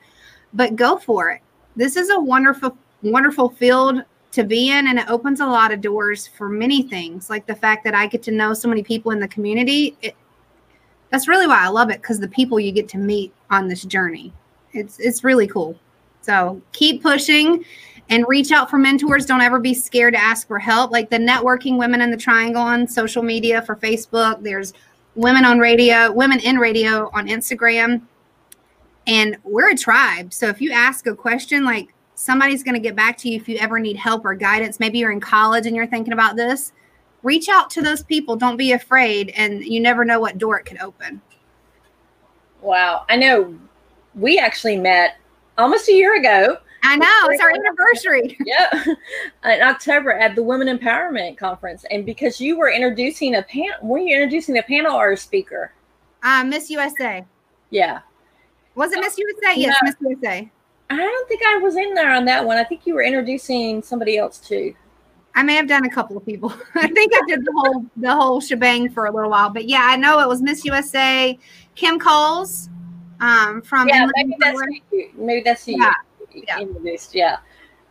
but 0.53 0.77
go 0.77 0.99
for 0.99 1.31
it. 1.31 1.41
This 1.77 1.97
is 1.97 2.11
a 2.11 2.21
wonderful, 2.21 2.77
wonderful 3.03 3.49
field 3.49 4.03
to 4.35 4.43
be 4.43 4.71
in 4.71 4.89
and 4.89 4.99
it 4.99 5.09
opens 5.09 5.39
a 5.39 5.47
lot 5.47 5.73
of 5.73 5.81
doors 5.81 6.27
for 6.27 6.49
many 6.49 6.83
things 6.83 7.31
like 7.31 7.47
the 7.47 7.55
fact 7.55 7.85
that 7.85 7.95
i 7.95 8.05
get 8.05 8.21
to 8.21 8.33
know 8.33 8.53
so 8.53 8.69
many 8.69 8.83
people 8.83 9.13
in 9.13 9.21
the 9.21 9.29
community 9.29 9.97
it, 10.03 10.17
that's 11.11 11.29
really 11.29 11.47
why 11.47 11.65
i 11.65 11.69
love 11.69 11.89
it 11.89 12.03
because 12.03 12.19
the 12.19 12.27
people 12.27 12.59
you 12.59 12.73
get 12.73 12.89
to 12.89 12.99
meet 12.99 13.33
on 13.51 13.69
this 13.69 13.85
journey 13.85 14.33
it's 14.73 14.99
it's 14.99 15.23
really 15.23 15.47
cool 15.47 15.79
so 16.25 16.61
keep 16.73 17.03
pushing 17.03 17.65
and 18.11 18.25
reach 18.29 18.53
out 18.53 18.71
for 18.71 18.79
mentors 18.79 19.27
don't 19.27 19.41
ever 19.41 19.59
be 19.59 19.75
scared 19.75 20.15
to 20.15 20.21
ask 20.21 20.47
for 20.47 20.59
help 20.59 20.91
like 20.91 21.11
the 21.11 21.19
networking 21.19 21.79
women 21.79 22.01
in 22.01 22.11
the 22.11 22.17
triangle 22.17 22.63
on 22.63 22.87
social 22.87 23.23
media 23.23 23.63
for 23.63 23.77
facebook 23.77 24.43
there's 24.43 24.73
women 25.15 25.45
on 25.45 25.59
radio 25.59 26.11
women 26.13 26.39
in 26.41 26.59
radio 26.59 27.11
on 27.13 27.27
instagram 27.29 28.03
and 29.07 29.37
we're 29.45 29.71
a 29.71 29.77
tribe 29.77 30.33
so 30.33 30.49
if 30.49 30.61
you 30.61 30.71
ask 30.71 31.07
a 31.07 31.15
question 31.15 31.65
like 31.65 31.95
somebody's 32.15 32.63
going 32.63 32.75
to 32.75 32.81
get 32.81 32.97
back 32.97 33.17
to 33.19 33.29
you 33.29 33.37
if 33.37 33.49
you 33.49 33.59
ever 33.59 33.79
need 33.79 33.97
help 33.97 34.25
or 34.25 34.35
guidance. 34.35 34.81
Maybe 34.81 34.99
you're 34.99 35.13
in 35.13 35.21
college 35.21 35.67
and 35.67 35.77
you're 35.77 35.87
thinking 35.87 36.13
about 36.13 36.37
this. 36.37 36.73
Reach 37.23 37.49
out 37.49 37.71
to 37.71 37.83
those 37.83 38.03
people. 38.03 38.37
Don't 38.37 38.57
be 38.57 38.73
afraid. 38.73 39.31
And 39.37 39.65
you 39.65 39.81
never 39.81 40.05
know 40.05 40.21
what 40.21 40.39
door 40.39 40.59
it 40.59 40.65
could 40.65 40.81
open. 40.81 41.21
Wow. 42.61 43.05
I 43.09 43.17
know 43.17 43.59
we 44.15 44.39
actually 44.39 44.77
met 44.77 45.17
almost 45.59 45.89
a 45.89 45.93
year 45.93 46.17
ago. 46.17 46.59
I 46.83 46.97
know. 46.97 47.31
It's 47.31 47.43
our 47.43 47.51
anniversary. 47.51 48.37
yeah. 48.45 48.85
In 49.57 49.63
October 49.63 50.13
at 50.13 50.35
the 50.35 50.43
Women 50.43 50.77
Empowerment 50.77 51.39
Conference. 51.39 51.85
And 51.91 52.05
because 52.05 52.41
you 52.41 52.59
were 52.59 52.71
introducing 52.71 53.37
a 53.37 53.43
panel, 53.43 53.77
were 53.83 53.99
you 53.99 54.15
introducing 54.15 54.59
a 54.59 54.63
panel 54.63 54.93
or 54.93 55.13
a 55.13 55.17
speaker? 55.17 55.73
Uh, 56.23 56.45
Miss 56.45 56.69
USA. 56.71 57.25
Yeah. 57.71 58.01
Was 58.75 58.93
it 58.93 59.01
Miss 59.01 59.17
USA? 59.17 59.59
Yes, 59.59 59.79
Miss 59.83 59.95
USA. 60.01 60.51
I 60.91 60.97
don't 60.97 61.29
think 61.29 61.43
I 61.47 61.59
was 61.59 61.77
in 61.77 61.95
there 61.95 62.13
on 62.13 62.27
that 62.27 62.45
one. 62.45 62.59
I 62.59 62.65
think 62.65 62.87
you 62.87 62.95
were 62.95 63.03
introducing 63.03 63.83
somebody 63.83 64.19
else 64.19 64.39
too. 64.39 64.75
I 65.35 65.43
may 65.43 65.55
have 65.55 65.67
done 65.67 65.85
a 65.85 65.91
couple 65.91 66.17
of 66.17 66.25
people. 66.25 66.53
I 66.75 66.87
think 66.89 67.13
I 67.15 67.21
did 67.27 67.45
the 67.45 67.53
whole 67.57 67.87
the 67.97 68.15
whole 68.15 68.41
shebang 68.41 68.91
for 68.91 69.07
a 69.07 69.13
little 69.13 69.31
while. 69.31 69.51
But 69.51 69.69
yeah, 69.69 69.83
I 69.83 69.97
know 69.97 70.21
it 70.21 70.29
was 70.29 70.43
Miss 70.43 70.65
USA, 70.65 71.39
Kim 71.75 71.99
Coles 71.99 72.69
um, 73.21 73.63
from 73.63 73.89
yeah, 73.89 74.09
maybe 74.17 74.37
that's, 74.39 74.61
you, 74.91 75.11
maybe 75.15 75.43
that's 75.43 75.65
who 75.65 75.73
yeah. 75.73 75.93
you 76.33 76.45
yeah. 76.47 76.61
introduced. 76.61 77.15
Yeah. 77.15 77.39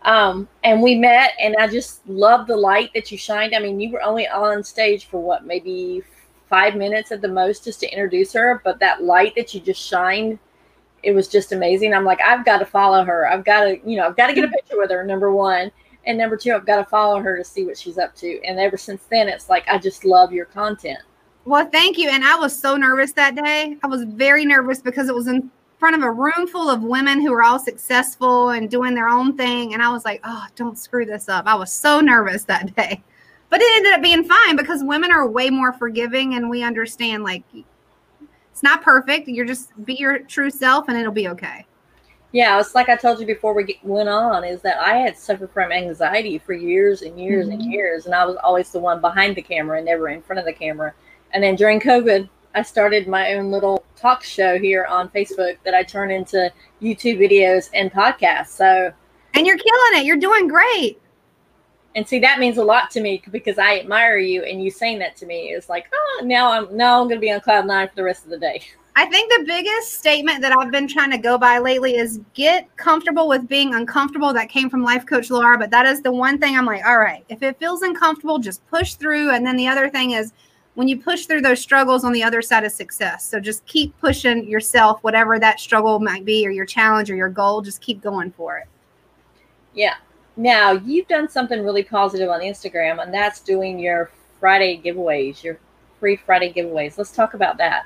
Um, 0.03 0.49
and 0.63 0.81
we 0.81 0.95
met, 0.95 1.31
and 1.39 1.55
I 1.57 1.67
just 1.67 2.07
loved 2.07 2.49
the 2.49 2.57
light 2.57 2.91
that 2.93 3.11
you 3.11 3.17
shined. 3.17 3.55
I 3.55 3.59
mean, 3.59 3.79
you 3.79 3.91
were 3.91 4.03
only 4.03 4.27
on 4.27 4.63
stage 4.63 5.05
for 5.05 5.21
what, 5.21 5.45
maybe 5.45 6.01
five 6.49 6.75
minutes 6.75 7.11
at 7.11 7.21
the 7.21 7.27
most, 7.27 7.63
just 7.63 7.79
to 7.79 7.89
introduce 7.89 8.33
her. 8.33 8.61
But 8.63 8.79
that 8.79 9.03
light 9.03 9.33
that 9.35 9.53
you 9.53 9.61
just 9.61 9.81
shined 9.81 10.39
it 11.03 11.13
was 11.13 11.27
just 11.27 11.51
amazing. 11.51 11.93
I'm 11.93 12.05
like, 12.05 12.21
I've 12.21 12.45
got 12.45 12.59
to 12.59 12.65
follow 12.65 13.03
her. 13.03 13.27
I've 13.27 13.43
got 13.43 13.65
to, 13.65 13.79
you 13.85 13.97
know, 13.97 14.07
I've 14.07 14.15
got 14.15 14.27
to 14.27 14.33
get 14.33 14.45
a 14.45 14.47
picture 14.47 14.77
with 14.77 14.89
her. 14.89 15.03
Number 15.03 15.31
one, 15.31 15.69
and 16.05 16.17
number 16.17 16.37
two, 16.37 16.53
I've 16.53 16.65
got 16.65 16.77
to 16.77 16.85
follow 16.85 17.19
her 17.19 17.37
to 17.37 17.43
see 17.43 17.65
what 17.65 17.77
she's 17.77 17.97
up 17.97 18.15
to. 18.15 18.41
And 18.43 18.57
ever 18.57 18.77
since 18.77 19.03
then, 19.09 19.27
it's 19.27 19.49
like 19.49 19.67
I 19.67 19.77
just 19.77 20.05
love 20.05 20.31
your 20.31 20.45
content. 20.45 20.99
Well, 21.45 21.65
thank 21.69 21.97
you. 21.97 22.09
And 22.09 22.23
I 22.23 22.35
was 22.35 22.57
so 22.57 22.77
nervous 22.77 23.11
that 23.13 23.35
day. 23.35 23.77
I 23.83 23.87
was 23.87 24.03
very 24.03 24.45
nervous 24.45 24.81
because 24.81 25.09
it 25.09 25.15
was 25.15 25.27
in 25.27 25.51
front 25.77 25.95
of 25.95 26.03
a 26.03 26.11
room 26.11 26.47
full 26.47 26.69
of 26.69 26.83
women 26.83 27.19
who 27.19 27.31
were 27.31 27.43
all 27.43 27.59
successful 27.59 28.51
and 28.51 28.69
doing 28.69 28.95
their 28.95 29.09
own 29.09 29.35
thing. 29.35 29.73
And 29.73 29.83
I 29.83 29.89
was 29.89 30.05
like, 30.05 30.21
oh, 30.23 30.45
don't 30.55 30.77
screw 30.77 31.05
this 31.05 31.27
up. 31.27 31.45
I 31.45 31.55
was 31.55 31.71
so 31.71 31.99
nervous 31.99 32.43
that 32.45 32.73
day. 32.75 33.03
But 33.49 33.61
it 33.61 33.77
ended 33.77 33.93
up 33.93 34.01
being 34.01 34.23
fine 34.23 34.55
because 34.55 34.83
women 34.83 35.11
are 35.11 35.27
way 35.27 35.49
more 35.49 35.73
forgiving 35.73 36.35
and 36.35 36.49
we 36.49 36.63
understand 36.63 37.23
like 37.23 37.43
it's 37.53 38.63
not 38.63 38.81
perfect. 38.81 39.27
You're 39.27 39.45
just 39.45 39.71
be 39.85 39.95
your 39.95 40.19
true 40.19 40.49
self 40.49 40.87
and 40.87 40.97
it'll 40.97 41.11
be 41.11 41.27
okay. 41.27 41.65
Yeah, 42.31 42.59
it's 42.59 42.73
like 42.73 42.89
I 42.89 42.95
told 42.95 43.19
you 43.19 43.27
before 43.27 43.53
we 43.53 43.79
went 43.83 44.09
on 44.09 44.43
is 44.43 44.61
that 44.61 44.79
I 44.79 44.95
had 44.95 45.15
suffered 45.15 45.51
from 45.51 45.71
anxiety 45.71 46.39
for 46.39 46.53
years 46.53 47.03
and 47.03 47.19
years 47.19 47.47
mm-hmm. 47.47 47.61
and 47.61 47.71
years, 47.71 48.07
and 48.07 48.15
I 48.15 48.25
was 48.25 48.37
always 48.37 48.71
the 48.71 48.79
one 48.79 49.01
behind 49.01 49.35
the 49.35 49.41
camera 49.43 49.77
and 49.77 49.85
never 49.85 50.09
in 50.09 50.23
front 50.23 50.39
of 50.39 50.45
the 50.45 50.53
camera. 50.53 50.95
And 51.33 51.43
then 51.43 51.55
during 51.55 51.79
COVID, 51.79 52.29
I 52.55 52.61
started 52.61 53.07
my 53.07 53.33
own 53.33 53.49
little 53.49 53.83
talk 53.95 54.23
show 54.23 54.59
here 54.59 54.85
on 54.85 55.09
Facebook 55.09 55.57
that 55.65 55.73
I 55.73 55.83
turn 55.83 56.11
into 56.11 56.51
YouTube 56.81 57.17
videos 57.17 57.69
and 57.73 57.91
podcasts. 57.91 58.49
So, 58.49 58.93
and 59.33 59.47
you're 59.47 59.57
killing 59.57 59.99
it. 59.99 60.05
You're 60.05 60.17
doing 60.17 60.47
great. 60.47 60.99
And 61.95 62.07
see, 62.07 62.19
that 62.19 62.39
means 62.39 62.57
a 62.57 62.63
lot 62.63 62.89
to 62.91 63.01
me 63.01 63.21
because 63.31 63.57
I 63.57 63.79
admire 63.79 64.17
you, 64.17 64.43
and 64.43 64.63
you 64.63 64.71
saying 64.71 64.99
that 64.99 65.15
to 65.17 65.25
me 65.25 65.49
is 65.49 65.69
like, 65.69 65.85
oh, 65.93 66.21
now 66.23 66.51
I'm 66.51 66.75
now 66.75 67.01
I'm 67.01 67.07
going 67.07 67.17
to 67.17 67.21
be 67.21 67.31
on 67.31 67.39
cloud 67.39 67.67
nine 67.67 67.87
for 67.87 67.95
the 67.95 68.03
rest 68.03 68.23
of 68.23 68.31
the 68.31 68.39
day. 68.39 68.63
I 68.95 69.07
think 69.07 69.31
the 69.31 69.45
biggest 69.47 69.93
statement 69.93 70.41
that 70.41 70.55
I've 70.55 70.71
been 70.71 70.87
trying 70.87 71.09
to 71.11 71.17
go 71.17 71.35
by 71.35 71.57
lately 71.57 71.95
is 71.95 72.19
get 72.35 72.75
comfortable 72.77 73.27
with 73.27 73.47
being 73.47 73.73
uncomfortable. 73.73 74.33
That 74.33 74.49
came 74.49 74.69
from 74.69 74.83
life 74.83 75.07
coach 75.07 75.31
Laura, 75.31 75.57
but 75.57 75.71
that 75.71 75.87
is 75.87 76.01
the 76.03 76.11
one 76.11 76.37
thing 76.37 76.55
I'm 76.55 76.65
like, 76.65 76.85
all 76.85 76.99
right, 76.99 77.25
if 77.27 77.41
it 77.41 77.57
feels 77.57 77.81
uncomfortable, 77.81 78.37
just 78.37 78.65
push 78.67 78.93
through. 78.93 79.31
And 79.31 79.43
then 79.45 79.55
the 79.55 79.67
other 79.67 79.89
thing 79.89 80.11
is 80.11 80.33
when 80.75 80.87
you 80.87 80.99
push 80.99 81.25
through 81.25 81.41
those 81.41 81.59
struggles 81.59 82.03
on 82.03 82.11
the 82.13 82.23
other 82.23 82.41
side 82.41 82.63
of 82.63 82.71
success. 82.71 83.25
So 83.25 83.39
just 83.39 83.65
keep 83.65 83.97
pushing 83.99 84.47
yourself, 84.47 85.03
whatever 85.03 85.39
that 85.39 85.59
struggle 85.59 85.99
might 85.99 86.25
be, 86.25 86.45
or 86.47 86.51
your 86.51 86.65
challenge 86.65 87.11
or 87.11 87.15
your 87.15 87.29
goal, 87.29 87.61
just 87.61 87.81
keep 87.81 88.01
going 88.01 88.31
for 88.31 88.57
it. 88.57 88.67
Yeah. 89.73 89.95
Now, 90.35 90.71
you've 90.71 91.07
done 91.07 91.29
something 91.29 91.63
really 91.63 91.83
positive 91.83 92.29
on 92.29 92.41
Instagram, 92.41 93.01
and 93.03 93.13
that's 93.13 93.39
doing 93.39 93.77
your 93.77 94.09
Friday 94.39 94.81
giveaways, 94.83 95.43
your 95.43 95.59
free 95.99 96.15
Friday 96.15 96.51
giveaways. 96.51 96.97
Let's 96.97 97.11
talk 97.11 97.35
about 97.35 97.57
that. 97.59 97.85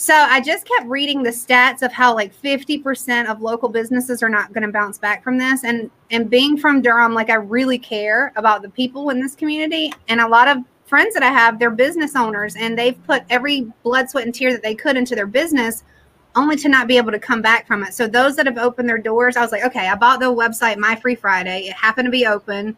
So 0.00 0.14
I 0.14 0.40
just 0.40 0.64
kept 0.64 0.86
reading 0.86 1.24
the 1.24 1.30
stats 1.30 1.82
of 1.82 1.92
how 1.92 2.14
like 2.14 2.32
50% 2.32 3.26
of 3.26 3.42
local 3.42 3.68
businesses 3.68 4.22
are 4.22 4.28
not 4.28 4.52
going 4.52 4.62
to 4.62 4.70
bounce 4.70 4.96
back 4.96 5.24
from 5.24 5.38
this. 5.38 5.64
And 5.64 5.90
and 6.12 6.30
being 6.30 6.56
from 6.56 6.82
Durham, 6.82 7.14
like 7.14 7.30
I 7.30 7.34
really 7.34 7.78
care 7.78 8.32
about 8.36 8.62
the 8.62 8.68
people 8.68 9.10
in 9.10 9.20
this 9.20 9.34
community. 9.34 9.92
And 10.06 10.20
a 10.20 10.28
lot 10.28 10.46
of 10.46 10.58
friends 10.88 11.14
that 11.14 11.22
I 11.22 11.30
have, 11.30 11.58
they're 11.58 11.70
business 11.70 12.16
owners 12.16 12.56
and 12.56 12.78
they've 12.78 13.02
put 13.04 13.22
every 13.30 13.72
blood, 13.82 14.10
sweat, 14.10 14.24
and 14.24 14.34
tear 14.34 14.52
that 14.52 14.62
they 14.62 14.74
could 14.74 14.96
into 14.96 15.14
their 15.14 15.26
business 15.26 15.84
only 16.34 16.56
to 16.56 16.68
not 16.68 16.86
be 16.86 16.96
able 16.96 17.10
to 17.10 17.18
come 17.18 17.42
back 17.42 17.66
from 17.66 17.82
it. 17.82 17.92
So 17.94 18.06
those 18.06 18.36
that 18.36 18.46
have 18.46 18.58
opened 18.58 18.88
their 18.88 18.98
doors, 18.98 19.36
I 19.36 19.40
was 19.40 19.52
like, 19.52 19.64
okay, 19.64 19.88
I 19.88 19.94
bought 19.94 20.20
the 20.20 20.26
website 20.26 20.78
My 20.78 20.96
Free 20.96 21.14
Friday. 21.14 21.66
It 21.66 21.74
happened 21.74 22.06
to 22.06 22.10
be 22.10 22.26
open. 22.26 22.76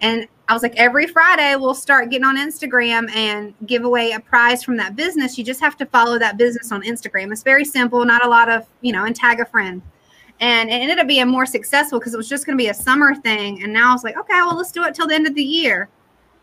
And 0.00 0.26
I 0.48 0.52
was 0.52 0.62
like, 0.62 0.74
every 0.76 1.06
Friday 1.06 1.56
we'll 1.56 1.74
start 1.74 2.10
getting 2.10 2.24
on 2.24 2.36
Instagram 2.36 3.10
and 3.14 3.54
give 3.66 3.84
away 3.84 4.12
a 4.12 4.20
prize 4.20 4.62
from 4.62 4.76
that 4.78 4.96
business. 4.96 5.38
You 5.38 5.44
just 5.44 5.60
have 5.60 5.76
to 5.78 5.86
follow 5.86 6.18
that 6.18 6.36
business 6.36 6.72
on 6.72 6.82
Instagram. 6.82 7.32
It's 7.32 7.42
very 7.42 7.64
simple, 7.64 8.04
not 8.04 8.24
a 8.24 8.28
lot 8.28 8.50
of, 8.50 8.66
you 8.80 8.92
know, 8.92 9.04
and 9.04 9.14
tag 9.14 9.40
a 9.40 9.46
friend. 9.46 9.80
And 10.40 10.68
it 10.68 10.74
ended 10.74 10.98
up 10.98 11.06
being 11.06 11.28
more 11.28 11.46
successful 11.46 11.98
because 11.98 12.12
it 12.12 12.16
was 12.16 12.28
just 12.28 12.44
going 12.44 12.58
to 12.58 12.62
be 12.62 12.68
a 12.68 12.74
summer 12.74 13.14
thing. 13.14 13.62
And 13.62 13.72
now 13.72 13.90
I 13.90 13.92
was 13.92 14.04
like, 14.04 14.18
okay, 14.18 14.34
well, 14.34 14.56
let's 14.56 14.72
do 14.72 14.84
it 14.84 14.94
till 14.94 15.06
the 15.06 15.14
end 15.14 15.26
of 15.26 15.34
the 15.34 15.42
year. 15.42 15.88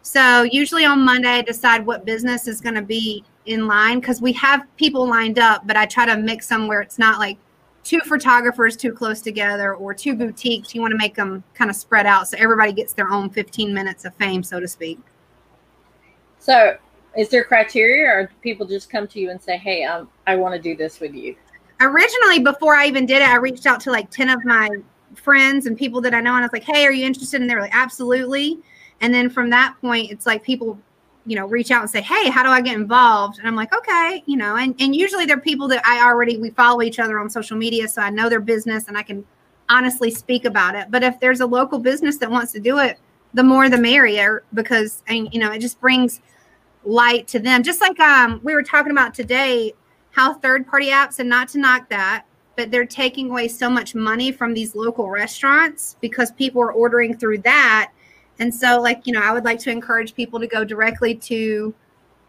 So 0.02 0.44
usually 0.44 0.86
on 0.86 1.02
Monday, 1.02 1.30
I 1.30 1.42
decide 1.42 1.86
what 1.86 2.06
business 2.06 2.48
is 2.48 2.60
going 2.60 2.76
to 2.76 2.82
be 2.82 3.24
in 3.46 3.68
line 3.68 4.00
because 4.00 4.22
we 4.22 4.34
have 4.34 4.66
people 4.76 5.08
lined 5.08 5.40
up, 5.40 5.66
but 5.68 5.78
I 5.78 5.86
try 5.86 6.06
to 6.06 6.18
mix 6.18 6.48
them 6.48 6.68
where 6.68 6.82
it's 6.82 6.98
not 6.98 7.20
like 7.20 7.38
two 7.84 8.00
photographers 8.02 8.76
too 8.76 8.94
close 8.94 9.22
together 9.22 9.76
or 9.76 9.94
two 9.94 10.16
boutiques. 10.16 10.74
You 10.74 10.82
want 10.82 10.92
to 10.92 10.98
make 10.98 11.16
them 11.16 11.44
kind 11.54 11.70
of 11.70 11.76
spread 11.76 12.06
out 12.06 12.28
so 12.28 12.38
everybody 12.40 12.74
gets 12.74 12.94
their 12.94 13.10
own 13.10 13.30
15 13.30 13.74
minutes 13.74 14.06
of 14.06 14.14
fame, 14.16 14.44
so 14.44 14.60
to 14.60 14.68
speak. 14.68 15.00
So, 16.40 16.78
is 17.16 17.30
there 17.30 17.44
criteria, 17.44 18.10
or 18.10 18.26
do 18.28 18.34
people 18.42 18.66
just 18.66 18.90
come 18.90 19.08
to 19.08 19.20
you 19.20 19.30
and 19.30 19.40
say, 19.40 19.58
"Hey, 19.58 19.84
um, 19.84 20.10
I 20.26 20.36
want 20.36 20.56
to 20.56 20.62
do 20.62 20.76
this 20.76 21.00
with 21.00 21.14
you"? 21.14 21.36
Originally, 21.80 22.40
before 22.40 22.76
I 22.76 22.88
even 22.88 23.06
did 23.06 23.22
it, 23.22 23.28
I 23.28 23.36
reached 23.36 23.66
out 23.66 23.80
to 23.82 23.92
like 23.92 24.10
10 24.10 24.30
of 24.30 24.44
my 24.46 24.70
friends 25.14 25.66
and 25.66 25.78
people 25.78 26.02
that 26.02 26.14
I 26.14 26.22
know, 26.22 26.32
and 26.32 26.40
I 26.40 26.42
was 26.44 26.54
like, 26.54 26.64
"Hey, 26.64 26.86
are 26.86 26.92
you 26.92 27.06
interested?" 27.06 27.42
And 27.42 27.50
they 27.50 27.54
were 27.54 27.62
like, 27.62 27.76
"Absolutely." 27.76 28.60
And 29.02 29.14
then 29.14 29.30
from 29.30 29.50
that 29.50 29.76
point, 29.82 30.12
it's 30.12 30.26
like 30.26 30.44
people, 30.44 30.80
you 31.26 31.36
know, 31.36 31.48
reach 31.48 31.72
out 31.72 31.82
and 31.82 31.90
say, 31.90 32.02
Hey, 32.02 32.30
how 32.30 32.44
do 32.44 32.50
I 32.50 32.62
get 32.62 32.76
involved? 32.76 33.40
And 33.40 33.48
I'm 33.48 33.56
like, 33.56 33.76
okay, 33.76 34.24
you 34.28 34.38
know, 34.38 34.56
and, 34.56 34.76
and 34.80 34.96
usually 34.96 35.26
they're 35.26 35.40
people 35.40 35.68
that 35.70 35.86
I 35.86 36.06
already, 36.06 36.38
we 36.38 36.52
follow 36.52 36.82
each 36.82 37.00
other 37.00 37.20
on 37.20 37.30
social 37.30 37.58
media. 37.58 37.88
So 37.88 38.02
I 38.02 38.10
know 38.10 38.30
their 38.30 38.40
business 38.40 38.88
and 38.88 38.98
I 38.98 39.04
can 39.04 39.26
honestly 39.70 40.12
speak 40.12 40.46
about 40.46 40.76
it. 40.76 40.88
But 40.90 41.04
if 41.04 41.20
there's 41.20 41.42
a 41.42 41.46
local 41.46 41.80
business 41.80 42.18
that 42.18 42.30
wants 42.30 42.52
to 42.54 42.60
do 42.60 42.78
it, 42.78 43.00
the 43.34 43.44
more 43.44 43.70
the 43.70 43.78
merrier 43.78 44.44
because, 44.54 45.04
and, 45.08 45.34
you 45.34 45.40
know, 45.40 45.52
it 45.52 45.60
just 45.60 45.80
brings 45.80 46.22
light 46.84 47.28
to 47.30 47.40
them. 47.40 47.64
Just 47.64 47.82
like 47.82 48.00
um, 48.00 48.40
we 48.44 48.54
were 48.54 48.64
talking 48.64 48.92
about 48.92 49.14
today, 49.14 49.74
how 50.12 50.34
third 50.34 50.68
party 50.68 50.88
apps, 50.88 51.20
and 51.20 51.30
not 51.30 51.48
to 51.50 51.60
knock 51.60 51.90
that, 51.90 52.26
but 52.58 52.70
they're 52.70 52.86
taking 52.86 53.30
away 53.30 53.48
so 53.48 53.70
much 53.70 53.96
money 53.96 54.32
from 54.32 54.54
these 54.54 54.76
local 54.76 55.10
restaurants 55.10 55.96
because 56.02 56.32
people 56.32 56.62
are 56.62 56.74
ordering 56.74 57.16
through 57.16 57.38
that 57.40 57.92
and 58.42 58.54
so, 58.54 58.82
like, 58.82 59.06
you 59.06 59.14
know, 59.14 59.22
I 59.22 59.32
would 59.32 59.46
like 59.46 59.60
to 59.60 59.70
encourage 59.70 60.16
people 60.16 60.40
to 60.40 60.48
go 60.48 60.64
directly 60.66 61.14
to 61.14 61.76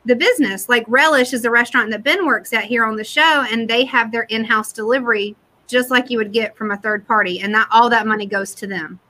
the 0.05 0.15
business. 0.15 0.69
Like 0.69 0.85
Relish 0.87 1.33
is 1.33 1.47
a 1.47 1.51
restaurant 1.51 1.91
that 1.91 2.05
Ben 2.05 2.27
works 2.27 2.53
at 2.53 2.65
here 2.65 2.85
on 2.85 2.97
the 2.97 3.03
show, 3.03 3.47
and 3.51 3.67
they 3.67 3.87
have 3.87 4.13
their 4.13 4.25
in-house 4.25 4.73
delivery 4.73 5.35
just 5.67 5.91
like 5.91 6.11
you 6.11 6.19
would 6.19 6.31
get 6.31 6.55
from 6.55 6.71
a 6.71 6.77
third 6.77 7.07
party, 7.09 7.41
and 7.41 7.55
that 7.55 7.67
all 7.73 7.89
that 7.89 8.07
money 8.07 8.27
goes 8.27 8.55
to 8.57 8.67
them. 8.67 9.01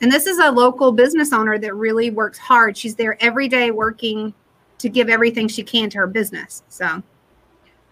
And 0.00 0.10
this 0.10 0.26
is 0.26 0.38
a 0.38 0.50
local 0.50 0.90
business 0.90 1.34
owner 1.34 1.58
that 1.58 1.74
really 1.74 2.10
works 2.10 2.38
hard. 2.38 2.78
She's 2.78 2.94
there 2.94 3.22
every 3.22 3.46
day 3.46 3.70
working 3.70 4.32
to 4.78 4.88
give 4.88 5.10
everything 5.10 5.48
she 5.48 5.62
can 5.62 5.90
to 5.90 5.98
her 5.98 6.06
business. 6.06 6.62
So 6.70 7.02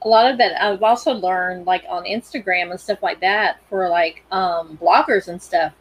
a 0.00 0.08
lot 0.08 0.30
of 0.30 0.38
that 0.38 0.64
I've 0.64 0.82
also 0.82 1.12
learned 1.12 1.66
like 1.66 1.84
on 1.90 2.04
Instagram 2.04 2.70
and 2.70 2.80
stuff 2.80 3.02
like 3.02 3.20
that 3.20 3.58
for 3.68 3.86
like 3.90 4.24
um 4.32 4.78
bloggers 4.80 5.28
and 5.28 5.40
stuff 5.40 5.74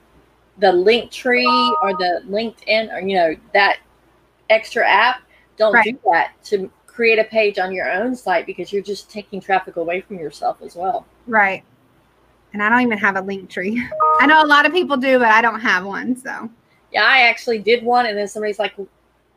the 0.59 0.67
Linktree 0.67 1.71
or 1.81 1.93
the 1.93 2.21
LinkedIn 2.27 2.93
or 2.93 2.99
you 2.99 3.15
know 3.15 3.35
that 3.53 3.79
extra 4.49 4.87
app. 4.87 5.21
Don't 5.57 5.73
right. 5.73 5.85
do 5.85 5.99
that 6.11 6.41
to 6.45 6.71
create 6.87 7.19
a 7.19 7.23
page 7.25 7.59
on 7.59 7.73
your 7.73 7.91
own 7.91 8.15
site 8.15 8.45
because 8.45 8.71
you're 8.71 8.83
just 8.83 9.09
taking 9.09 9.39
traffic 9.41 9.75
away 9.75 10.01
from 10.01 10.19
yourself 10.19 10.61
as 10.61 10.75
well. 10.75 11.05
Right. 11.27 11.63
And 12.53 12.63
I 12.63 12.69
don't 12.69 12.81
even 12.81 12.97
have 12.97 13.15
a 13.15 13.21
Linktree. 13.21 13.77
I 14.19 14.25
know 14.25 14.43
a 14.43 14.47
lot 14.47 14.65
of 14.65 14.71
people 14.71 14.97
do, 14.97 15.19
but 15.19 15.27
I 15.27 15.41
don't 15.41 15.59
have 15.59 15.85
one. 15.85 16.15
So 16.15 16.49
yeah, 16.91 17.03
I 17.03 17.21
actually 17.21 17.59
did 17.59 17.83
one, 17.83 18.05
and 18.05 18.17
then 18.17 18.27
somebody's 18.27 18.59
like, 18.59 18.73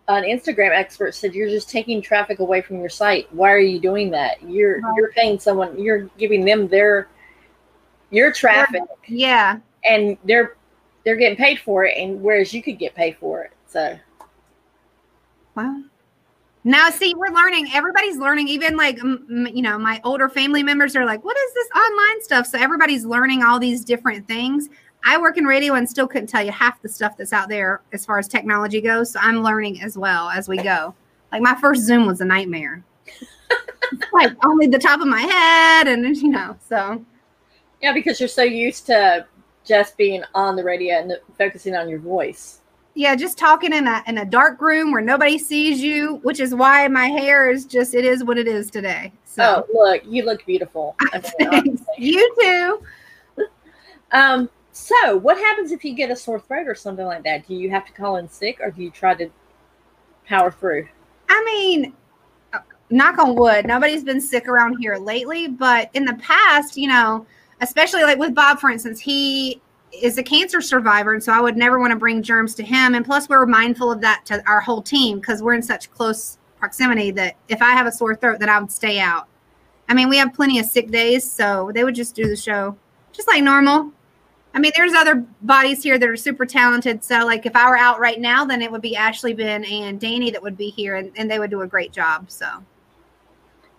an 0.08 0.24
Instagram 0.24 0.70
expert 0.70 1.14
said 1.14 1.34
you're 1.34 1.48
just 1.48 1.70
taking 1.70 2.02
traffic 2.02 2.40
away 2.40 2.60
from 2.60 2.78
your 2.78 2.88
site. 2.88 3.32
Why 3.32 3.52
are 3.52 3.58
you 3.58 3.78
doing 3.78 4.10
that? 4.10 4.42
You're 4.42 4.80
right. 4.80 4.94
you're 4.96 5.12
paying 5.12 5.38
someone, 5.38 5.78
you're 5.78 6.10
giving 6.18 6.44
them 6.44 6.68
their 6.68 7.08
your 8.10 8.32
traffic. 8.32 8.82
Yeah. 9.06 9.58
And 9.88 10.18
they're 10.24 10.56
they're 11.04 11.16
getting 11.16 11.36
paid 11.36 11.60
for 11.60 11.84
it, 11.84 11.96
and 11.96 12.22
whereas 12.22 12.52
you 12.52 12.62
could 12.62 12.78
get 12.78 12.94
paid 12.94 13.16
for 13.18 13.42
it. 13.42 13.52
So, 13.66 13.98
wow. 15.54 15.82
Now, 16.64 16.90
see, 16.90 17.14
we're 17.14 17.32
learning. 17.32 17.68
Everybody's 17.74 18.18
learning. 18.18 18.46
Even 18.48 18.76
like, 18.76 18.96
you 18.98 19.62
know, 19.62 19.78
my 19.78 20.00
older 20.04 20.28
family 20.28 20.62
members 20.62 20.94
are 20.94 21.04
like, 21.04 21.24
"What 21.24 21.36
is 21.36 21.54
this 21.54 21.68
online 21.76 22.22
stuff?" 22.22 22.46
So 22.46 22.58
everybody's 22.58 23.04
learning 23.04 23.42
all 23.42 23.58
these 23.58 23.84
different 23.84 24.28
things. 24.28 24.68
I 25.04 25.18
work 25.18 25.36
in 25.36 25.44
radio 25.44 25.74
and 25.74 25.88
still 25.88 26.06
couldn't 26.06 26.28
tell 26.28 26.44
you 26.44 26.52
half 26.52 26.80
the 26.80 26.88
stuff 26.88 27.16
that's 27.16 27.32
out 27.32 27.48
there 27.48 27.80
as 27.92 28.06
far 28.06 28.18
as 28.18 28.28
technology 28.28 28.80
goes. 28.80 29.10
So 29.10 29.18
I'm 29.20 29.42
learning 29.42 29.82
as 29.82 29.98
well 29.98 30.30
as 30.30 30.48
we 30.48 30.58
go. 30.58 30.94
Like 31.32 31.42
my 31.42 31.56
first 31.56 31.82
Zoom 31.82 32.06
was 32.06 32.20
a 32.20 32.24
nightmare. 32.24 32.84
like 34.12 34.32
only 34.44 34.68
the 34.68 34.78
top 34.78 35.00
of 35.00 35.08
my 35.08 35.22
head, 35.22 35.88
and 35.88 36.16
you 36.16 36.28
know, 36.28 36.56
so 36.68 37.04
yeah, 37.80 37.92
because 37.92 38.20
you're 38.20 38.28
so 38.28 38.42
used 38.42 38.86
to 38.86 39.26
just 39.64 39.96
being 39.96 40.22
on 40.34 40.56
the 40.56 40.64
radio 40.64 40.96
and 40.98 41.16
focusing 41.38 41.74
on 41.74 41.88
your 41.88 41.98
voice. 41.98 42.60
Yeah, 42.94 43.16
just 43.16 43.38
talking 43.38 43.72
in 43.72 43.86
a 43.86 44.02
in 44.06 44.18
a 44.18 44.24
dark 44.24 44.60
room 44.60 44.92
where 44.92 45.00
nobody 45.00 45.38
sees 45.38 45.80
you, 45.80 46.16
which 46.24 46.40
is 46.40 46.54
why 46.54 46.86
my 46.88 47.06
hair 47.06 47.50
is 47.50 47.64
just 47.64 47.94
it 47.94 48.04
is 48.04 48.22
what 48.22 48.36
it 48.36 48.46
is 48.46 48.70
today. 48.70 49.12
So 49.24 49.66
oh, 49.66 49.78
look, 49.78 50.02
you 50.04 50.24
look 50.24 50.44
beautiful. 50.44 50.96
you 51.98 52.34
too. 52.40 52.82
Um, 54.14 54.50
so 54.72 55.16
what 55.16 55.38
happens 55.38 55.72
if 55.72 55.86
you 55.86 55.94
get 55.94 56.10
a 56.10 56.16
sore 56.16 56.38
throat 56.38 56.68
or 56.68 56.74
something 56.74 57.06
like 57.06 57.24
that? 57.24 57.46
Do 57.48 57.54
you 57.54 57.70
have 57.70 57.86
to 57.86 57.92
call 57.92 58.16
in 58.16 58.28
sick 58.28 58.58
or 58.60 58.70
do 58.70 58.82
you 58.82 58.90
try 58.90 59.14
to 59.14 59.30
power 60.26 60.50
through? 60.50 60.86
I 61.30 61.42
mean, 61.44 61.94
uh, 62.52 62.58
knock 62.90 63.18
on 63.18 63.34
wood, 63.34 63.66
nobody's 63.66 64.04
been 64.04 64.20
sick 64.20 64.48
around 64.48 64.76
here 64.80 64.96
lately, 64.96 65.48
but 65.48 65.88
in 65.94 66.04
the 66.04 66.14
past, 66.14 66.76
you 66.76 66.88
know, 66.88 67.26
especially 67.62 68.02
like 68.02 68.18
with 68.18 68.34
Bob, 68.34 68.58
for 68.58 68.68
instance, 68.68 69.00
he 69.00 69.62
is 69.92 70.18
a 70.18 70.22
cancer 70.22 70.60
survivor. 70.60 71.14
And 71.14 71.22
so 71.22 71.32
I 71.32 71.40
would 71.40 71.56
never 71.56 71.78
want 71.78 71.92
to 71.92 71.98
bring 71.98 72.22
germs 72.22 72.54
to 72.56 72.62
him. 72.62 72.94
And 72.94 73.04
plus, 73.04 73.28
we're 73.28 73.46
mindful 73.46 73.90
of 73.90 74.00
that 74.00 74.26
to 74.26 74.46
our 74.48 74.60
whole 74.60 74.82
team 74.82 75.20
because 75.20 75.42
we're 75.42 75.54
in 75.54 75.62
such 75.62 75.90
close 75.92 76.38
proximity 76.58 77.10
that 77.12 77.36
if 77.48 77.62
I 77.62 77.72
have 77.72 77.86
a 77.86 77.92
sore 77.92 78.14
throat, 78.14 78.40
that 78.40 78.48
I 78.48 78.58
would 78.58 78.72
stay 78.72 78.98
out. 78.98 79.28
I 79.88 79.94
mean, 79.94 80.08
we 80.08 80.16
have 80.16 80.34
plenty 80.34 80.58
of 80.58 80.66
sick 80.66 80.90
days, 80.90 81.30
so 81.30 81.70
they 81.74 81.84
would 81.84 81.94
just 81.94 82.14
do 82.14 82.28
the 82.28 82.36
show 82.36 82.76
just 83.12 83.28
like 83.28 83.42
normal. 83.42 83.92
I 84.54 84.58
mean, 84.58 84.72
there's 84.76 84.92
other 84.92 85.24
bodies 85.42 85.82
here 85.82 85.98
that 85.98 86.08
are 86.08 86.16
super 86.16 86.46
talented. 86.46 87.02
So, 87.02 87.24
like, 87.24 87.46
if 87.46 87.56
I 87.56 87.68
were 87.68 87.76
out 87.76 88.00
right 88.00 88.20
now, 88.20 88.44
then 88.44 88.60
it 88.60 88.70
would 88.70 88.82
be 88.82 88.96
Ashley, 88.96 89.34
Ben, 89.34 89.64
and 89.64 89.98
Danny 89.98 90.30
that 90.30 90.42
would 90.42 90.56
be 90.56 90.68
here, 90.70 90.96
and, 90.96 91.10
and 91.16 91.30
they 91.30 91.38
would 91.38 91.50
do 91.50 91.62
a 91.62 91.66
great 91.66 91.92
job. 91.92 92.30
So, 92.30 92.46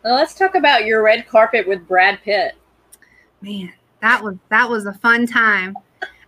well, 0.03 0.15
let's 0.15 0.33
talk 0.33 0.55
about 0.55 0.85
your 0.85 1.03
red 1.03 1.27
carpet 1.27 1.67
with 1.67 1.87
Brad 1.87 2.19
Pitt 2.23 2.55
man, 3.43 3.73
that 4.01 4.23
was 4.23 4.35
that 4.49 4.69
was 4.69 4.85
a 4.85 4.93
fun 4.93 5.27
time. 5.27 5.75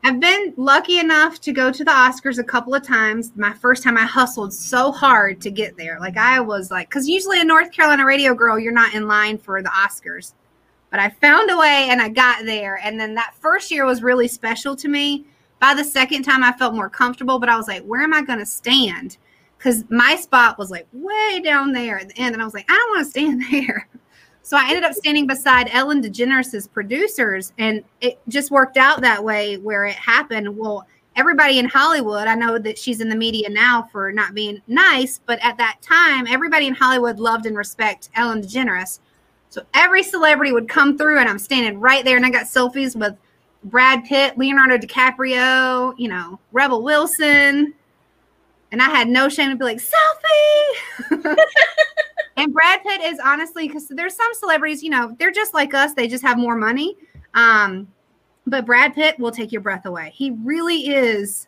I've 0.04 0.20
been 0.20 0.54
lucky 0.56 1.00
enough 1.00 1.42
to 1.42 1.52
go 1.52 1.72
to 1.72 1.84
the 1.84 1.90
Oscars 1.90 2.38
a 2.38 2.44
couple 2.44 2.76
of 2.76 2.84
times. 2.84 3.32
My 3.36 3.54
first 3.54 3.82
time, 3.82 3.98
I 3.98 4.04
hustled 4.04 4.54
so 4.54 4.92
hard 4.92 5.42
to 5.42 5.50
get 5.50 5.76
there. 5.78 6.00
Like 6.00 6.16
I 6.16 6.40
was 6.40 6.70
like, 6.70 6.90
because 6.90 7.10
usually 7.10 7.42
a 7.42 7.44
North 7.44 7.72
Carolina 7.72 8.06
radio 8.06 8.36
girl, 8.36 8.60
you're 8.60 8.72
not 8.72 8.94
in 8.94 9.08
line 9.08 9.40
for 9.40 9.64
the 9.64 9.70
Oscars. 9.70 10.34
But 10.92 11.00
I 11.00 11.10
found 11.10 11.50
a 11.50 11.58
way 11.58 11.88
and 11.90 12.00
I 12.00 12.10
got 12.10 12.46
there. 12.46 12.80
And 12.84 13.00
then 13.00 13.16
that 13.16 13.34
first 13.40 13.72
year 13.72 13.84
was 13.84 14.04
really 14.04 14.28
special 14.28 14.76
to 14.76 14.88
me. 14.88 15.26
By 15.60 15.74
the 15.74 15.84
second 15.84 16.22
time, 16.22 16.44
I 16.44 16.52
felt 16.52 16.76
more 16.76 16.90
comfortable, 16.90 17.40
but 17.40 17.50
I 17.50 17.58
was 17.58 17.68
like, 17.68 17.84
where 17.84 18.02
am 18.02 18.14
I 18.14 18.22
going 18.22 18.40
to 18.40 18.46
stand? 18.46 19.18
Because 19.58 19.86
my 19.90 20.16
spot 20.18 20.60
was 20.60 20.70
like 20.70 20.88
way 20.94 21.42
down 21.44 21.72
there 21.72 21.98
at 21.98 22.10
the 22.10 22.18
end. 22.20 22.34
And 22.34 22.44
I 22.44 22.46
was 22.46 22.54
like, 22.54 22.70
I 22.70 22.76
don't 22.76 22.90
want 22.92 23.06
to 23.06 23.10
stand 23.10 23.44
there. 23.52 23.88
So 24.46 24.58
I 24.58 24.68
ended 24.68 24.84
up 24.84 24.94
standing 24.94 25.26
beside 25.26 25.70
Ellen 25.72 26.04
DeGeneres' 26.04 26.72
producers, 26.72 27.52
and 27.58 27.84
it 28.00 28.20
just 28.28 28.52
worked 28.52 28.78
out 28.78 29.02
that 29.02 29.24
way 29.24 29.58
where 29.58 29.86
it 29.86 29.96
happened. 29.96 30.56
Well, 30.56 30.86
everybody 31.16 31.58
in 31.58 31.66
Hollywood, 31.66 32.28
I 32.28 32.36
know 32.36 32.60
that 32.60 32.78
she's 32.78 33.02
in 33.02 33.10
the 33.10 33.16
media 33.16 33.50
now 33.50 33.90
for 33.92 34.12
not 34.12 34.36
being 34.36 34.62
nice, 34.68 35.20
but 35.26 35.44
at 35.44 35.58
that 35.58 35.82
time, 35.82 36.28
everybody 36.28 36.68
in 36.68 36.76
Hollywood 36.76 37.18
loved 37.18 37.48
and 37.48 37.58
respect 37.58 38.10
Ellen 38.14 38.44
DeGeneres. 38.44 39.00
So 39.50 39.64
every 39.74 40.04
celebrity 40.04 40.52
would 40.52 40.70
come 40.70 40.96
through, 40.96 41.18
and 41.18 41.28
I'm 41.28 41.40
standing 41.40 41.80
right 41.80 42.06
there, 42.06 42.16
and 42.16 42.26
I 42.26 42.30
got 42.30 42.46
selfies 42.46 42.96
with 42.96 43.18
Brad 43.64 44.06
Pitt, 44.06 44.38
Leonardo 44.38 44.78
DiCaprio, 44.78 45.96
you 45.98 46.08
know, 46.08 46.40
Rebel 46.52 46.84
Wilson. 46.84 47.74
And 48.76 48.82
I 48.82 48.90
had 48.90 49.08
no 49.08 49.30
shame 49.30 49.52
to 49.52 49.56
be 49.56 49.64
like, 49.64 49.78
selfie. 49.80 51.36
And 52.36 52.52
Brad 52.52 52.84
Pitt 52.84 53.00
is 53.00 53.18
honestly 53.24 53.66
because 53.66 53.88
there's 53.88 54.14
some 54.14 54.34
celebrities, 54.34 54.84
you 54.84 54.90
know, 54.90 55.16
they're 55.18 55.32
just 55.32 55.54
like 55.54 55.74
us. 55.74 55.94
They 55.94 56.10
just 56.10 56.22
have 56.22 56.38
more 56.38 56.58
money. 56.58 56.98
Um, 57.34 57.88
but 58.46 58.66
Brad 58.66 58.94
Pitt 58.94 59.18
will 59.18 59.32
take 59.32 59.54
your 59.54 59.62
breath 59.62 59.86
away. 59.86 60.12
He 60.14 60.32
really 60.44 60.88
is. 60.88 61.48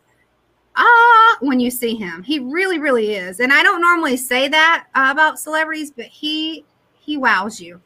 Ah, 0.76 1.36
when 1.40 1.60
you 1.60 1.70
see 1.70 1.94
him, 1.94 2.22
he 2.22 2.38
really, 2.38 2.78
really 2.78 3.14
is. 3.14 3.38
And 3.38 3.52
I 3.52 3.62
don't 3.62 3.82
normally 3.82 4.16
say 4.16 4.48
that 4.48 4.86
uh, 4.94 5.08
about 5.10 5.38
celebrities, 5.38 5.90
but 5.90 6.06
he 6.06 6.64
he 6.98 7.18
wows 7.18 7.60
you. 7.60 7.82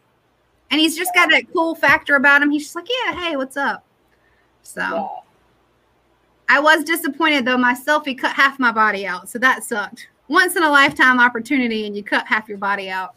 And 0.70 0.80
he's 0.80 0.96
just 0.96 1.12
got 1.12 1.28
that 1.30 1.52
cool 1.52 1.74
factor 1.74 2.14
about 2.14 2.40
him. 2.40 2.52
He's 2.52 2.66
just 2.66 2.76
like, 2.76 2.86
yeah, 2.88 3.14
hey, 3.14 3.36
what's 3.36 3.56
up? 3.56 3.84
So. 4.62 5.21
I 6.52 6.60
was 6.60 6.84
disappointed 6.84 7.46
though. 7.46 7.56
My 7.56 7.72
selfie 7.72 8.16
cut 8.16 8.34
half 8.34 8.58
my 8.58 8.70
body 8.70 9.06
out, 9.06 9.26
so 9.30 9.38
that 9.38 9.64
sucked 9.64 10.08
once 10.28 10.54
in 10.54 10.62
a 10.62 10.68
lifetime 10.68 11.18
opportunity 11.18 11.86
and 11.86 11.96
you 11.96 12.02
cut 12.02 12.26
half 12.26 12.46
your 12.46 12.58
body 12.58 12.90
out. 12.90 13.14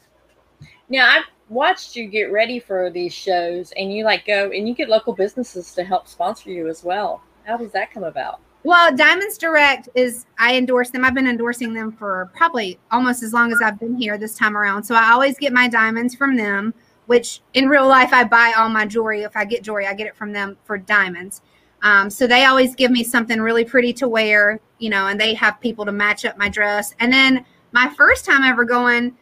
Yeah, 0.88 1.04
I 1.06 1.24
watched 1.50 1.98
you 1.98 2.08
get 2.08 2.32
ready 2.32 2.60
for 2.62 2.90
these 2.90 3.14
shows 3.14 3.74
and 3.76 3.92
you 3.92 4.06
like 4.06 4.26
go 4.26 4.52
and 4.52 4.70
you 4.70 4.74
get 4.74 4.88
local 4.88 5.12
businesses 5.12 5.74
to 5.74 5.84
help 5.84 6.08
sponsor 6.08 6.50
you 6.50 6.70
as 6.70 6.86
well. 6.86 7.24
How 7.44 7.58
does 7.58 7.74
that 7.74 7.92
come 7.92 8.06
about? 8.06 8.40
Well, 8.64 8.96
Diamonds 8.96 9.38
Direct 9.38 9.90
is 9.96 10.26
I 10.40 10.56
endorse 10.56 10.92
them. 10.92 11.04
I've 11.04 11.14
been 11.14 11.28
endorsing 11.28 11.74
them 11.74 11.92
for 11.92 12.32
probably 12.38 12.80
almost 12.90 13.22
as 13.22 13.34
long 13.34 13.52
as 13.52 13.60
I've 13.62 13.82
been 13.82 13.98
here 13.98 14.18
this 14.18 14.38
time 14.38 14.56
around. 14.56 14.84
So 14.84 14.96
I 14.96 15.12
always 15.12 15.38
get 15.38 15.52
my 15.52 15.68
diamonds 15.68 16.16
from 16.16 16.38
them, 16.38 16.74
which 17.08 17.42
in 17.54 17.68
real 17.68 17.86
life 17.86 18.14
I 18.14 18.24
buy 18.24 18.54
all 18.58 18.70
my 18.70 18.86
jewelry. 18.86 19.24
If 19.24 19.36
I 19.36 19.44
get 19.44 19.62
jewelry, 19.62 19.88
I 19.88 19.94
get 19.94 20.08
it 20.08 20.16
from 20.16 20.32
them 20.32 20.56
for 20.64 20.78
diamonds. 20.78 21.42
Um, 21.86 22.10
so 22.10 22.26
they 22.26 22.46
always 22.46 22.74
give 22.74 22.90
me 22.90 23.04
something 23.04 23.40
really 23.40 23.64
pretty 23.64 23.94
to 23.94 24.08
wear, 24.08 24.60
you 24.80 24.90
know, 24.90 25.06
and 25.06 25.22
they 25.22 25.36
have 25.36 25.62
people 25.62 25.86
to 25.86 25.92
match 25.92 26.26
up 26.26 26.36
my 26.36 26.50
dress. 26.50 26.96
And 27.00 27.14
then 27.14 27.46
my 27.74 27.94
first 27.96 28.26
time 28.26 28.42
ever 28.44 28.66
going, 28.66 29.16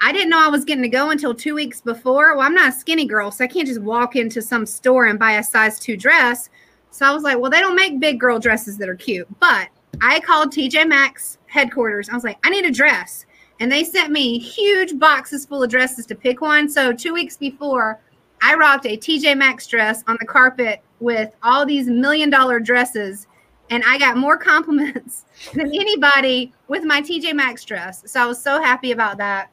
I 0.00 0.10
didn't 0.10 0.30
know 0.30 0.42
I 0.42 0.48
was 0.48 0.64
getting 0.64 0.82
to 0.84 0.88
go 0.88 1.10
until 1.10 1.34
two 1.34 1.54
weeks 1.54 1.82
before. 1.82 2.34
Well, 2.34 2.46
I'm 2.46 2.54
not 2.54 2.70
a 2.70 2.72
skinny 2.72 3.04
girl, 3.04 3.30
so 3.30 3.44
I 3.44 3.46
can't 3.46 3.68
just 3.68 3.82
walk 3.82 4.16
into 4.16 4.40
some 4.40 4.64
store 4.64 5.04
and 5.04 5.18
buy 5.18 5.32
a 5.32 5.42
size 5.44 5.78
two 5.78 5.98
dress. 5.98 6.48
So 6.90 7.04
I 7.04 7.12
was 7.12 7.24
like, 7.24 7.38
well, 7.38 7.50
they 7.50 7.60
don't 7.60 7.76
make 7.76 8.00
big 8.00 8.18
girl 8.18 8.38
dresses 8.38 8.78
that 8.78 8.88
are 8.88 8.96
cute. 8.96 9.28
But 9.38 9.68
I 10.00 10.20
called 10.20 10.50
TJ 10.50 10.88
Maxx 10.88 11.36
headquarters. 11.46 12.08
I 12.08 12.14
was 12.14 12.24
like, 12.24 12.38
I 12.42 12.48
need 12.48 12.64
a 12.64 12.70
dress. 12.70 13.26
And 13.60 13.70
they 13.70 13.84
sent 13.84 14.10
me 14.10 14.38
huge 14.38 14.98
boxes 14.98 15.44
full 15.44 15.62
of 15.62 15.68
dresses 15.68 16.06
to 16.06 16.14
pick 16.14 16.40
one. 16.40 16.70
So 16.70 16.94
two 16.94 17.12
weeks 17.12 17.36
before, 17.36 18.00
I 18.42 18.54
rocked 18.54 18.86
a 18.86 18.96
TJ 18.96 19.36
Maxx 19.38 19.66
dress 19.68 20.02
on 20.08 20.16
the 20.20 20.26
carpet 20.26 20.82
with 21.00 21.34
all 21.42 21.64
these 21.64 21.86
million 21.86 22.28
dollar 22.28 22.58
dresses. 22.60 23.28
And 23.70 23.82
I 23.86 23.98
got 23.98 24.16
more 24.16 24.36
compliments 24.52 25.24
than 25.54 25.68
anybody 25.68 26.52
with 26.68 26.84
my 26.84 27.00
TJ 27.00 27.34
Maxx 27.34 27.64
dress. 27.64 28.02
So 28.10 28.20
I 28.20 28.26
was 28.26 28.42
so 28.42 28.60
happy 28.60 28.92
about 28.92 29.16
that. 29.18 29.50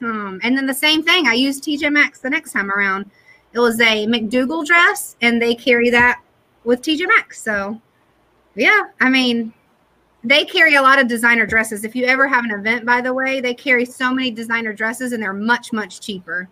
Um, 0.00 0.40
and 0.42 0.56
then 0.56 0.66
the 0.66 0.74
same 0.74 1.02
thing, 1.02 1.28
I 1.28 1.34
used 1.34 1.62
TJ 1.62 1.92
Maxx 1.92 2.20
the 2.20 2.30
next 2.30 2.52
time 2.52 2.70
around. 2.70 3.10
It 3.52 3.60
was 3.60 3.80
a 3.80 4.06
McDougal 4.06 4.64
dress, 4.64 5.14
and 5.20 5.40
they 5.40 5.54
carry 5.54 5.90
that 5.90 6.20
with 6.64 6.80
TJ 6.82 7.06
Maxx. 7.06 7.40
So, 7.40 7.80
yeah, 8.56 8.80
I 9.00 9.10
mean, 9.10 9.52
they 10.24 10.44
carry 10.44 10.74
a 10.74 10.82
lot 10.82 10.98
of 10.98 11.06
designer 11.06 11.46
dresses. 11.46 11.84
If 11.84 11.94
you 11.94 12.06
ever 12.06 12.26
have 12.26 12.44
an 12.44 12.50
event, 12.50 12.86
by 12.86 13.00
the 13.00 13.12
way, 13.12 13.40
they 13.40 13.54
carry 13.54 13.84
so 13.84 14.12
many 14.12 14.30
designer 14.30 14.72
dresses 14.72 15.12
and 15.12 15.22
they're 15.22 15.32
much, 15.32 15.72
much 15.72 16.00
cheaper. 16.00 16.48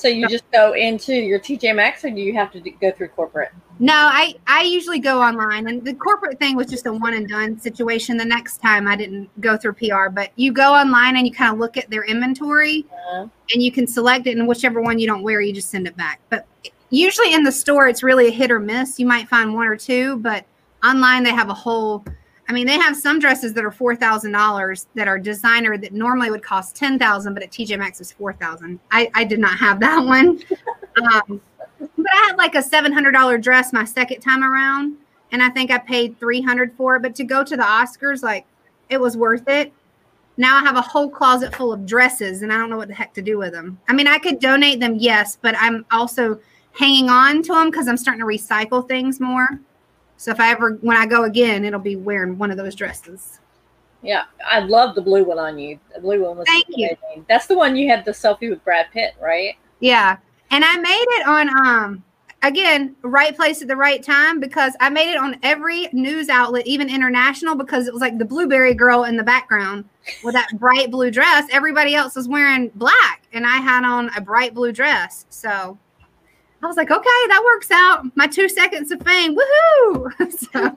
So 0.00 0.08
you 0.08 0.26
just 0.28 0.50
go 0.50 0.72
into 0.72 1.14
your 1.14 1.38
TJ 1.38 1.76
Maxx, 1.76 2.04
or 2.04 2.10
do 2.10 2.20
you 2.20 2.32
have 2.34 2.50
to 2.52 2.60
go 2.60 2.90
through 2.90 3.08
corporate? 3.08 3.50
No, 3.78 3.94
I 3.94 4.34
I 4.46 4.62
usually 4.62 4.98
go 4.98 5.20
online, 5.20 5.68
and 5.68 5.84
the 5.84 5.94
corporate 5.94 6.38
thing 6.38 6.56
was 6.56 6.68
just 6.68 6.86
a 6.86 6.92
one 6.92 7.14
and 7.14 7.28
done 7.28 7.58
situation. 7.58 8.16
The 8.16 8.24
next 8.24 8.58
time 8.62 8.88
I 8.88 8.96
didn't 8.96 9.28
go 9.40 9.56
through 9.56 9.74
PR, 9.74 10.08
but 10.10 10.30
you 10.36 10.52
go 10.52 10.72
online 10.72 11.16
and 11.16 11.26
you 11.26 11.32
kind 11.32 11.52
of 11.52 11.58
look 11.58 11.76
at 11.76 11.90
their 11.90 12.04
inventory, 12.04 12.86
uh-huh. 12.90 13.26
and 13.52 13.62
you 13.62 13.70
can 13.70 13.86
select 13.86 14.26
it, 14.26 14.36
and 14.38 14.48
whichever 14.48 14.80
one 14.80 14.98
you 14.98 15.06
don't 15.06 15.22
wear, 15.22 15.40
you 15.40 15.52
just 15.52 15.70
send 15.70 15.86
it 15.86 15.96
back. 15.96 16.20
But 16.30 16.46
usually 16.90 17.32
in 17.32 17.44
the 17.44 17.52
store 17.52 17.86
it's 17.86 18.02
really 18.02 18.26
a 18.28 18.30
hit 18.30 18.50
or 18.50 18.58
miss 18.58 18.98
you 18.98 19.06
might 19.06 19.28
find 19.28 19.54
one 19.54 19.66
or 19.66 19.76
two 19.76 20.16
but 20.18 20.44
online 20.84 21.22
they 21.22 21.30
have 21.30 21.48
a 21.48 21.54
whole 21.54 22.04
i 22.50 22.52
mean 22.52 22.66
they 22.66 22.78
have 22.78 22.96
some 22.96 23.20
dresses 23.20 23.54
that 23.54 23.64
are 23.64 23.70
$4000 23.70 24.86
that 24.96 25.06
are 25.06 25.18
designer 25.18 25.78
that 25.78 25.92
normally 25.92 26.30
would 26.30 26.42
cost 26.42 26.74
10000 26.74 27.32
but 27.32 27.42
at 27.44 27.50
tj 27.50 27.78
maxx 27.78 28.00
is 28.00 28.10
4000 28.10 28.80
I, 28.90 29.08
I 29.14 29.22
did 29.24 29.38
not 29.38 29.56
have 29.56 29.78
that 29.80 30.04
one 30.04 30.40
um, 31.02 31.40
but 31.78 32.12
i 32.12 32.26
had 32.28 32.36
like 32.36 32.56
a 32.56 32.62
$700 32.62 33.40
dress 33.40 33.72
my 33.72 33.84
second 33.84 34.20
time 34.20 34.42
around 34.42 34.96
and 35.30 35.42
i 35.42 35.48
think 35.48 35.70
i 35.70 35.78
paid 35.78 36.18
300 36.18 36.74
for 36.74 36.96
it 36.96 37.02
but 37.02 37.14
to 37.14 37.24
go 37.24 37.44
to 37.44 37.56
the 37.56 37.62
oscars 37.62 38.22
like 38.22 38.44
it 38.88 39.00
was 39.00 39.16
worth 39.16 39.48
it 39.48 39.72
now 40.40 40.56
I 40.56 40.60
have 40.60 40.76
a 40.76 40.80
whole 40.80 41.10
closet 41.10 41.54
full 41.54 41.70
of 41.70 41.84
dresses 41.84 42.40
and 42.40 42.50
I 42.50 42.56
don't 42.56 42.70
know 42.70 42.78
what 42.78 42.88
the 42.88 42.94
heck 42.94 43.12
to 43.12 43.20
do 43.20 43.36
with 43.36 43.52
them. 43.52 43.78
I 43.88 43.92
mean, 43.92 44.08
I 44.08 44.18
could 44.18 44.40
donate 44.40 44.80
them, 44.80 44.96
yes, 44.96 45.36
but 45.40 45.54
I'm 45.58 45.84
also 45.90 46.40
hanging 46.72 47.10
on 47.10 47.42
to 47.42 47.52
them 47.52 47.70
because 47.70 47.88
I'm 47.88 47.98
starting 47.98 48.20
to 48.20 48.26
recycle 48.26 48.88
things 48.88 49.20
more. 49.20 49.60
So 50.20 50.30
if 50.30 50.38
I 50.38 50.50
ever, 50.50 50.72
when 50.82 50.98
I 50.98 51.06
go 51.06 51.24
again, 51.24 51.64
it'll 51.64 51.80
be 51.80 51.96
wearing 51.96 52.36
one 52.36 52.50
of 52.50 52.58
those 52.58 52.74
dresses. 52.74 53.40
Yeah, 54.02 54.24
I 54.46 54.58
love 54.58 54.94
the 54.94 55.00
blue 55.00 55.24
one 55.24 55.38
on 55.38 55.58
you. 55.58 55.80
The 55.94 56.00
blue 56.02 56.22
one 56.22 56.36
was 56.36 56.46
Thank 56.46 56.66
amazing. 56.68 56.98
you. 57.16 57.24
That's 57.26 57.46
the 57.46 57.56
one 57.56 57.74
you 57.74 57.88
had 57.88 58.04
the 58.04 58.10
selfie 58.10 58.50
with 58.50 58.62
Brad 58.62 58.88
Pitt, 58.92 59.14
right? 59.18 59.54
Yeah, 59.78 60.18
and 60.50 60.62
I 60.62 60.76
made 60.76 61.06
it 61.08 61.26
on 61.26 61.48
um 61.48 62.04
again 62.42 62.96
right 63.00 63.34
place 63.34 63.62
at 63.62 63.68
the 63.68 63.76
right 63.76 64.02
time 64.02 64.40
because 64.40 64.74
I 64.78 64.90
made 64.90 65.10
it 65.10 65.16
on 65.16 65.38
every 65.42 65.88
news 65.94 66.28
outlet, 66.28 66.66
even 66.66 66.90
international, 66.90 67.54
because 67.54 67.86
it 67.86 67.92
was 67.94 68.02
like 68.02 68.18
the 68.18 68.26
blueberry 68.26 68.74
girl 68.74 69.04
in 69.04 69.16
the 69.16 69.22
background 69.22 69.86
with 70.22 70.34
that 70.34 70.50
bright 70.58 70.90
blue 70.90 71.10
dress. 71.10 71.46
Everybody 71.50 71.94
else 71.94 72.14
was 72.14 72.28
wearing 72.28 72.68
black, 72.74 73.22
and 73.32 73.46
I 73.46 73.56
had 73.56 73.84
on 73.84 74.10
a 74.14 74.20
bright 74.20 74.52
blue 74.52 74.72
dress. 74.72 75.24
So 75.30 75.78
I 76.62 76.66
was 76.66 76.76
like, 76.76 76.90
okay, 76.90 77.26
that 77.28 77.42
works 77.44 77.70
out. 77.70 78.04
My 78.16 78.26
two 78.26 78.48
seconds 78.48 78.90
of 78.90 79.02
fame. 79.02 79.36
Woohoo. 79.36 80.32
so, 80.52 80.76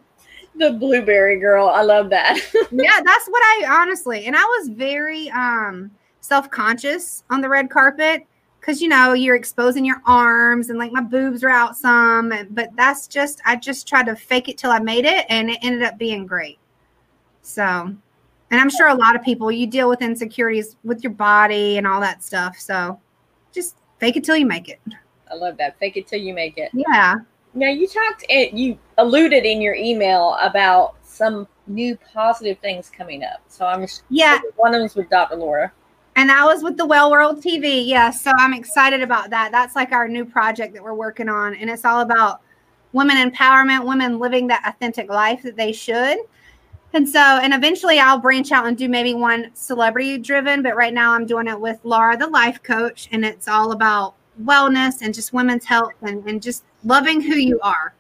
the 0.56 0.72
blueberry 0.72 1.40
girl. 1.40 1.68
I 1.68 1.82
love 1.82 2.10
that. 2.12 2.38
yeah, 2.72 3.02
that's 3.04 3.28
what 3.28 3.42
I 3.42 3.82
honestly, 3.82 4.26
and 4.26 4.36
I 4.36 4.44
was 4.44 4.70
very 4.70 5.30
um 5.32 5.92
self-conscious 6.22 7.24
on 7.30 7.42
the 7.42 7.50
red 7.50 7.70
carpet 7.70 8.26
because 8.60 8.82
you 8.82 8.88
know 8.88 9.12
you're 9.12 9.36
exposing 9.36 9.84
your 9.84 10.02
arms 10.06 10.70
and 10.70 10.80
like 10.80 10.92
my 10.94 11.02
boobs 11.02 11.44
are 11.44 11.50
out 11.50 11.76
some 11.76 12.32
but 12.52 12.70
that's 12.78 13.08
just 13.08 13.42
i 13.46 13.58
just 13.58 13.86
tried 13.90 14.06
to 14.06 14.16
fake 14.16 14.48
it 14.48 14.58
till 14.58 14.72
i 14.72 14.80
made 14.80 15.04
it 15.04 15.26
and 15.28 15.50
it 15.50 15.60
ended 15.62 15.84
up 15.84 15.98
being 15.98 16.26
great 16.26 16.58
so 17.42 17.62
and 17.64 18.62
i'm 18.62 18.70
sure 18.70 18.88
a 18.88 18.96
lot 18.96 19.18
of 19.18 19.22
people 19.22 19.52
you 19.52 19.68
deal 19.68 19.90
with 19.90 20.02
insecurities 20.02 20.78
with 20.86 21.04
your 21.04 21.12
body 21.12 21.78
and 21.78 21.86
all 21.86 22.00
that 22.00 22.24
stuff 22.24 22.58
so 22.58 22.98
just 23.52 23.76
fake 24.00 24.16
it 24.16 24.24
till 24.24 24.38
you 24.38 24.46
make 24.46 24.70
it 24.70 24.80
I 25.34 25.36
love 25.36 25.58
that. 25.58 25.78
Fake 25.80 25.98
it 25.98 26.08
till 26.08 26.20
you 26.20 26.34
make 26.34 26.58
it. 26.58 26.70
Yeah. 26.74 27.16
Now 27.56 27.70
you 27.70 27.88
talked 27.88 28.26
and 28.30 28.58
you 28.58 28.78
alluded 28.98 29.46
in 29.46 29.62
your 29.62 29.76
email 29.76 30.38
about 30.42 30.96
some 31.02 31.48
new 31.68 31.98
positive 32.14 32.60
things 32.60 32.90
coming 32.90 33.24
up. 33.24 33.42
So 33.48 33.66
I'm 33.66 33.86
yeah. 34.10 34.40
One 34.56 34.70
of 34.70 34.80
them 34.80 34.84
was 34.84 34.96
with 34.96 35.10
Dr. 35.10 35.36
Laura. 35.36 35.72
And 36.16 36.30
that 36.30 36.46
was 36.46 36.62
with 36.64 36.78
the 36.78 36.86
Well 36.86 37.10
World 37.10 37.42
TV. 37.42 37.86
Yes. 37.86 37.88
Yeah, 37.88 38.12
so 38.12 38.32
I'm 38.38 38.54
excited 38.54 39.02
about 39.02 39.32
that. 39.32 39.52
That's 39.52 39.76
like 39.76 39.92
our 39.92 40.08
new 40.08 40.26
project 40.26 40.74
that 40.74 40.84
we're 40.84 40.94
working 40.94 41.30
on. 41.30 41.56
And 41.56 41.70
it's 41.70 41.86
all 41.86 42.02
about 42.02 42.42
women 42.92 43.18
empowerment, 43.18 43.86
women 43.86 44.20
living 44.20 44.48
that 44.48 44.64
authentic 44.68 45.10
life 45.10 45.42
that 45.42 45.58
they 45.58 45.72
should. 45.72 46.20
And 46.94 47.10
so, 47.10 47.20
and 47.20 47.56
eventually 47.56 48.00
I'll 48.00 48.20
branch 48.20 48.52
out 48.52 48.68
and 48.68 48.78
do 48.78 48.88
maybe 48.88 49.16
one 49.16 49.50
celebrity 49.56 50.20
driven, 50.20 50.62
but 50.62 50.76
right 50.76 50.94
now 50.94 51.14
I'm 51.14 51.26
doing 51.26 51.48
it 51.48 51.60
with 51.60 51.80
Laura, 51.84 52.16
the 52.16 52.28
life 52.28 52.62
coach. 52.62 53.10
And 53.12 53.26
it's 53.26 53.48
all 53.48 53.72
about 53.72 54.14
wellness 54.42 55.02
and 55.02 55.14
just 55.14 55.34
women's 55.34 55.66
health 55.66 55.94
and, 56.02 56.28
and 56.28 56.42
just 56.42 56.64
loving 56.84 57.22
who 57.22 57.36
you 57.36 57.60
are 57.62 57.94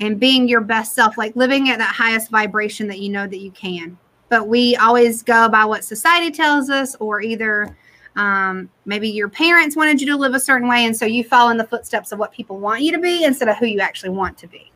and 0.00 0.18
being 0.18 0.48
your 0.48 0.60
best 0.60 0.94
self, 0.94 1.18
like 1.18 1.36
living 1.36 1.68
at 1.68 1.78
that 1.78 1.94
highest 1.94 2.30
vibration 2.30 2.86
that 2.88 2.98
you 2.98 3.10
know 3.10 3.26
that 3.26 3.38
you 3.38 3.50
can. 3.50 3.98
But 4.28 4.48
we 4.48 4.76
always 4.76 5.22
go 5.22 5.48
by 5.48 5.64
what 5.64 5.84
society 5.84 6.30
tells 6.30 6.70
us, 6.70 6.94
or 7.00 7.20
either 7.20 7.76
um, 8.16 8.70
maybe 8.86 9.08
your 9.08 9.28
parents 9.28 9.76
wanted 9.76 10.00
you 10.00 10.06
to 10.08 10.16
live 10.16 10.34
a 10.34 10.40
certain 10.40 10.68
way, 10.68 10.84
and 10.84 10.96
so 10.96 11.04
you 11.04 11.24
follow 11.24 11.50
in 11.50 11.56
the 11.56 11.66
footsteps 11.66 12.12
of 12.12 12.18
what 12.18 12.32
people 12.32 12.58
want 12.58 12.82
you 12.82 12.92
to 12.92 12.98
be 12.98 13.24
instead 13.24 13.48
of 13.48 13.56
who 13.56 13.66
you 13.66 13.80
actually 13.80 14.10
want 14.10 14.38
to 14.38 14.46
be. 14.46 14.70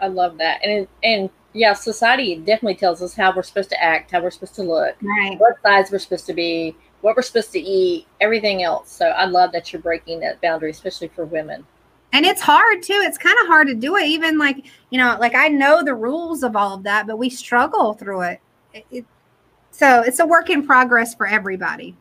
I 0.00 0.08
love 0.08 0.38
that, 0.38 0.64
and 0.64 0.88
and 1.04 1.30
yeah, 1.52 1.74
society 1.74 2.36
definitely 2.36 2.76
tells 2.76 3.02
us 3.02 3.14
how 3.14 3.34
we're 3.36 3.42
supposed 3.42 3.70
to 3.70 3.82
act, 3.82 4.10
how 4.10 4.22
we're 4.22 4.30
supposed 4.30 4.54
to 4.54 4.62
look, 4.62 4.96
right. 5.02 5.38
what 5.38 5.60
size 5.62 5.90
we're 5.90 5.98
supposed 5.98 6.26
to 6.26 6.32
be, 6.32 6.74
what 7.02 7.16
we're 7.16 7.22
supposed 7.22 7.52
to 7.52 7.60
eat, 7.60 8.06
everything 8.20 8.62
else. 8.62 8.90
So 8.90 9.08
I 9.08 9.26
love 9.26 9.52
that 9.52 9.72
you're 9.72 9.82
breaking 9.82 10.20
that 10.20 10.40
boundary, 10.40 10.70
especially 10.70 11.08
for 11.08 11.24
women. 11.24 11.66
And 12.12 12.24
it's 12.24 12.40
hard 12.40 12.82
too. 12.82 13.00
It's 13.04 13.18
kind 13.18 13.36
of 13.40 13.46
hard 13.46 13.68
to 13.68 13.74
do 13.74 13.96
it. 13.96 14.06
Even 14.06 14.38
like, 14.38 14.66
you 14.90 14.98
know, 14.98 15.16
like 15.18 15.34
I 15.34 15.48
know 15.48 15.82
the 15.82 15.94
rules 15.94 16.42
of 16.42 16.56
all 16.56 16.74
of 16.74 16.82
that, 16.84 17.06
but 17.06 17.18
we 17.18 17.28
struggle 17.30 17.94
through 17.94 18.22
it. 18.22 18.40
it, 18.72 18.86
it 18.90 19.04
so 19.70 20.02
it's 20.02 20.20
a 20.20 20.26
work 20.26 20.50
in 20.50 20.66
progress 20.66 21.14
for 21.14 21.26
everybody. 21.26 21.96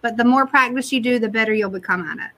But 0.00 0.16
the 0.16 0.24
more 0.24 0.46
practice 0.46 0.92
you 0.92 1.00
do, 1.00 1.18
the 1.18 1.28
better 1.28 1.54
you'll 1.54 1.70
become 1.70 2.02
at 2.02 2.18
it. 2.18 2.32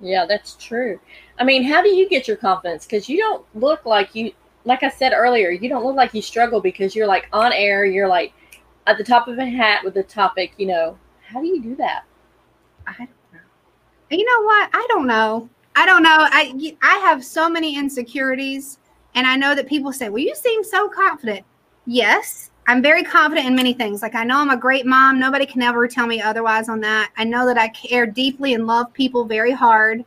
Yeah, 0.00 0.26
that's 0.26 0.54
true. 0.54 0.98
I 1.38 1.44
mean, 1.44 1.62
how 1.62 1.82
do 1.82 1.90
you 1.90 2.08
get 2.08 2.26
your 2.26 2.38
confidence? 2.38 2.86
Because 2.86 3.08
you 3.08 3.18
don't 3.18 3.44
look 3.54 3.84
like 3.84 4.14
you, 4.14 4.32
like 4.64 4.82
I 4.82 4.88
said 4.88 5.12
earlier, 5.12 5.50
you 5.50 5.68
don't 5.68 5.84
look 5.84 5.94
like 5.94 6.14
you 6.14 6.22
struggle 6.22 6.60
because 6.60 6.96
you're 6.96 7.06
like 7.06 7.28
on 7.32 7.52
air, 7.52 7.84
you're 7.84 8.08
like 8.08 8.32
at 8.86 8.96
the 8.96 9.04
top 9.04 9.28
of 9.28 9.38
a 9.38 9.46
hat 9.46 9.84
with 9.84 9.94
the 9.94 10.02
topic, 10.02 10.54
you 10.56 10.66
know, 10.66 10.98
how 11.32 11.40
do 11.40 11.46
you 11.46 11.62
do 11.62 11.74
that? 11.76 12.04
I 12.86 12.94
don't 12.98 13.08
know. 13.32 13.40
You 14.10 14.24
know 14.24 14.44
what? 14.44 14.70
I 14.72 14.86
don't 14.88 15.06
know. 15.06 15.48
I 15.74 15.86
don't 15.86 16.02
know. 16.02 16.16
I 16.18 16.76
I 16.82 16.96
have 16.98 17.24
so 17.24 17.48
many 17.48 17.76
insecurities, 17.76 18.78
and 19.14 19.26
I 19.26 19.36
know 19.36 19.54
that 19.54 19.66
people 19.66 19.92
say, 19.92 20.10
"Well, 20.10 20.22
you 20.22 20.34
seem 20.34 20.62
so 20.62 20.88
confident." 20.88 21.44
Yes, 21.86 22.50
I'm 22.68 22.82
very 22.82 23.02
confident 23.02 23.46
in 23.46 23.54
many 23.54 23.72
things. 23.72 24.02
Like 24.02 24.14
I 24.14 24.24
know 24.24 24.38
I'm 24.38 24.50
a 24.50 24.56
great 24.56 24.84
mom. 24.84 25.18
Nobody 25.18 25.46
can 25.46 25.62
ever 25.62 25.88
tell 25.88 26.06
me 26.06 26.20
otherwise 26.20 26.68
on 26.68 26.80
that. 26.80 27.10
I 27.16 27.24
know 27.24 27.46
that 27.46 27.58
I 27.58 27.68
care 27.68 28.06
deeply 28.06 28.54
and 28.54 28.66
love 28.66 28.92
people 28.92 29.24
very 29.24 29.52
hard. 29.52 30.04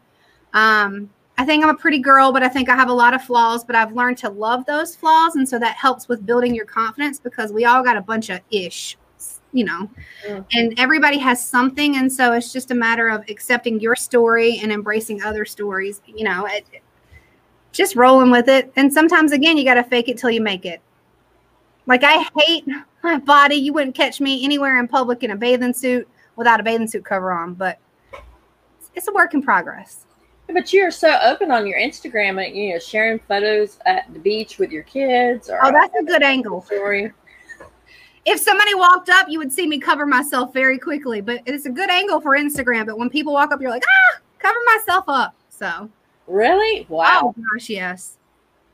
Um, 0.53 1.09
I 1.37 1.45
think 1.45 1.63
I'm 1.63 1.71
a 1.71 1.77
pretty 1.77 1.99
girl, 1.99 2.31
but 2.31 2.43
I 2.43 2.47
think 2.47 2.69
I 2.69 2.75
have 2.75 2.89
a 2.89 2.93
lot 2.93 3.13
of 3.15 3.23
flaws. 3.23 3.63
But 3.63 3.75
I've 3.75 3.93
learned 3.93 4.19
to 4.19 4.29
love 4.29 4.65
those 4.67 4.95
flaws, 4.95 5.35
and 5.35 5.49
so 5.49 5.57
that 5.57 5.75
helps 5.75 6.07
with 6.07 6.25
building 6.27 6.53
your 6.53 6.65
confidence 6.65 7.19
because 7.19 7.51
we 7.51 7.65
all 7.65 7.83
got 7.83 7.97
a 7.97 8.01
bunch 8.01 8.29
of 8.29 8.39
ish 8.51 8.97
you 9.53 9.63
know, 9.63 9.89
and 10.53 10.77
everybody 10.79 11.17
has 11.17 11.43
something. 11.43 11.95
And 11.97 12.11
so 12.11 12.33
it's 12.33 12.51
just 12.51 12.71
a 12.71 12.75
matter 12.75 13.07
of 13.07 13.23
accepting 13.29 13.79
your 13.79 13.95
story 13.95 14.59
and 14.61 14.71
embracing 14.71 15.23
other 15.23 15.45
stories, 15.45 16.01
you 16.05 16.23
know, 16.25 16.45
it, 16.45 16.65
just 17.71 17.95
rolling 17.95 18.31
with 18.31 18.47
it. 18.49 18.71
And 18.75 18.91
sometimes, 18.93 19.31
again, 19.31 19.57
you 19.57 19.63
got 19.63 19.75
to 19.75 19.83
fake 19.83 20.09
it 20.09 20.17
till 20.17 20.29
you 20.31 20.41
make 20.41 20.65
it. 20.65 20.81
Like, 21.87 22.03
I 22.03 22.25
hate 22.37 22.65
my 23.03 23.17
body. 23.19 23.55
You 23.55 23.71
wouldn't 23.71 23.95
catch 23.95 24.19
me 24.19 24.43
anywhere 24.43 24.79
in 24.79 24.87
public 24.87 25.23
in 25.23 25.31
a 25.31 25.35
bathing 25.35 25.73
suit 25.73 26.07
without 26.35 26.59
a 26.59 26.63
bathing 26.63 26.87
suit 26.87 27.05
cover 27.05 27.31
on, 27.31 27.53
but 27.53 27.79
it's 28.95 29.07
a 29.07 29.13
work 29.13 29.33
in 29.33 29.41
progress. 29.41 30.05
But 30.47 30.71
you're 30.73 30.91
so 30.91 31.17
open 31.23 31.51
on 31.51 31.65
your 31.65 31.79
Instagram, 31.79 32.45
and 32.45 32.55
you 32.55 32.73
know, 32.73 32.79
sharing 32.79 33.19
photos 33.19 33.79
at 33.85 34.11
the 34.13 34.19
beach 34.19 34.57
with 34.59 34.71
your 34.71 34.83
kids. 34.83 35.49
Or 35.49 35.59
Oh, 35.63 35.71
that's 35.71 35.93
a 35.99 36.03
good 36.03 36.23
angle. 36.23 36.61
story. 36.61 37.11
If 38.25 38.39
somebody 38.39 38.73
walked 38.73 39.09
up, 39.09 39.27
you 39.29 39.39
would 39.39 39.51
see 39.51 39.67
me 39.67 39.79
cover 39.79 40.05
myself 40.05 40.53
very 40.53 40.79
quickly. 40.79 41.21
But 41.21 41.41
it's 41.45 41.65
a 41.65 41.69
good 41.69 41.89
angle 41.89 42.19
for 42.19 42.35
Instagram. 42.35 42.87
But 42.87 42.97
when 42.97 43.09
people 43.09 43.33
walk 43.33 43.51
up, 43.51 43.61
you're 43.61 43.71
like, 43.71 43.83
ah, 43.87 44.19
cover 44.39 44.59
myself 44.75 45.05
up. 45.07 45.35
So, 45.49 45.89
Really? 46.27 46.85
Wow. 46.89 47.33
oh 47.35 47.43
gosh, 47.53 47.69
yes. 47.69 48.17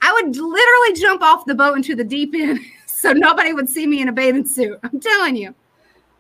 I 0.02 0.12
would 0.14 0.36
literally 0.36 1.00
jump 1.00 1.22
off 1.22 1.46
the 1.46 1.54
boat 1.54 1.76
into 1.76 1.96
the 1.96 2.04
deep 2.04 2.34
end 2.34 2.60
so 2.86 3.12
nobody 3.12 3.54
would 3.54 3.70
see 3.70 3.86
me 3.86 4.02
in 4.02 4.08
a 4.08 4.12
bathing 4.12 4.46
suit. 4.46 4.80
I'm 4.84 5.00
telling 5.00 5.36
you. 5.36 5.54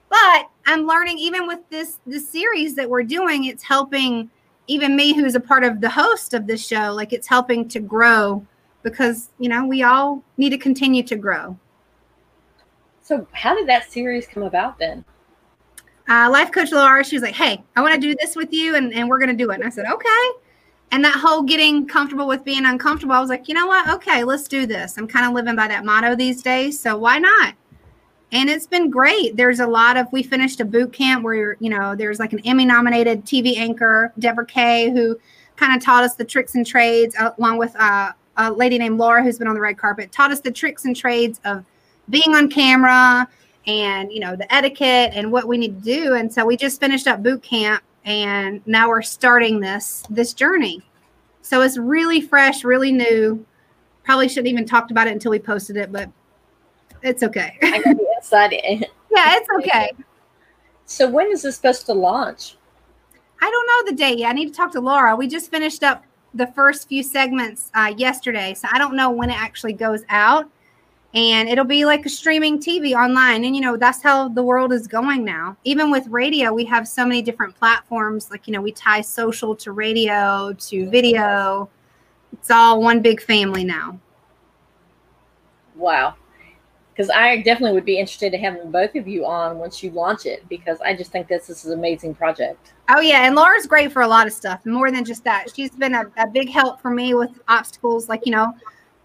But 0.09 0.49
I'm 0.65 0.85
learning 0.85 1.17
even 1.19 1.47
with 1.47 1.59
this 1.69 1.99
this 2.05 2.27
series 2.27 2.75
that 2.75 2.89
we're 2.89 3.03
doing, 3.03 3.45
it's 3.45 3.63
helping 3.63 4.29
even 4.67 4.95
me 4.95 5.13
who's 5.13 5.35
a 5.35 5.39
part 5.39 5.63
of 5.63 5.81
the 5.81 5.89
host 5.89 6.33
of 6.33 6.47
this 6.47 6.65
show, 6.65 6.93
like 6.93 7.13
it's 7.13 7.27
helping 7.27 7.67
to 7.69 7.79
grow 7.79 8.45
because, 8.83 9.29
you 9.39 9.47
know, 9.47 9.65
we 9.65 9.83
all 9.83 10.23
need 10.37 10.49
to 10.49 10.57
continue 10.57 11.03
to 11.03 11.15
grow. 11.15 11.57
So, 13.01 13.27
how 13.31 13.55
did 13.55 13.67
that 13.67 13.91
series 13.91 14.27
come 14.27 14.43
about 14.43 14.77
then? 14.77 15.03
uh, 16.11 16.29
life 16.29 16.51
coach 16.51 16.71
Laura, 16.71 17.03
she 17.03 17.15
was 17.15 17.23
like, 17.23 17.35
Hey, 17.35 17.63
I 17.75 17.81
want 17.81 17.93
to 17.93 17.99
do 17.99 18.15
this 18.19 18.35
with 18.35 18.51
you 18.51 18.75
and, 18.75 18.93
and 18.93 19.07
we're 19.07 19.19
going 19.19 19.35
to 19.35 19.43
do 19.43 19.51
it. 19.51 19.55
And 19.55 19.63
I 19.63 19.69
said, 19.69 19.85
Okay. 19.85 20.29
And 20.91 21.05
that 21.05 21.15
whole 21.15 21.41
getting 21.43 21.87
comfortable 21.87 22.27
with 22.27 22.43
being 22.43 22.65
uncomfortable, 22.65 23.13
I 23.13 23.21
was 23.21 23.29
like, 23.29 23.47
You 23.47 23.53
know 23.53 23.67
what? 23.67 23.89
Okay, 23.89 24.23
let's 24.23 24.47
do 24.47 24.65
this. 24.65 24.97
I'm 24.97 25.07
kind 25.07 25.25
of 25.25 25.33
living 25.33 25.55
by 25.55 25.67
that 25.67 25.85
motto 25.85 26.15
these 26.15 26.41
days. 26.41 26.79
So 26.79 26.97
why 26.97 27.19
not? 27.19 27.55
And 28.33 28.49
it's 28.49 28.67
been 28.67 28.89
great. 28.89 29.35
There's 29.35 29.59
a 29.59 29.67
lot 29.67 29.97
of, 29.97 30.07
we 30.11 30.23
finished 30.23 30.61
a 30.61 30.65
boot 30.65 30.93
camp 30.93 31.23
where, 31.23 31.57
you 31.59 31.69
know, 31.69 31.95
there's 31.95 32.19
like 32.19 32.33
an 32.33 32.39
Emmy 32.45 32.65
nominated 32.65 33.25
TV 33.25 33.57
anchor, 33.57 34.13
Deborah 34.19 34.45
Kay, 34.45 34.89
who 34.89 35.19
kind 35.57 35.75
of 35.75 35.83
taught 35.83 36.03
us 36.03 36.15
the 36.15 36.23
tricks 36.23 36.55
and 36.55 36.65
trades, 36.65 37.13
uh, 37.19 37.31
along 37.37 37.57
with 37.57 37.75
uh, 37.75 38.13
a 38.37 38.51
lady 38.51 38.77
named 38.77 38.97
Laura, 38.97 39.21
who's 39.21 39.37
been 39.37 39.49
on 39.49 39.55
the 39.55 39.61
red 39.61 39.77
carpet, 39.77 40.13
taught 40.13 40.31
us 40.31 40.39
the 40.39 40.51
tricks 40.51 40.85
and 40.85 40.95
trades 40.95 41.41
of 41.43 41.65
being 42.09 42.35
on 42.35 42.49
camera, 42.49 43.27
and 43.67 44.11
you 44.11 44.19
know 44.19 44.35
the 44.35 44.51
etiquette 44.53 45.11
and 45.13 45.31
what 45.31 45.47
we 45.47 45.57
need 45.57 45.83
to 45.83 45.83
do. 45.83 46.13
And 46.13 46.31
so 46.31 46.45
we 46.45 46.57
just 46.57 46.79
finished 46.79 47.07
up 47.07 47.21
boot 47.21 47.43
camp 47.43 47.83
and 48.05 48.61
now 48.65 48.89
we're 48.89 49.01
starting 49.01 49.59
this 49.59 50.03
this 50.09 50.33
journey. 50.33 50.81
So 51.41 51.61
it's 51.61 51.77
really 51.77 52.21
fresh 52.21 52.63
really 52.63 52.91
new. 52.91 53.45
Probably 54.03 54.27
shouldn't 54.27 54.47
even 54.47 54.65
talked 54.65 54.91
about 54.91 55.07
it 55.07 55.13
until 55.13 55.31
we 55.31 55.39
posted 55.39 55.77
it 55.77 55.91
but 55.91 56.09
it's 57.03 57.23
okay. 57.23 57.57
I 57.61 57.81
got 57.81 57.97
the 57.97 58.07
inside. 58.17 58.53
in. 58.53 58.79
yeah 59.11 59.35
it's 59.37 59.49
okay. 59.59 59.91
So, 60.85 61.09
when 61.09 61.31
is 61.31 61.43
this 61.43 61.55
supposed 61.55 61.85
to 61.85 61.93
launch? 61.93 62.57
i 63.43 63.49
don't 63.49 63.67
know 63.67 63.91
the 63.91 63.97
date 63.97 64.19
yet. 64.19 64.29
I 64.29 64.33
need 64.33 64.47
to 64.47 64.53
talk 64.53 64.71
to 64.73 64.81
laura. 64.81 65.15
We 65.15 65.27
just 65.27 65.49
finished 65.49 65.83
up 65.83 66.03
the 66.33 66.47
first 66.47 66.87
few 66.87 67.03
segments 67.03 67.69
uh, 67.73 67.93
yesterday 67.97 68.53
so 68.53 68.65
i 68.71 68.77
don't 68.77 68.95
know 68.95 69.11
when 69.11 69.29
it 69.29 69.37
actually 69.37 69.73
goes 69.73 70.01
out 70.07 70.49
and 71.13 71.49
it'll 71.49 71.65
be 71.65 71.85
like 71.85 72.05
a 72.05 72.09
streaming 72.09 72.59
TV 72.59 72.93
online. 72.93 73.43
And 73.43 73.55
you 73.55 73.61
know, 73.61 73.75
that's 73.77 74.01
how 74.01 74.29
the 74.29 74.43
world 74.43 74.71
is 74.71 74.87
going 74.87 75.25
now. 75.25 75.57
Even 75.63 75.91
with 75.91 76.07
radio, 76.07 76.53
we 76.53 76.65
have 76.65 76.87
so 76.87 77.05
many 77.05 77.21
different 77.21 77.55
platforms. 77.55 78.31
Like, 78.31 78.47
you 78.47 78.53
know, 78.53 78.61
we 78.61 78.71
tie 78.71 79.01
social 79.01 79.55
to 79.57 79.71
radio 79.71 80.53
to 80.53 80.89
video. 80.89 81.69
It's 82.33 82.49
all 82.49 82.81
one 82.81 83.01
big 83.01 83.21
family 83.21 83.65
now. 83.65 83.99
Wow. 85.75 86.15
Because 86.93 87.09
I 87.09 87.37
definitely 87.41 87.73
would 87.73 87.85
be 87.85 87.99
interested 87.99 88.33
in 88.33 88.41
having 88.41 88.69
both 88.69 88.95
of 88.95 89.07
you 89.07 89.25
on 89.25 89.57
once 89.57 89.81
you 89.81 89.91
launch 89.91 90.25
it 90.25 90.47
because 90.49 90.79
I 90.81 90.93
just 90.93 91.11
think 91.11 91.27
this 91.27 91.49
is 91.49 91.65
an 91.65 91.73
amazing 91.73 92.15
project. 92.15 92.73
Oh 92.89 92.99
yeah, 92.99 93.25
and 93.25 93.33
Laura's 93.33 93.65
great 93.65 93.91
for 93.91 94.01
a 94.01 94.07
lot 94.07 94.27
of 94.27 94.33
stuff. 94.33 94.65
More 94.65 94.91
than 94.91 95.05
just 95.05 95.23
that, 95.23 95.47
she's 95.55 95.71
been 95.71 95.95
a, 95.95 96.11
a 96.17 96.27
big 96.27 96.49
help 96.49 96.81
for 96.81 96.91
me 96.91 97.13
with 97.13 97.31
obstacles, 97.47 98.09
like 98.09 98.25
you 98.25 98.33
know, 98.33 98.53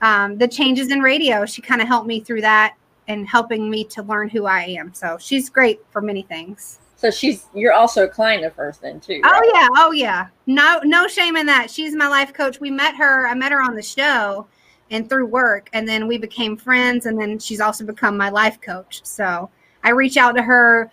um, 0.03 0.39
the 0.39 0.49
changes 0.49 0.91
in 0.91 1.01
radio. 1.01 1.47
She 1.47 1.63
kind 1.63 1.81
of 1.81 1.89
helped 1.89 2.07
me 2.07 2.21
through 2.21 2.43
that 2.43 2.77
and 3.09 3.27
helping 3.27 3.71
me 3.71 3.85
to 3.85 4.03
learn 4.03 4.29
who 4.29 4.47
I 4.47 4.63
am. 4.63 4.93
So 4.95 5.17
she's 5.19 5.49
great 5.49 5.81
for 5.91 6.01
many 6.01 6.23
things. 6.23 6.81
So 6.97 7.11
she's 7.11 7.47
you're 7.55 7.75
also 7.75 8.05
a 8.05 8.09
client 8.09 8.45
of 8.45 8.55
hers 8.55 8.79
then 8.79 9.01
too. 9.01 9.21
Oh 9.25 9.51
yeah, 9.55 9.69
oh 9.77 9.93
yeah. 9.93 10.29
No, 10.47 10.81
no 10.83 11.07
shame 11.07 11.37
in 11.37 11.47
that. 11.47 11.71
She's 11.71 11.95
my 11.95 12.09
life 12.09 12.33
coach. 12.33 12.59
We 12.59 12.71
met 12.71 12.97
her. 12.97 13.29
I 13.29 13.35
met 13.35 13.53
her 13.53 13.61
on 13.61 13.77
the 13.77 13.83
show 13.83 14.47
and 14.91 15.09
through 15.09 15.27
work, 15.27 15.69
and 15.73 15.87
then 15.87 16.07
we 16.09 16.17
became 16.17 16.57
friends. 16.57 17.07
And 17.07 17.21
then 17.21 17.39
she's 17.39 17.61
also 17.61 17.85
become 17.85 18.17
my 18.17 18.31
life 18.31 18.61
coach. 18.61 19.03
So 19.05 19.51
I 19.85 19.91
reach 19.91 20.17
out 20.17 20.33
to 20.37 20.43
her. 20.43 20.91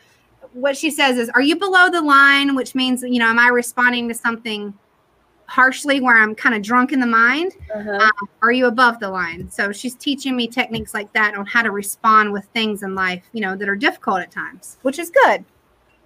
What 0.52 0.76
she 0.78 0.92
says 0.92 1.18
is, 1.18 1.30
"Are 1.30 1.42
you 1.42 1.56
below 1.56 1.90
the 1.90 2.02
line?" 2.02 2.54
Which 2.54 2.76
means, 2.76 3.02
you 3.02 3.20
know, 3.20 3.28
am 3.28 3.40
I 3.40 3.48
responding 3.48 4.10
to 4.10 4.14
something 4.14 4.74
harshly 5.54 6.02
where 6.02 6.18
I'm 6.20 6.34
kind 6.34 6.56
of 6.56 6.64
drunk 6.64 6.94
in 6.94 7.00
the 7.00 7.06
mind? 7.06 7.52
Uh-huh. 7.74 7.92
Um, 7.92 8.30
are 8.42 8.52
you 8.52 8.66
above 8.66 9.00
the 9.00 9.10
line? 9.10 9.48
So 9.52 9.72
she's 9.72 9.94
teaching 9.94 10.36
me 10.36 10.48
techniques 10.48 10.96
like 10.96 11.14
that 11.14 11.36
on 11.36 11.46
how 11.46 11.62
to 11.62 11.70
respond 11.70 12.34
with 12.34 12.46
things 12.46 12.82
in 12.82 12.96
life, 12.96 13.24
you 13.34 13.42
know, 13.42 13.56
that 13.56 13.70
are 13.70 13.76
difficult 13.76 14.22
at 14.22 14.32
times, 14.32 14.78
which 14.82 14.98
is 14.98 15.12
good. 15.12 15.46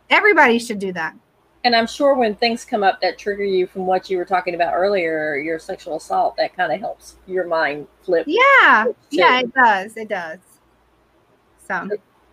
Everybody 0.10 0.60
should 0.60 0.80
do 0.80 0.92
that. 0.94 1.16
And 1.64 1.74
I'm 1.76 1.88
sure 1.88 2.14
when 2.16 2.36
things 2.36 2.66
come 2.66 2.84
up 2.84 3.00
that 3.02 3.18
trigger 3.18 3.46
you 3.46 3.68
from 3.68 3.86
what 3.86 4.10
you 4.10 4.18
were 4.18 4.26
talking 4.26 4.54
about 4.54 4.74
earlier, 4.74 5.38
your 5.38 5.60
sexual 5.60 5.96
assault, 5.96 6.36
that 6.36 6.54
kind 6.56 6.74
of 6.74 6.80
helps 6.82 7.16
your 7.26 7.48
mind 7.48 7.88
flip. 8.02 8.26
Yeah, 8.28 8.88
yeah, 9.12 9.40
it 9.40 9.54
does. 9.54 9.96
It 9.96 10.10
does. 10.10 10.40
So, 11.66 11.90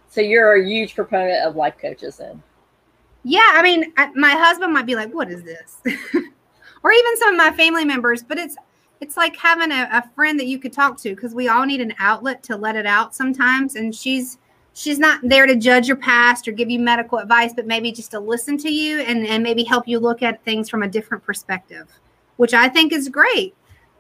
So 0.08 0.20
you're 0.20 0.54
a 0.54 0.66
huge 0.66 0.96
proponent 0.96 1.44
of 1.46 1.54
life 1.54 1.74
coaches 1.80 2.16
then. 2.16 2.42
yeah, 3.22 3.52
I 3.54 3.62
mean, 3.62 3.92
I, 3.96 4.10
my 4.14 4.32
husband 4.32 4.72
might 4.72 4.86
be 4.86 4.94
like, 4.94 5.12
"What 5.12 5.30
is 5.30 5.42
this?" 5.42 5.78
or 6.84 6.92
even 6.92 7.16
some 7.16 7.30
of 7.30 7.36
my 7.38 7.50
family 7.56 7.84
members, 7.84 8.22
but 8.22 8.38
it's 8.38 8.56
it's 9.00 9.16
like 9.16 9.36
having 9.36 9.72
a, 9.72 9.88
a 9.90 10.08
friend 10.14 10.38
that 10.38 10.46
you 10.46 10.58
could 10.58 10.72
talk 10.72 10.96
to 10.98 11.14
because 11.14 11.34
we 11.34 11.48
all 11.48 11.66
need 11.66 11.80
an 11.80 11.94
outlet 11.98 12.42
to 12.44 12.56
let 12.56 12.76
it 12.76 12.86
out 12.86 13.14
sometimes. 13.14 13.74
And 13.74 13.94
she's 13.94 14.38
she's 14.74 14.98
not 14.98 15.20
there 15.22 15.46
to 15.46 15.56
judge 15.56 15.88
your 15.88 15.96
past 15.96 16.46
or 16.46 16.52
give 16.52 16.70
you 16.70 16.78
medical 16.78 17.18
advice, 17.18 17.52
but 17.54 17.66
maybe 17.66 17.90
just 17.90 18.12
to 18.12 18.20
listen 18.20 18.56
to 18.58 18.70
you 18.70 19.00
and 19.00 19.26
and 19.26 19.42
maybe 19.42 19.64
help 19.64 19.88
you 19.88 19.98
look 19.98 20.22
at 20.22 20.44
things 20.44 20.68
from 20.68 20.82
a 20.82 20.88
different 20.88 21.24
perspective, 21.24 21.88
which 22.36 22.54
I 22.54 22.68
think 22.68 22.92
is 22.92 23.08
great. 23.08 23.54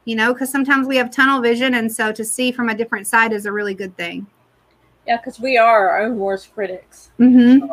You 0.04 0.16
know, 0.16 0.34
because 0.34 0.50
sometimes 0.50 0.86
we 0.86 0.96
have 0.96 1.10
tunnel 1.10 1.40
vision, 1.40 1.74
and 1.74 1.90
so 1.90 2.12
to 2.12 2.24
see 2.24 2.52
from 2.52 2.68
a 2.68 2.74
different 2.74 3.06
side 3.06 3.32
is 3.32 3.46
a 3.46 3.52
really 3.52 3.74
good 3.74 3.96
thing. 3.96 4.26
Yeah, 5.06 5.16
because 5.16 5.40
we 5.40 5.56
are 5.56 5.88
our 5.88 6.02
own 6.02 6.18
worst 6.18 6.52
critics. 6.52 7.10
Mm-hmm. 7.18 7.64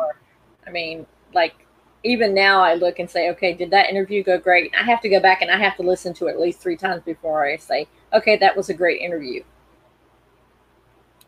I 0.66 0.70
mean, 0.70 1.06
like 1.34 1.61
even 2.04 2.34
now 2.34 2.62
I 2.62 2.74
look 2.74 2.98
and 2.98 3.08
say, 3.08 3.30
okay, 3.30 3.52
did 3.52 3.70
that 3.70 3.88
interview 3.88 4.22
go 4.22 4.38
great? 4.38 4.72
I 4.78 4.82
have 4.82 5.00
to 5.02 5.08
go 5.08 5.20
back 5.20 5.42
and 5.42 5.50
I 5.50 5.58
have 5.58 5.76
to 5.76 5.82
listen 5.82 6.12
to 6.14 6.26
it 6.26 6.32
at 6.32 6.40
least 6.40 6.60
three 6.60 6.76
times 6.76 7.02
before 7.02 7.44
I 7.44 7.56
say, 7.56 7.86
okay, 8.12 8.36
that 8.38 8.56
was 8.56 8.68
a 8.68 8.74
great 8.74 9.00
interview. 9.00 9.42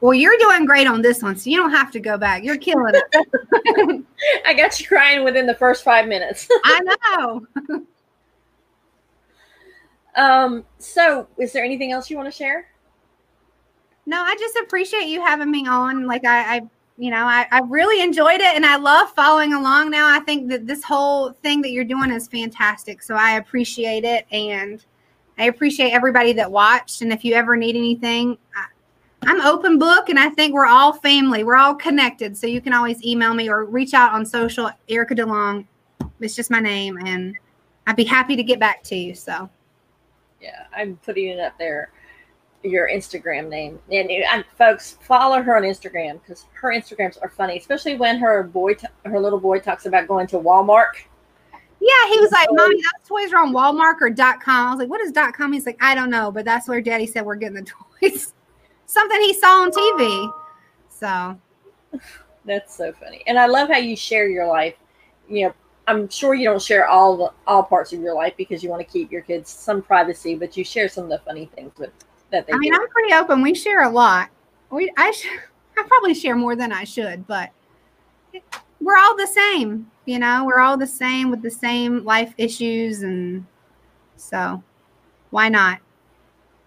Well, 0.00 0.14
you're 0.14 0.36
doing 0.38 0.66
great 0.66 0.86
on 0.86 1.00
this 1.00 1.22
one, 1.22 1.36
so 1.36 1.48
you 1.48 1.56
don't 1.56 1.70
have 1.70 1.90
to 1.92 2.00
go 2.00 2.18
back. 2.18 2.44
You're 2.44 2.58
killing 2.58 2.92
it. 2.94 4.04
I 4.44 4.52
got 4.52 4.78
you 4.78 4.86
crying 4.86 5.24
within 5.24 5.46
the 5.46 5.54
first 5.54 5.82
five 5.84 6.08
minutes. 6.08 6.48
I 6.64 6.80
know. 7.16 7.46
um, 10.16 10.64
so 10.78 11.28
is 11.38 11.52
there 11.52 11.64
anything 11.64 11.92
else 11.92 12.10
you 12.10 12.16
want 12.16 12.26
to 12.26 12.36
share? 12.36 12.66
No, 14.04 14.22
I 14.22 14.36
just 14.38 14.56
appreciate 14.56 15.06
you 15.06 15.22
having 15.22 15.50
me 15.50 15.66
on. 15.66 16.06
Like 16.06 16.26
I, 16.26 16.56
I 16.56 16.60
you 16.96 17.10
know, 17.10 17.24
I, 17.24 17.46
I 17.50 17.60
really 17.60 18.02
enjoyed 18.02 18.40
it 18.40 18.54
and 18.54 18.64
I 18.64 18.76
love 18.76 19.10
following 19.12 19.52
along 19.52 19.90
now. 19.90 20.06
I 20.08 20.20
think 20.20 20.48
that 20.50 20.66
this 20.66 20.84
whole 20.84 21.32
thing 21.32 21.60
that 21.62 21.72
you're 21.72 21.84
doing 21.84 22.10
is 22.10 22.28
fantastic. 22.28 23.02
So 23.02 23.16
I 23.16 23.32
appreciate 23.32 24.04
it 24.04 24.26
and 24.30 24.84
I 25.36 25.44
appreciate 25.44 25.90
everybody 25.90 26.32
that 26.34 26.50
watched. 26.50 27.02
And 27.02 27.12
if 27.12 27.24
you 27.24 27.34
ever 27.34 27.56
need 27.56 27.74
anything, 27.74 28.38
I, 28.54 28.66
I'm 29.22 29.40
open 29.40 29.78
book 29.78 30.08
and 30.08 30.18
I 30.18 30.28
think 30.28 30.54
we're 30.54 30.66
all 30.66 30.92
family. 30.92 31.42
We're 31.42 31.56
all 31.56 31.74
connected. 31.74 32.36
So 32.36 32.46
you 32.46 32.60
can 32.60 32.72
always 32.72 33.04
email 33.04 33.34
me 33.34 33.48
or 33.48 33.64
reach 33.64 33.92
out 33.92 34.12
on 34.12 34.24
social, 34.24 34.70
Erica 34.88 35.16
DeLong. 35.16 35.66
It's 36.20 36.36
just 36.36 36.50
my 36.50 36.60
name 36.60 36.96
and 37.04 37.36
I'd 37.88 37.96
be 37.96 38.04
happy 38.04 38.36
to 38.36 38.44
get 38.44 38.60
back 38.60 38.84
to 38.84 38.94
you. 38.94 39.14
So 39.14 39.50
Yeah, 40.40 40.66
I'm 40.76 40.96
putting 40.98 41.28
it 41.28 41.40
up 41.40 41.58
there. 41.58 41.90
Your 42.64 42.88
Instagram 42.88 43.48
name, 43.48 43.78
and, 43.92 44.10
and 44.10 44.44
folks 44.56 44.96
follow 45.02 45.42
her 45.42 45.56
on 45.56 45.62
Instagram 45.62 46.20
because 46.22 46.46
her 46.54 46.70
Instagrams 46.70 47.18
are 47.22 47.28
funny, 47.28 47.58
especially 47.58 47.96
when 47.96 48.18
her 48.18 48.42
boy, 48.42 48.74
t- 48.74 48.86
her 49.04 49.20
little 49.20 49.38
boy, 49.38 49.60
talks 49.60 49.84
about 49.86 50.08
going 50.08 50.26
to 50.28 50.38
Walmart. 50.38 50.94
Yeah, 51.80 52.08
he 52.08 52.18
was 52.20 52.32
like, 52.32 52.48
"Mommy, 52.50 52.76
those 52.76 53.08
toys 53.08 53.32
are 53.34 53.42
on 53.42 53.52
Walmart 53.52 54.00
or 54.00 54.10
com." 54.40 54.68
I 54.68 54.70
was 54.70 54.78
like, 54.78 54.88
"What 54.88 55.02
is 55.02 55.12
com?" 55.36 55.52
He's 55.52 55.66
like, 55.66 55.76
"I 55.82 55.94
don't 55.94 56.08
know, 56.08 56.32
but 56.32 56.46
that's 56.46 56.66
where 56.66 56.80
Daddy 56.80 57.06
said 57.06 57.26
we're 57.26 57.34
getting 57.36 57.62
the 57.62 57.70
toys." 58.00 58.32
Something 58.86 59.20
he 59.20 59.34
saw 59.34 59.62
on 59.62 59.70
TV. 59.70 60.32
So 60.88 61.38
That's 62.44 62.76
so 62.76 62.92
funny. 62.92 63.22
And 63.26 63.38
I 63.38 63.46
love 63.46 63.68
how 63.68 63.78
you 63.78 63.96
share 63.96 64.28
your 64.28 64.46
life. 64.46 64.74
You 65.28 65.46
know, 65.46 65.54
I'm 65.86 66.08
sure 66.08 66.34
you 66.34 66.44
don't 66.44 66.62
share 66.62 66.86
all 66.86 67.16
the 67.16 67.32
all 67.46 67.62
parts 67.62 67.92
of 67.92 68.00
your 68.00 68.14
life 68.14 68.34
because 68.36 68.62
you 68.62 68.70
want 68.70 68.86
to 68.86 68.92
keep 68.92 69.10
your 69.10 69.22
kids 69.22 69.50
some 69.50 69.82
privacy, 69.82 70.34
but 70.34 70.56
you 70.56 70.64
share 70.64 70.88
some 70.88 71.04
of 71.04 71.10
the 71.10 71.18
funny 71.18 71.46
things 71.54 71.72
with 71.78 71.90
that 72.34 72.46
they 72.46 72.52
I 72.52 72.58
mean, 72.58 72.72
do. 72.72 72.80
I'm 72.80 72.88
pretty 72.88 73.14
open. 73.14 73.42
We 73.42 73.54
share 73.54 73.84
a 73.84 73.88
lot. 73.88 74.28
We 74.70 74.92
I 74.96 75.10
sh- 75.12 75.28
I 75.78 75.82
probably 75.86 76.14
share 76.14 76.36
more 76.36 76.56
than 76.56 76.72
I 76.72 76.84
should, 76.84 77.26
but 77.26 77.50
we're 78.80 78.98
all 78.98 79.16
the 79.16 79.26
same. 79.26 79.90
You 80.04 80.18
know, 80.18 80.44
we're 80.44 80.60
all 80.60 80.76
the 80.76 80.86
same 80.86 81.30
with 81.30 81.42
the 81.42 81.50
same 81.50 82.04
life 82.04 82.34
issues, 82.36 83.02
and 83.02 83.46
so 84.16 84.62
why 85.30 85.48
not? 85.48 85.78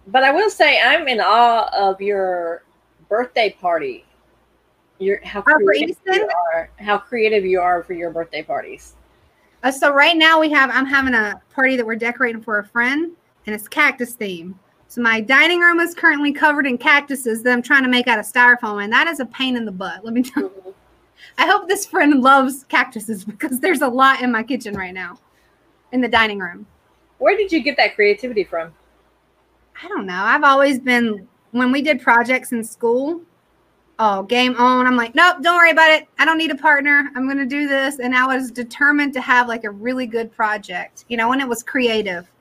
But 0.07 0.23
I 0.23 0.31
will 0.31 0.49
say 0.49 0.81
I'm 0.81 1.07
in 1.07 1.19
awe 1.19 1.69
of 1.73 2.01
your 2.01 2.63
birthday 3.09 3.55
party. 3.59 4.05
Your 4.99 5.23
how 5.23 5.43
Oh, 5.47 5.59
creative 5.63 5.97
you 6.05 6.29
are. 6.53 6.69
How 6.79 6.97
creative 6.97 7.45
you 7.45 7.59
are 7.59 7.83
for 7.83 7.93
your 7.93 8.09
birthday 8.09 8.41
parties. 8.41 8.95
Uh, 9.63 9.71
so 9.71 9.93
right 9.93 10.15
now 10.15 10.39
we 10.39 10.49
have 10.49 10.69
I'm 10.71 10.85
having 10.85 11.13
a 11.13 11.41
party 11.53 11.75
that 11.75 11.85
we're 11.85 11.95
decorating 11.95 12.41
for 12.41 12.59
a 12.59 12.65
friend, 12.65 13.11
and 13.45 13.53
it's 13.53 13.67
cactus 13.67 14.13
theme. 14.13 14.57
So 14.89 15.01
my 15.01 15.19
dining 15.19 15.59
room 15.59 15.79
is 15.79 15.93
currently 15.93 16.31
covered 16.31 16.65
in 16.65 16.77
cactuses 16.77 17.43
that 17.43 17.51
I'm 17.51 17.61
trying 17.61 17.83
to 17.83 17.89
make 17.89 18.07
out 18.07 18.19
of 18.19 18.25
styrofoam, 18.25 18.83
and 18.83 18.91
that 18.93 19.07
is 19.07 19.19
a 19.19 19.25
pain 19.25 19.57
in 19.57 19.65
the 19.65 19.71
butt. 19.71 20.05
Let 20.05 20.13
me 20.13 20.23
tell 20.23 20.43
you. 20.43 20.53
Oh. 20.65 20.73
I 21.37 21.45
hope 21.45 21.67
this 21.67 21.85
friend 21.85 22.21
loves 22.21 22.63
cactuses 22.69 23.25
because 23.25 23.59
there's 23.59 23.81
a 23.81 23.87
lot 23.87 24.21
in 24.21 24.31
my 24.31 24.43
kitchen 24.43 24.75
right 24.75 24.93
now, 24.93 25.19
in 25.91 26.01
the 26.01 26.07
dining 26.07 26.39
room. 26.39 26.65
Where 27.17 27.35
did 27.35 27.51
you 27.51 27.61
get 27.61 27.75
that 27.77 27.95
creativity 27.95 28.43
from? 28.43 28.73
I 29.83 29.87
don't 29.87 30.05
know. 30.05 30.23
I've 30.23 30.43
always 30.43 30.79
been 30.79 31.27
when 31.51 31.71
we 31.71 31.81
did 31.81 32.01
projects 32.01 32.51
in 32.51 32.63
school. 32.63 33.21
Oh, 33.99 34.23
game 34.23 34.55
on. 34.57 34.85
I'm 34.85 34.95
like, 34.95 35.15
nope, 35.15 35.37
don't 35.41 35.55
worry 35.55 35.71
about 35.71 35.89
it. 35.89 36.07
I 36.19 36.25
don't 36.25 36.37
need 36.37 36.51
a 36.51 36.55
partner. 36.55 37.09
I'm 37.15 37.25
going 37.25 37.37
to 37.37 37.47
do 37.47 37.67
this. 37.67 37.99
And 37.99 38.15
I 38.15 38.27
was 38.27 38.51
determined 38.51 39.13
to 39.13 39.21
have 39.21 39.47
like 39.47 39.63
a 39.63 39.71
really 39.71 40.05
good 40.05 40.31
project, 40.31 41.05
you 41.07 41.17
know, 41.17 41.27
when 41.29 41.41
it 41.41 41.47
was 41.47 41.63
creative. 41.63 42.31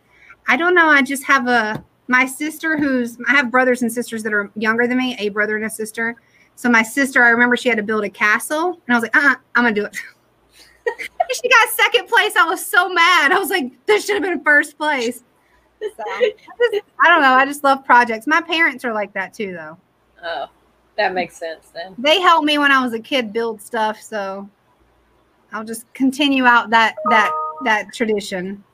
I 0.48 0.56
don't 0.56 0.74
know. 0.74 0.88
I 0.88 1.00
just 1.02 1.24
have 1.24 1.48
a, 1.48 1.82
my 2.08 2.26
sister 2.26 2.76
who's, 2.76 3.18
I 3.28 3.32
have 3.32 3.50
brothers 3.50 3.82
and 3.82 3.92
sisters 3.92 4.22
that 4.22 4.32
are 4.32 4.50
younger 4.54 4.86
than 4.86 4.98
me, 4.98 5.16
a 5.18 5.28
brother 5.28 5.56
and 5.56 5.64
a 5.64 5.70
sister. 5.70 6.16
So 6.54 6.68
my 6.70 6.82
sister, 6.82 7.22
I 7.22 7.30
remember 7.30 7.56
she 7.56 7.68
had 7.68 7.78
to 7.78 7.84
build 7.84 8.04
a 8.04 8.10
castle. 8.10 8.80
And 8.86 8.94
I 8.94 8.98
was 8.98 9.02
like, 9.02 9.16
uh 9.16 9.20
uh-uh, 9.20 9.34
I'm 9.54 9.74
to 9.74 9.80
do 9.80 9.86
it. 9.86 9.96
she 11.34 11.48
got 11.48 11.68
second 11.70 12.08
place. 12.08 12.36
I 12.36 12.44
was 12.44 12.64
so 12.64 12.88
mad. 12.88 13.32
I 13.32 13.38
was 13.38 13.50
like, 13.50 13.72
this 13.86 14.06
should 14.06 14.14
have 14.14 14.22
been 14.22 14.42
first 14.42 14.78
place. 14.78 15.22
So, 15.80 15.88
I, 15.98 16.32
just, 16.72 16.84
I 17.04 17.08
don't 17.08 17.20
know. 17.20 17.34
I 17.34 17.44
just 17.44 17.62
love 17.62 17.84
projects. 17.84 18.26
My 18.26 18.40
parents 18.40 18.84
are 18.84 18.94
like 18.94 19.12
that 19.12 19.34
too, 19.34 19.52
though. 19.52 19.76
Oh, 20.24 20.46
that 20.96 21.12
makes 21.12 21.36
sense 21.36 21.68
then. 21.74 21.94
They 21.98 22.20
helped 22.20 22.46
me 22.46 22.58
when 22.58 22.72
I 22.72 22.82
was 22.82 22.94
a 22.94 22.98
kid 22.98 23.32
build 23.32 23.60
stuff, 23.60 24.00
so 24.00 24.48
I'll 25.52 25.64
just 25.64 25.92
continue 25.92 26.44
out 26.44 26.70
that 26.70 26.94
that 27.10 27.30
that 27.64 27.92
tradition. 27.92 28.64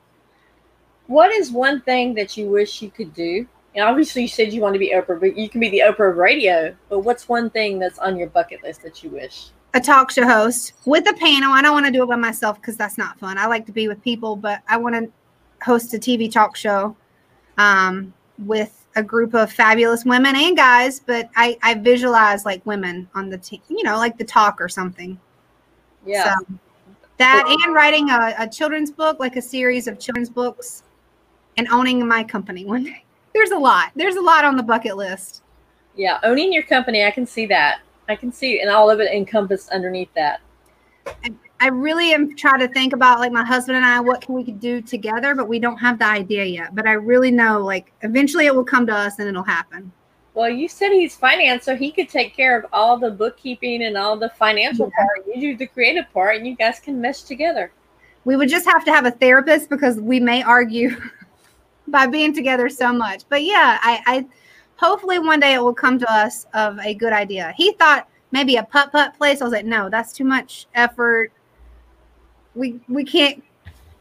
What 1.07 1.31
is 1.31 1.51
one 1.51 1.81
thing 1.81 2.13
that 2.15 2.37
you 2.37 2.49
wish 2.49 2.81
you 2.81 2.89
could 2.89 3.13
do? 3.13 3.47
And 3.75 3.83
obviously, 3.83 4.23
you 4.23 4.27
said 4.27 4.53
you 4.53 4.61
want 4.61 4.73
to 4.73 4.79
be 4.79 4.91
Oprah, 4.91 5.19
but 5.19 5.35
you 5.35 5.49
can 5.49 5.59
be 5.59 5.69
the 5.69 5.79
Oprah 5.79 6.11
of 6.11 6.17
radio. 6.17 6.75
But 6.89 6.99
what's 6.99 7.27
one 7.27 7.49
thing 7.49 7.79
that's 7.79 7.97
on 7.99 8.17
your 8.17 8.27
bucket 8.29 8.61
list 8.63 8.83
that 8.83 9.03
you 9.03 9.09
wish? 9.09 9.47
A 9.73 9.81
talk 9.81 10.11
show 10.11 10.25
host 10.25 10.73
with 10.85 11.09
a 11.09 11.13
panel. 11.13 11.51
I 11.51 11.61
don't 11.61 11.73
want 11.73 11.87
to 11.87 11.91
do 11.91 12.03
it 12.03 12.07
by 12.07 12.15
myself 12.15 12.61
because 12.61 12.77
that's 12.77 12.97
not 12.97 13.19
fun. 13.19 13.37
I 13.39 13.47
like 13.47 13.65
to 13.65 13.71
be 13.71 13.87
with 13.87 14.01
people, 14.03 14.35
but 14.35 14.61
I 14.67 14.77
want 14.77 14.95
to 14.95 15.11
host 15.65 15.93
a 15.95 15.97
TV 15.97 16.31
talk 16.31 16.55
show 16.55 16.95
um, 17.57 18.13
with 18.37 18.85
a 18.95 19.01
group 19.01 19.33
of 19.33 19.51
fabulous 19.51 20.05
women 20.05 20.35
and 20.35 20.55
guys. 20.55 20.99
But 20.99 21.31
I, 21.35 21.57
I 21.63 21.73
visualize 21.73 22.45
like 22.45 22.63
women 22.67 23.09
on 23.15 23.29
the 23.29 23.39
team, 23.39 23.61
you 23.67 23.81
know, 23.81 23.97
like 23.97 24.19
the 24.19 24.23
talk 24.23 24.61
or 24.61 24.69
something. 24.69 25.19
Yeah. 26.05 26.35
So 26.37 26.53
that 27.17 27.45
and 27.47 27.73
writing 27.73 28.09
a, 28.09 28.35
a 28.37 28.47
children's 28.47 28.91
book, 28.91 29.19
like 29.19 29.35
a 29.35 29.41
series 29.41 29.87
of 29.87 29.99
children's 29.99 30.29
books, 30.29 30.83
and 31.57 31.67
owning 31.69 32.05
my 32.07 32.23
company 32.23 32.65
one 32.65 32.83
day. 32.83 33.03
There's 33.33 33.51
a 33.51 33.57
lot. 33.57 33.91
There's 33.95 34.15
a 34.15 34.21
lot 34.21 34.45
on 34.45 34.55
the 34.55 34.63
bucket 34.63 34.97
list. 34.97 35.41
Yeah. 35.95 36.19
Owning 36.23 36.53
your 36.53 36.63
company, 36.63 37.03
I 37.03 37.11
can 37.11 37.25
see 37.25 37.45
that. 37.47 37.81
I 38.09 38.15
can 38.15 38.31
see, 38.31 38.59
and 38.61 38.69
all 38.69 38.89
of 38.89 38.99
it 38.99 39.11
encompassed 39.13 39.69
underneath 39.69 40.13
that. 40.15 40.41
I 41.59 41.67
really 41.67 42.13
am 42.13 42.35
trying 42.35 42.59
to 42.59 42.67
think 42.67 42.91
about 42.91 43.19
like 43.19 43.31
my 43.31 43.43
husband 43.45 43.77
and 43.77 43.85
I, 43.85 44.01
what 44.01 44.21
can 44.21 44.35
we 44.35 44.43
do 44.43 44.81
together, 44.81 45.33
but 45.35 45.47
we 45.47 45.59
don't 45.59 45.77
have 45.77 45.99
the 45.99 46.05
idea 46.05 46.43
yet. 46.43 46.75
But 46.75 46.87
I 46.87 46.93
really 46.93 47.31
know 47.31 47.59
like 47.59 47.93
eventually 48.01 48.45
it 48.47 48.53
will 48.53 48.65
come 48.65 48.85
to 48.87 48.93
us 48.93 49.19
and 49.19 49.29
it'll 49.29 49.43
happen. 49.43 49.91
Well, 50.33 50.49
you 50.49 50.67
said 50.67 50.91
he's 50.91 51.15
finance, 51.15 51.63
so 51.63 51.75
he 51.75 51.91
could 51.91 52.09
take 52.09 52.35
care 52.35 52.57
of 52.59 52.65
all 52.73 52.97
the 52.97 53.11
bookkeeping 53.11 53.83
and 53.83 53.95
all 53.95 54.17
the 54.17 54.29
financial 54.31 54.91
Yeah. 54.97 55.05
part. 55.05 55.27
You 55.27 55.51
do 55.51 55.57
the 55.57 55.67
creative 55.67 56.11
part, 56.11 56.35
and 56.35 56.47
you 56.47 56.55
guys 56.55 56.79
can 56.79 56.99
mesh 56.99 57.21
together. 57.21 57.71
We 58.25 58.35
would 58.35 58.49
just 58.49 58.65
have 58.65 58.83
to 58.85 58.91
have 58.91 59.05
a 59.05 59.11
therapist 59.11 59.69
because 59.69 59.99
we 59.99 60.19
may 60.19 60.41
argue 60.43 60.97
by 61.87 62.07
being 62.07 62.33
together 62.33 62.69
so 62.69 62.93
much. 62.93 63.23
But 63.29 63.43
yeah, 63.43 63.79
I, 63.81 64.01
I 64.05 64.25
hopefully 64.77 65.19
one 65.19 65.39
day 65.39 65.53
it 65.55 65.61
will 65.63 65.73
come 65.73 65.99
to 65.99 66.11
us 66.11 66.45
of 66.53 66.79
a 66.79 66.93
good 66.93 67.13
idea. 67.13 67.53
He 67.57 67.73
thought 67.73 68.07
maybe 68.31 68.55
a 68.57 68.63
putt 68.63 68.91
putt 68.91 69.17
place. 69.17 69.41
I 69.41 69.45
was 69.45 69.53
like, 69.53 69.65
no, 69.65 69.89
that's 69.89 70.13
too 70.13 70.25
much 70.25 70.67
effort. 70.75 71.31
We 72.55 72.79
we 72.87 73.03
can't 73.03 73.43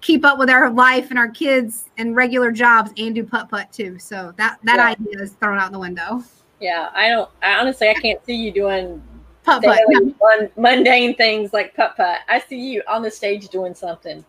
keep 0.01 0.25
up 0.25 0.39
with 0.39 0.51
our 0.51 0.69
life 0.71 1.11
and 1.11 1.19
our 1.19 1.29
kids 1.29 1.85
and 1.97 2.17
regular 2.17 2.51
jobs 2.51 2.91
and 2.97 3.15
do 3.15 3.25
putt 3.25 3.49
putt 3.49 3.73
too. 3.73 3.99
So 3.99 4.35
that 4.37 4.59
that 4.65 4.77
Yeah. 4.77 4.87
idea 4.89 5.23
is 5.23 5.33
thrown 5.33 5.59
out 5.59 5.73
the 5.73 5.79
window. 5.79 6.23
Yeah, 6.61 6.91
I 6.93 7.09
don't. 7.09 7.29
I 7.43 7.55
honestly, 7.55 7.89
I 7.89 7.95
can't 7.95 8.25
see 8.25 8.35
you 8.35 8.53
doing 8.53 9.03
Putt 9.45 9.65
putt. 9.65 9.81
mun- 9.91 10.51
mundane 10.57 11.17
things 11.17 11.53
like 11.53 11.75
putt 11.75 11.97
putt. 11.97 12.19
I 12.29 12.39
see 12.39 12.59
you 12.59 12.83
on 12.89 13.03
the 13.03 13.11
stage 13.11 13.49
doing 13.49 13.75
something. 13.75 14.25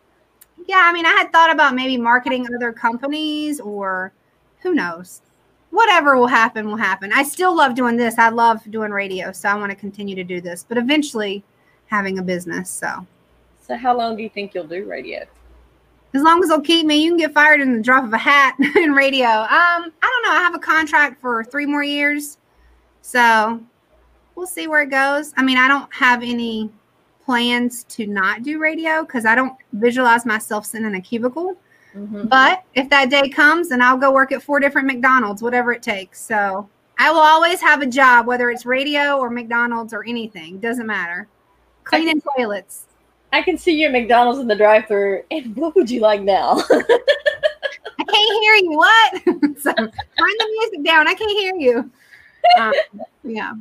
Yeah, 0.67 0.81
I 0.83 0.93
mean, 0.93 1.05
I 1.05 1.11
had 1.11 1.31
thought 1.31 1.51
about 1.51 1.75
maybe 1.75 1.97
marketing 1.97 2.47
other 2.55 2.71
companies 2.71 3.59
or 3.59 4.13
who 4.61 4.73
knows. 4.73 5.21
Whatever 5.71 6.15
will 6.17 6.27
happen 6.27 6.67
will 6.67 6.75
happen. 6.77 7.11
I 7.13 7.23
still 7.23 7.55
love 7.55 7.75
doing 7.75 7.97
this. 7.97 8.17
I 8.17 8.29
love 8.29 8.61
doing 8.69 8.91
radio, 8.91 9.31
so 9.31 9.49
I 9.49 9.55
want 9.55 9.71
to 9.71 9.75
continue 9.75 10.15
to 10.15 10.23
do 10.23 10.39
this, 10.39 10.63
but 10.67 10.77
eventually 10.77 11.43
having 11.87 12.19
a 12.19 12.23
business. 12.23 12.69
So 12.69 13.05
So, 13.61 13.75
how 13.75 13.97
long 13.97 14.15
do 14.15 14.23
you 14.23 14.29
think 14.29 14.53
you'll 14.53 14.67
do 14.67 14.85
radio? 14.85 15.25
as 16.15 16.21
long 16.21 16.43
as 16.43 16.49
they'll 16.49 16.61
keep 16.61 16.85
me, 16.85 17.03
you 17.03 17.09
can 17.09 17.17
get 17.17 17.33
fired 17.33 17.59
in 17.59 17.73
the 17.73 17.81
drop 17.81 18.03
of 18.03 18.13
a 18.13 18.17
hat 18.19 18.55
in 18.75 18.91
radio. 18.93 19.25
Um, 19.25 19.49
I 19.49 19.89
don't 20.01 20.23
know. 20.23 20.31
I 20.31 20.41
have 20.43 20.53
a 20.53 20.59
contract 20.59 21.19
for 21.19 21.43
three 21.43 21.65
more 21.65 21.83
years, 21.83 22.37
so 23.01 23.59
we'll 24.35 24.45
see 24.45 24.67
where 24.67 24.83
it 24.83 24.91
goes. 24.91 25.33
I 25.37 25.43
mean, 25.43 25.57
I 25.57 25.67
don't 25.67 25.91
have 25.91 26.21
any 26.21 26.69
plans 27.25 27.83
to 27.85 28.07
not 28.07 28.43
do 28.43 28.59
radio 28.59 29.03
because 29.03 29.25
I 29.25 29.35
don't 29.35 29.53
visualize 29.73 30.25
myself 30.25 30.65
sitting 30.65 30.87
in 30.87 30.95
a 30.95 31.01
cubicle. 31.01 31.57
Mhm. 31.95 32.27
But 32.29 32.63
if 32.73 32.89
that 32.89 33.09
day 33.09 33.29
comes, 33.29 33.69
then 33.69 33.81
I'll 33.81 33.97
go 33.97 34.11
work 34.11 34.31
at 34.31 34.41
four 34.41 34.59
different 34.59 34.87
McDonald's, 34.87 35.41
whatever 35.41 35.71
it 35.71 35.83
takes. 35.83 36.21
So 36.21 36.67
I 36.97 37.11
will 37.11 37.19
always 37.19 37.61
have 37.61 37.81
a 37.81 37.85
job, 37.85 38.27
whether 38.27 38.49
it's 38.49 38.65
radio 38.65 39.17
or 39.17 39.29
McDonald's 39.29 39.93
or 39.93 40.03
anything. 40.05 40.59
Doesn't 40.59 40.87
matter. 40.87 41.27
Cleaning 41.83 42.21
toilets. 42.21 42.85
I 43.31 43.41
can 43.41 43.57
see 43.57 43.73
you 43.73 43.87
at 43.87 43.91
McDonald's 43.91 44.39
in 44.39 44.47
the 44.47 44.55
drive-through. 44.55 45.23
And 45.31 45.55
what 45.55 45.75
would 45.75 45.89
you 45.89 46.01
like 46.01 46.21
now? 46.21 46.57
I 47.99 48.03
can't 48.05 48.43
hear 48.43 48.55
you. 48.55 48.77
What? 48.77 49.13
so 49.59 49.73
turn 49.73 49.89
the 50.15 50.57
music 50.59 50.83
down. 50.83 51.07
I 51.07 51.13
can't 51.13 51.31
hear 51.31 51.55
you. 51.55 51.91
Um, 52.59 52.73
yeah. 53.23 53.53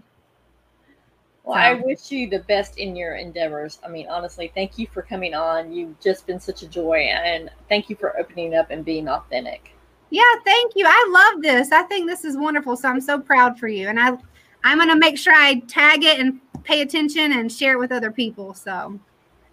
Well, 1.44 1.58
I 1.58 1.74
wish 1.74 2.10
you 2.12 2.28
the 2.28 2.40
best 2.40 2.78
in 2.78 2.94
your 2.94 3.16
endeavors. 3.16 3.80
I 3.84 3.88
mean, 3.88 4.06
honestly, 4.08 4.52
thank 4.54 4.78
you 4.78 4.86
for 4.86 5.02
coming 5.02 5.34
on. 5.34 5.72
You've 5.72 5.98
just 6.00 6.26
been 6.26 6.38
such 6.38 6.62
a 6.62 6.68
joy, 6.68 7.10
and 7.12 7.50
thank 7.68 7.90
you 7.90 7.96
for 7.96 8.16
opening 8.18 8.54
up 8.54 8.70
and 8.70 8.84
being 8.84 9.08
authentic. 9.08 9.72
Yeah, 10.10 10.22
thank 10.44 10.72
you. 10.76 10.84
I 10.86 11.32
love 11.32 11.42
this. 11.42 11.72
I 11.72 11.82
think 11.84 12.06
this 12.06 12.24
is 12.24 12.36
wonderful. 12.36 12.76
So 12.76 12.88
I'm 12.88 13.00
so 13.00 13.18
proud 13.18 13.58
for 13.58 13.66
you. 13.66 13.88
And 13.88 13.98
I 13.98 14.16
I'm 14.62 14.78
gonna 14.78 14.94
make 14.94 15.16
sure 15.16 15.34
I 15.34 15.60
tag 15.60 16.04
it 16.04 16.20
and 16.20 16.38
pay 16.64 16.82
attention 16.82 17.32
and 17.32 17.50
share 17.50 17.72
it 17.72 17.78
with 17.78 17.90
other 17.90 18.12
people. 18.12 18.52
So 18.54 19.00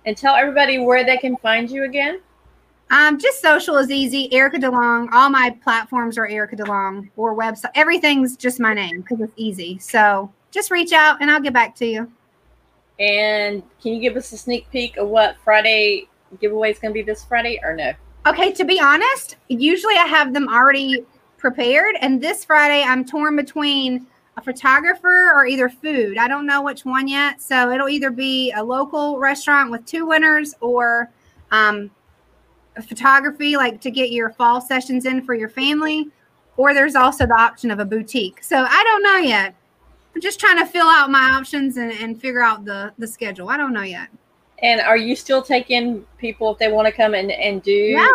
And 0.05 0.17
tell 0.17 0.35
everybody 0.35 0.77
where 0.77 1.05
they 1.05 1.17
can 1.17 1.37
find 1.37 1.71
you 1.71 1.85
again. 1.85 2.19
Um, 2.91 3.19
just 3.19 3.41
social 3.41 3.77
is 3.77 3.89
easy. 3.89 4.33
Erica 4.33 4.57
DeLong. 4.57 5.09
All 5.13 5.29
my 5.29 5.55
platforms 5.63 6.17
are 6.17 6.27
Erica 6.27 6.57
DeLong 6.57 7.09
or 7.15 7.35
website. 7.35 7.71
Everything's 7.75 8.35
just 8.35 8.59
my 8.59 8.73
name 8.73 9.01
because 9.01 9.21
it's 9.21 9.33
easy. 9.37 9.77
So 9.79 10.29
just 10.51 10.71
reach 10.71 10.91
out 10.93 11.21
and 11.21 11.29
I'll 11.29 11.41
get 11.41 11.53
back 11.53 11.75
to 11.77 11.85
you. 11.85 12.11
And 12.99 13.63
can 13.81 13.93
you 13.93 14.01
give 14.01 14.17
us 14.17 14.31
a 14.33 14.37
sneak 14.37 14.69
peek 14.71 14.97
of 14.97 15.07
what 15.07 15.37
Friday 15.43 16.07
giveaway 16.39 16.71
is 16.71 16.79
going 16.79 16.93
to 16.93 16.93
be 16.93 17.01
this 17.01 17.23
Friday 17.23 17.59
or 17.63 17.75
no? 17.75 17.93
Okay, 18.27 18.51
to 18.51 18.65
be 18.65 18.79
honest, 18.79 19.37
usually 19.47 19.95
I 19.95 20.05
have 20.05 20.33
them 20.33 20.49
already 20.49 21.05
prepared, 21.37 21.95
and 22.01 22.21
this 22.21 22.43
Friday 22.43 22.83
I'm 22.83 23.05
torn 23.05 23.37
between 23.37 24.05
a 24.35 24.41
photographer 24.41 25.31
or 25.33 25.45
either 25.45 25.69
food. 25.69 26.17
I 26.17 26.27
don't 26.27 26.45
know 26.45 26.61
which 26.61 26.83
one 26.83 27.07
yet, 27.07 27.41
so 27.41 27.71
it'll 27.71 27.87
either 27.87 28.11
be 28.11 28.51
a 28.51 28.63
local 28.63 29.19
restaurant 29.19 29.71
with 29.71 29.85
two 29.85 30.05
winners 30.05 30.53
or 30.59 31.09
um, 31.51 31.89
a 32.75 32.81
photography, 32.81 33.55
like 33.55 33.79
to 33.81 33.91
get 33.91 34.11
your 34.11 34.31
fall 34.31 34.59
sessions 34.59 35.05
in 35.05 35.21
for 35.23 35.33
your 35.33 35.49
family, 35.49 36.09
or 36.57 36.73
there's 36.73 36.95
also 36.95 37.25
the 37.25 37.33
option 37.33 37.71
of 37.71 37.79
a 37.79 37.85
boutique. 37.85 38.43
So 38.43 38.65
I 38.67 38.83
don't 38.83 39.03
know 39.03 39.17
yet. 39.17 39.55
I'm 40.15 40.21
just 40.21 40.39
trying 40.39 40.57
to 40.57 40.65
fill 40.65 40.87
out 40.87 41.09
my 41.11 41.31
options 41.31 41.77
and, 41.77 41.91
and 41.91 42.19
figure 42.19 42.41
out 42.41 42.65
the 42.65 42.93
the 42.97 43.07
schedule. 43.07 43.49
I 43.49 43.57
don't 43.57 43.73
know 43.73 43.83
yet. 43.83 44.09
And 44.61 44.81
are 44.81 44.97
you 44.97 45.15
still 45.15 45.41
taking 45.41 46.05
people 46.17 46.51
if 46.51 46.57
they 46.57 46.69
want 46.71 46.85
to 46.87 46.91
come 46.91 47.13
and, 47.13 47.31
and 47.31 47.61
do 47.63 47.71
Yeah. 47.71 48.07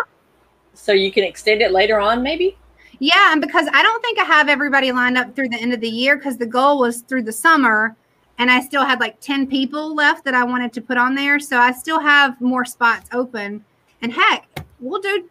so 0.73 0.91
you 0.91 1.11
can 1.11 1.23
extend 1.23 1.61
it 1.61 1.71
later 1.71 1.99
on 1.99 2.21
maybe? 2.21 2.57
Yeah, 2.99 3.31
and 3.31 3.41
because 3.41 3.67
I 3.73 3.81
don't 3.83 4.01
think 4.01 4.19
I 4.19 4.23
have 4.23 4.47
everybody 4.47 4.91
lined 4.91 5.17
up 5.17 5.35
through 5.35 5.49
the 5.49 5.59
end 5.59 5.73
of 5.73 5.81
the 5.81 5.89
year 5.89 6.15
because 6.17 6.37
the 6.37 6.45
goal 6.45 6.79
was 6.79 7.01
through 7.01 7.23
the 7.23 7.31
summer 7.33 7.95
and 8.37 8.51
I 8.51 8.61
still 8.61 8.85
had 8.85 8.99
like 8.99 9.19
10 9.21 9.47
people 9.47 9.95
left 9.95 10.23
that 10.25 10.33
I 10.33 10.43
wanted 10.43 10.71
to 10.73 10.81
put 10.81 10.97
on 10.97 11.15
there. 11.15 11.39
So 11.39 11.57
I 11.57 11.71
still 11.71 11.99
have 11.99 12.39
more 12.39 12.63
spots 12.65 13.09
open. 13.11 13.63
And 14.01 14.13
heck, 14.13 14.47
we'll 14.79 15.01
do 15.01 15.27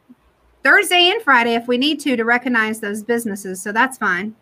Thursday 0.62 1.10
and 1.10 1.22
Friday 1.22 1.54
if 1.54 1.68
we 1.68 1.78
need 1.78 2.00
to 2.00 2.16
to 2.16 2.24
recognize 2.24 2.80
those 2.80 3.02
businesses. 3.02 3.62
So 3.62 3.72
that's 3.72 3.98
fine. 3.98 4.34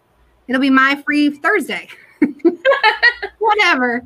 It'll 0.49 0.61
be 0.61 0.70
my 0.70 1.01
free 1.05 1.30
Thursday. 1.30 1.88
Whatever. 3.38 4.05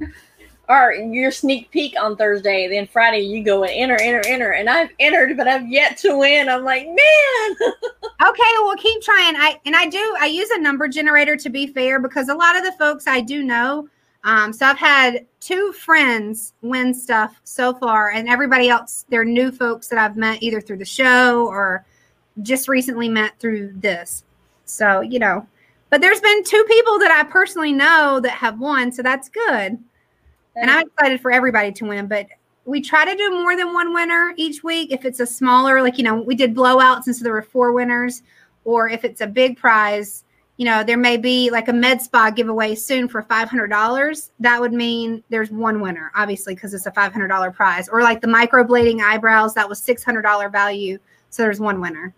Or 0.69 0.93
your 0.93 1.31
sneak 1.31 1.71
peek 1.71 1.95
on 2.01 2.17
Thursday, 2.17 2.67
then 2.69 2.89
Friday 2.89 3.21
you 3.21 3.45
go 3.45 3.63
and 3.63 3.73
enter, 3.73 3.97
enter, 4.01 4.27
enter. 4.27 4.51
And 4.53 4.69
I've 4.69 4.91
entered, 4.99 5.37
but 5.37 5.47
I've 5.47 5.69
yet 5.69 5.97
to 5.99 6.19
win. 6.19 6.49
I'm 6.49 6.65
like, 6.65 6.87
man. 6.87 7.73
Okay, 8.29 8.43
well, 8.63 8.77
keep 8.77 9.03
trying. 9.03 9.37
I 9.37 9.61
and 9.67 9.77
I 9.77 9.87
do. 9.87 10.17
I 10.19 10.27
use 10.27 10.49
a 10.51 10.59
number 10.59 10.89
generator 10.89 11.37
to 11.37 11.51
be 11.51 11.67
fair 11.67 12.01
because 12.01 12.31
a 12.31 12.35
lot 12.35 12.57
of 12.57 12.65
the 12.65 12.73
folks 12.73 13.07
I 13.07 13.21
do 13.21 13.45
know. 13.45 13.89
Um, 14.25 14.55
so 14.55 14.67
I've 14.67 14.79
had 14.79 15.27
two 15.39 15.73
friends 15.73 16.55
win 16.63 16.95
stuff 16.95 17.39
so 17.45 17.75
far, 17.75 18.11
and 18.11 18.27
everybody 18.27 18.71
else 18.71 19.05
they're 19.11 19.25
new 19.25 19.53
folks 19.53 19.89
that 19.89 19.99
I've 19.99 20.17
met 20.17 20.43
either 20.43 20.63
through 20.63 20.79
the 20.79 20.85
show 20.87 21.47
or 21.47 21.85
just 22.41 22.69
recently 22.69 23.09
met 23.11 23.39
through 23.39 23.75
this. 23.77 24.25
So 24.65 25.03
you 25.03 25.19
know, 25.19 25.47
but 25.91 26.01
there's 26.01 26.21
been 26.21 26.45
two 26.45 26.65
people 26.69 26.99
that 26.99 27.11
I 27.11 27.29
personally 27.31 27.73
know 27.73 28.21
that 28.21 28.33
have 28.33 28.59
won, 28.59 28.91
so 28.93 29.03
that's 29.03 29.29
good. 29.29 29.79
And 30.57 30.71
I'm 30.71 30.87
excited 30.87 31.21
for 31.21 31.31
everybody 31.31 31.71
to 31.73 31.85
win, 31.85 32.07
but 32.07 32.27
we 32.65 32.81
try 32.81 33.05
to 33.05 33.17
do 33.17 33.31
more 33.31 33.57
than 33.57 33.73
one 33.73 33.95
winner 33.95 34.33
each 34.37 34.65
week. 34.65 34.91
If 34.91 35.05
it's 35.05 35.21
a 35.21 35.27
smaller, 35.27 35.83
like, 35.83 35.99
you 35.99 36.05
know, 36.05 36.21
we 36.21 36.35
did 36.35 36.55
blowouts, 36.55 37.07
and 37.07 37.15
so 37.15 37.23
there 37.23 37.33
were 37.33 37.43
four 37.43 37.73
winners, 37.73 38.23
or 38.65 38.89
if 38.89 39.05
it's 39.05 39.21
a 39.21 39.27
big 39.27 39.57
prize, 39.57 40.25
you 40.57 40.65
know, 40.65 40.83
there 40.83 40.97
may 40.97 41.17
be 41.17 41.51
like 41.51 41.69
a 41.69 41.73
med 41.73 42.01
spa 42.01 42.31
giveaway 42.31 42.75
soon 42.75 43.09
for 43.09 43.23
$500. 43.23 44.31
That 44.41 44.61
would 44.61 44.73
mean 44.73 45.23
there's 45.29 45.51
one 45.51 45.81
winner, 45.81 46.11
obviously, 46.15 46.55
because 46.55 46.73
it's 46.73 46.87
a 46.87 46.91
$500 46.91 47.55
prize. 47.55 47.89
Or 47.89 48.03
like 48.03 48.21
the 48.23 48.27
microblading 48.27 49.01
eyebrows, 49.01 49.55
that 49.55 49.69
was 49.69 49.81
$600 49.81 50.51
value. 50.51 50.99
So 51.29 51.43
there's 51.43 51.61
one 51.61 51.81
winner. 51.81 52.15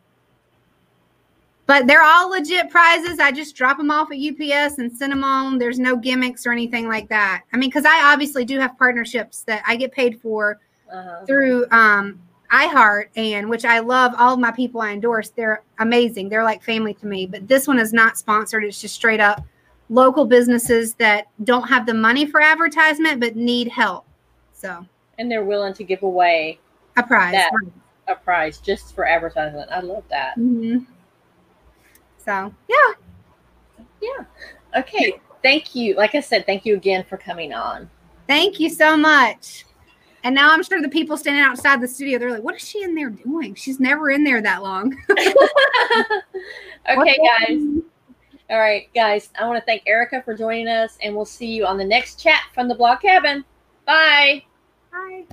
But 1.68 1.86
they're 1.86 2.02
all 2.02 2.30
legit 2.30 2.70
prizes. 2.70 3.20
I 3.20 3.30
just 3.30 3.54
drop 3.54 3.76
them 3.76 3.90
off 3.90 4.08
at 4.10 4.16
UPS 4.18 4.78
and 4.78 4.90
send 4.90 5.12
them 5.12 5.22
on. 5.22 5.58
There's 5.58 5.78
no 5.78 5.96
gimmicks 5.96 6.46
or 6.46 6.50
anything 6.52 6.88
like 6.88 7.08
that. 7.10 7.42
I 7.52 7.58
mean, 7.58 7.68
because 7.68 7.84
I 7.84 8.10
obviously 8.10 8.46
do 8.46 8.58
have 8.58 8.76
partnerships 8.78 9.42
that 9.42 9.62
I 9.66 9.76
get 9.76 9.92
paid 9.92 10.18
for 10.20 10.58
Uh-huh. 10.90 11.26
through 11.26 11.66
um, 11.70 12.18
iHeart, 12.50 13.08
and 13.16 13.50
which 13.50 13.66
I 13.66 13.80
love. 13.80 14.14
All 14.16 14.32
of 14.32 14.40
my 14.40 14.50
people 14.50 14.80
I 14.80 14.92
endorse, 14.92 15.28
they're 15.28 15.62
amazing. 15.78 16.30
They're 16.30 16.42
like 16.42 16.62
family 16.62 16.94
to 16.94 17.06
me. 17.06 17.26
But 17.26 17.46
this 17.46 17.68
one 17.68 17.78
is 17.78 17.92
not 17.92 18.16
sponsored. 18.16 18.64
It's 18.64 18.80
just 18.80 18.94
straight 18.94 19.20
up 19.20 19.44
local 19.90 20.24
businesses 20.24 20.94
that 20.94 21.26
don't 21.44 21.68
have 21.68 21.84
the 21.84 21.92
money 21.94 22.24
for 22.24 22.40
advertisement 22.40 23.20
but 23.20 23.36
need 23.36 23.68
help. 23.68 24.06
So 24.54 24.86
And 25.18 25.30
they're 25.30 25.44
willing 25.44 25.74
to 25.74 25.84
give 25.84 26.02
away 26.02 26.58
a 26.96 27.02
prize. 27.02 27.32
That- 27.32 27.52
a 28.06 28.14
prize 28.14 28.56
just 28.56 28.94
for 28.94 29.06
advertisement. 29.06 29.70
I 29.70 29.80
love 29.80 30.04
that. 30.08 30.34
Mhm. 30.38 30.86
So 32.28 32.52
yeah, 32.68 32.92
Yeah. 34.02 34.24
Okay. 34.76 35.18
Thank 35.42 35.74
you. 35.74 35.94
Like 35.94 36.14
I 36.14 36.20
said, 36.20 36.44
thank 36.44 36.66
you 36.66 36.74
again 36.74 37.06
for 37.08 37.16
coming 37.16 37.54
on. 37.54 37.88
thank 38.26 38.60
you 38.60 38.68
so 38.68 38.98
much. 38.98 39.64
And 40.24 40.34
now 40.34 40.52
I'm 40.52 40.62
sure 40.62 40.82
the 40.82 40.90
people 40.90 41.16
standing 41.16 41.42
outside 41.42 41.80
the 41.80 41.88
studio, 41.88 42.18
they're 42.18 42.30
like, 42.30 42.42
"What 42.42 42.56
is 42.56 42.68
she 42.68 42.82
in 42.82 42.94
there 42.94 43.08
doing? 43.08 43.54
She's 43.54 43.80
never 43.80 44.10
in 44.10 44.24
there 44.24 44.42
that 44.42 44.62
long." 44.62 44.94
okay, 45.10 45.24
guys. 46.86 47.62
All 48.50 48.58
right, 48.58 48.90
guys. 48.94 49.30
I 49.40 49.46
want 49.46 49.58
to 49.58 49.64
thank 49.64 49.84
Erica 49.86 50.20
for 50.22 50.34
joining 50.34 50.68
us, 50.68 50.98
and 51.02 51.16
we'll 51.16 51.24
see 51.24 51.46
you 51.46 51.64
on 51.64 51.78
the 51.78 51.84
next 51.84 52.20
chat 52.20 52.42
from 52.52 52.68
the 52.68 52.74
blog 52.74 53.00
cabin. 53.00 53.42
Bye. 53.86 54.44
Bye. 54.92 55.24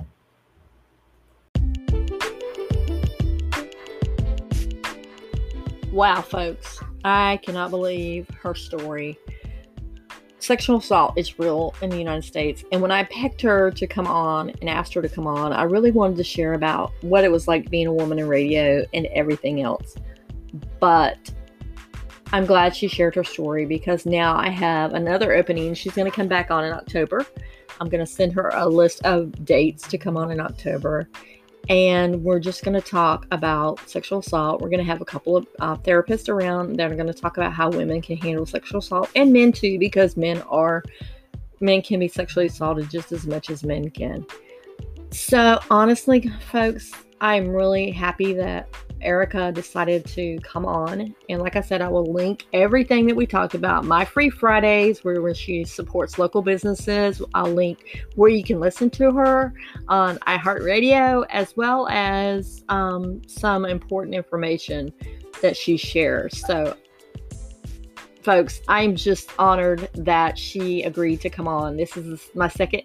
Wow, 5.92 6.22
folks. 6.22 6.80
I 7.06 7.38
cannot 7.44 7.70
believe 7.70 8.28
her 8.42 8.56
story. 8.56 9.20
Sexual 10.40 10.78
assault 10.78 11.14
is 11.18 11.38
real 11.38 11.76
in 11.84 11.92
the 11.92 12.00
United 12.00 12.24
States. 12.24 12.64
And 12.72 12.82
when 12.82 12.92
I 12.92 13.04
picked 13.04 13.42
her 13.44 13.70
to 13.70 13.86
come 13.86 14.08
on 14.08 14.50
and 14.60 14.68
asked 14.68 14.96
her 14.96 15.04
to 15.04 15.08
come 15.10 15.28
on, 15.28 15.54
I 15.54 15.64
really 15.64 15.92
wanted 15.92 16.18
to 16.18 16.24
share 16.24 16.54
about 16.54 16.94
what 17.02 17.24
it 17.24 17.32
was 17.32 17.48
like 17.48 17.70
being 17.70 17.86
a 17.86 17.94
woman 17.94 18.18
in 18.18 18.28
radio 18.28 18.84
and 18.92 19.06
everything 19.14 19.62
else. 19.62 19.96
But 20.80 21.32
I'm 22.34 22.48
glad 22.48 22.76
she 22.76 22.88
shared 22.88 23.14
her 23.14 23.24
story 23.24 23.68
because 23.68 24.08
now 24.08 24.36
I 24.36 24.50
have 24.50 24.96
another 24.96 25.34
opening. 25.34 25.76
She's 25.76 25.94
going 25.94 26.10
to 26.10 26.16
come 26.16 26.28
back 26.28 26.50
on 26.50 26.66
in 26.66 26.74
October. 26.74 27.24
I'm 27.80 27.88
going 27.88 28.04
to 28.04 28.12
send 28.12 28.34
her 28.34 28.50
a 28.56 28.68
list 28.68 29.06
of 29.06 29.46
dates 29.46 29.88
to 29.90 30.00
come 30.00 30.18
on 30.18 30.32
in 30.32 30.40
October 30.40 31.08
and 31.70 32.24
we're 32.24 32.40
just 32.40 32.64
going 32.64 32.80
to 32.80 32.88
talk 32.88 33.26
about 33.32 33.80
sexual 33.90 34.20
assault. 34.20 34.62
We're 34.62 34.70
going 34.70 34.80
to 34.80 34.86
have 34.86 35.02
a 35.02 35.06
couple 35.06 35.38
of 35.38 35.48
uh, 35.60 35.76
therapists 35.78 36.30
around 36.30 36.76
that 36.78 36.92
are 36.92 36.96
going 36.96 37.08
to 37.08 37.14
talk 37.14 37.38
about 37.38 37.54
how 37.54 37.70
women 37.70 38.02
can 38.02 38.18
handle 38.18 38.46
sexual 38.46 38.80
assault 38.80 39.10
and 39.16 39.34
men 39.34 39.52
too, 39.52 39.80
because 39.80 40.16
men 40.18 40.42
are 40.44 40.84
men 41.62 41.82
can 41.82 42.00
be 42.00 42.08
sexually 42.08 42.48
assaulted 42.48 42.90
just 42.90 43.12
as 43.12 43.26
much 43.26 43.50
as 43.50 43.64
men 43.64 43.90
can. 43.90 44.26
So 45.12 45.60
honestly, 45.70 46.30
folks, 46.52 46.92
I'm 47.22 47.50
really 47.50 47.92
happy 47.92 48.34
that 48.34 48.68
Erica 49.02 49.52
decided 49.52 50.06
to 50.08 50.38
come 50.40 50.66
on. 50.66 51.16
And 51.30 51.42
like 51.42 51.56
I 51.56 51.62
said, 51.62 51.82
I 51.82 51.88
will 51.88 52.12
link 52.12 52.46
everything 52.54 53.06
that 53.08 53.16
we 53.16 53.26
talked 53.26 53.54
about. 53.54 53.86
My 53.86 54.04
free 54.04 54.30
Fridays, 54.30 55.04
where, 55.04 55.22
where 55.22 55.34
she 55.34 55.64
supports 55.64 56.18
local 56.18 56.42
businesses. 56.42 57.22
I'll 57.34 57.52
link 57.52 58.06
where 58.16 58.30
you 58.30 58.44
can 58.44 58.60
listen 58.60 58.90
to 58.92 59.12
her 59.12 59.54
on 59.88 60.18
iHeartRadio, 60.20 61.26
as 61.30 61.56
well 61.56 61.88
as 61.90 62.64
um, 62.70 63.22
some 63.28 63.66
important 63.66 64.16
information 64.16 64.92
that 65.42 65.56
she 65.56 65.78
shares. 65.78 66.46
So, 66.46 66.76
folks, 68.24 68.62
I'm 68.68 68.96
just 68.96 69.30
honored 69.38 69.90
that 69.94 70.38
she 70.38 70.84
agreed 70.84 71.22
to 71.22 71.30
come 71.30 71.48
on. 71.48 71.78
This 71.78 71.96
is 71.96 72.30
my 72.34 72.48
second, 72.50 72.84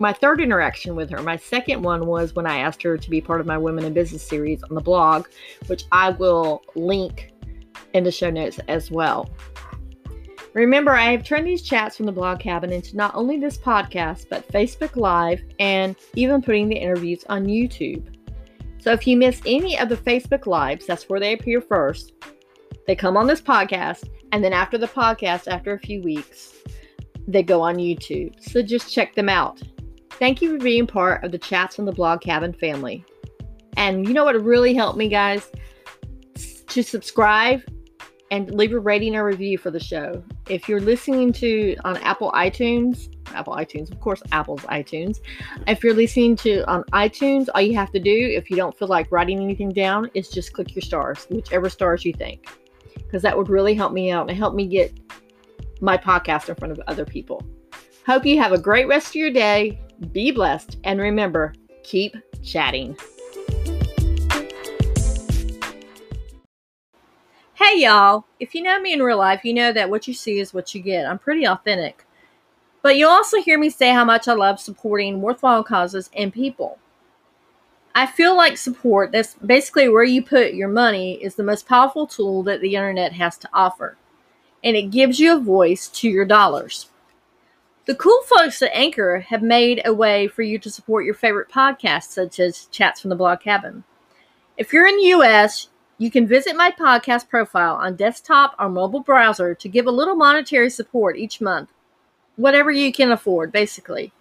my 0.00 0.12
third 0.14 0.40
interaction 0.40 0.96
with 0.96 1.10
her. 1.10 1.22
My 1.22 1.36
second 1.36 1.82
one 1.82 2.06
was 2.06 2.34
when 2.34 2.46
I 2.46 2.58
asked 2.58 2.82
her 2.82 2.96
to 2.96 3.10
be 3.10 3.20
part 3.20 3.40
of 3.40 3.46
my 3.46 3.58
Women 3.58 3.84
in 3.84 3.92
Business 3.92 4.26
series 4.26 4.62
on 4.62 4.74
the 4.74 4.80
blog, 4.80 5.26
which 5.66 5.84
I 5.92 6.10
will 6.10 6.62
link 6.74 7.32
in 7.92 8.02
the 8.02 8.10
show 8.10 8.30
notes 8.30 8.58
as 8.66 8.90
well. 8.90 9.30
Remember, 10.54 10.92
I 10.92 11.12
have 11.12 11.22
turned 11.22 11.46
these 11.46 11.62
chats 11.62 11.96
from 11.96 12.06
the 12.06 12.12
blog 12.12 12.40
cabin 12.40 12.72
into 12.72 12.96
not 12.96 13.14
only 13.14 13.38
this 13.38 13.58
podcast, 13.58 14.26
but 14.30 14.48
Facebook 14.48 14.96
Live 14.96 15.42
and 15.60 15.94
even 16.14 16.42
putting 16.42 16.68
the 16.68 16.76
interviews 16.76 17.24
on 17.28 17.44
YouTube. 17.44 18.16
So 18.78 18.92
if 18.92 19.06
you 19.06 19.16
miss 19.18 19.42
any 19.44 19.78
of 19.78 19.90
the 19.90 19.96
Facebook 19.96 20.46
Lives, 20.46 20.86
that's 20.86 21.08
where 21.08 21.20
they 21.20 21.34
appear 21.34 21.60
first. 21.60 22.14
They 22.86 22.96
come 22.96 23.16
on 23.18 23.26
this 23.26 23.42
podcast, 23.42 24.08
and 24.32 24.42
then 24.42 24.54
after 24.54 24.78
the 24.78 24.88
podcast, 24.88 25.46
after 25.46 25.74
a 25.74 25.78
few 25.78 26.02
weeks, 26.02 26.54
they 27.28 27.42
go 27.42 27.60
on 27.60 27.76
YouTube. 27.76 28.42
So 28.42 28.62
just 28.62 28.92
check 28.92 29.14
them 29.14 29.28
out. 29.28 29.62
Thank 30.20 30.42
you 30.42 30.50
for 30.52 30.62
being 30.62 30.86
part 30.86 31.24
of 31.24 31.32
the 31.32 31.38
Chats 31.38 31.74
from 31.74 31.86
the 31.86 31.92
Blog 31.92 32.20
Cabin 32.20 32.52
family. 32.52 33.04
And 33.78 34.06
you 34.06 34.12
know 34.12 34.26
what 34.26 34.40
really 34.40 34.74
helped 34.74 34.98
me, 34.98 35.08
guys? 35.08 35.50
To 36.68 36.82
subscribe 36.82 37.62
and 38.30 38.54
leave 38.54 38.72
a 38.72 38.78
rating 38.78 39.16
or 39.16 39.24
review 39.24 39.56
for 39.56 39.70
the 39.70 39.80
show. 39.80 40.22
If 40.48 40.68
you're 40.68 40.80
listening 40.80 41.32
to 41.32 41.74
on 41.84 41.96
Apple 41.96 42.30
iTunes, 42.32 43.08
Apple 43.34 43.54
iTunes, 43.54 43.90
of 43.90 43.98
course, 44.00 44.22
Apple's 44.30 44.60
iTunes. 44.64 45.20
If 45.66 45.82
you're 45.82 45.94
listening 45.94 46.36
to 46.36 46.68
on 46.70 46.84
iTunes, 46.92 47.48
all 47.54 47.62
you 47.62 47.74
have 47.76 47.90
to 47.92 47.98
do, 47.98 48.10
if 48.12 48.50
you 48.50 48.56
don't 48.56 48.78
feel 48.78 48.88
like 48.88 49.10
writing 49.10 49.40
anything 49.40 49.70
down, 49.70 50.10
is 50.12 50.28
just 50.28 50.52
click 50.52 50.74
your 50.74 50.82
stars, 50.82 51.26
whichever 51.30 51.70
stars 51.70 52.04
you 52.04 52.12
think, 52.12 52.46
because 52.94 53.22
that 53.22 53.36
would 53.36 53.48
really 53.48 53.74
help 53.74 53.94
me 53.94 54.10
out 54.10 54.28
and 54.28 54.36
help 54.36 54.54
me 54.54 54.66
get 54.66 54.92
my 55.80 55.96
podcast 55.96 56.50
in 56.50 56.54
front 56.56 56.72
of 56.72 56.80
other 56.88 57.06
people. 57.06 57.42
Hope 58.06 58.26
you 58.26 58.38
have 58.38 58.52
a 58.52 58.58
great 58.58 58.86
rest 58.86 59.08
of 59.08 59.14
your 59.14 59.30
day. 59.30 59.80
Be 60.12 60.30
blessed, 60.30 60.78
and 60.84 60.98
remember, 60.98 61.52
keep 61.82 62.16
chatting. 62.42 62.96
Hey 67.52 67.82
y'all, 67.82 68.24
if 68.40 68.54
you 68.54 68.62
know 68.62 68.80
me 68.80 68.94
in 68.94 69.02
real 69.02 69.18
life, 69.18 69.44
you 69.44 69.52
know 69.52 69.72
that 69.72 69.90
what 69.90 70.08
you 70.08 70.14
see 70.14 70.40
is 70.40 70.54
what 70.54 70.74
you 70.74 70.80
get. 70.80 71.04
I'm 71.04 71.18
pretty 71.18 71.46
authentic. 71.46 72.06
But 72.80 72.96
you'll 72.96 73.10
also 73.10 73.42
hear 73.42 73.58
me 73.58 73.68
say 73.68 73.92
how 73.92 74.06
much 74.06 74.26
I 74.26 74.32
love 74.32 74.58
supporting 74.58 75.20
worthwhile 75.20 75.62
causes 75.62 76.08
and 76.16 76.32
people. 76.32 76.78
I 77.94 78.06
feel 78.06 78.34
like 78.34 78.56
support, 78.56 79.12
that's 79.12 79.34
basically 79.34 79.90
where 79.90 80.02
you 80.02 80.24
put 80.24 80.54
your 80.54 80.68
money, 80.68 81.22
is 81.22 81.34
the 81.34 81.42
most 81.42 81.68
powerful 81.68 82.06
tool 82.06 82.42
that 82.44 82.62
the 82.62 82.74
internet 82.74 83.12
has 83.12 83.36
to 83.36 83.50
offer. 83.52 83.98
And 84.64 84.76
it 84.76 84.90
gives 84.90 85.20
you 85.20 85.36
a 85.36 85.40
voice 85.40 85.88
to 85.88 86.08
your 86.08 86.24
dollars. 86.24 86.86
The 87.90 87.96
cool 87.96 88.22
folks 88.22 88.62
at 88.62 88.70
Anchor 88.72 89.18
have 89.18 89.42
made 89.42 89.82
a 89.84 89.92
way 89.92 90.28
for 90.28 90.42
you 90.42 90.60
to 90.60 90.70
support 90.70 91.04
your 91.04 91.12
favorite 91.12 91.48
podcasts, 91.48 92.12
such 92.12 92.38
as 92.38 92.66
Chats 92.66 93.00
from 93.00 93.08
the 93.08 93.16
Blog 93.16 93.40
Cabin. 93.40 93.82
If 94.56 94.72
you're 94.72 94.86
in 94.86 94.96
the 94.96 95.08
US, 95.18 95.70
you 95.98 96.08
can 96.08 96.24
visit 96.24 96.54
my 96.54 96.70
podcast 96.70 97.28
profile 97.28 97.74
on 97.74 97.96
desktop 97.96 98.54
or 98.60 98.68
mobile 98.68 99.00
browser 99.00 99.56
to 99.56 99.68
give 99.68 99.88
a 99.88 99.90
little 99.90 100.14
monetary 100.14 100.70
support 100.70 101.16
each 101.16 101.40
month. 101.40 101.72
Whatever 102.36 102.70
you 102.70 102.92
can 102.92 103.10
afford, 103.10 103.50
basically. 103.50 104.12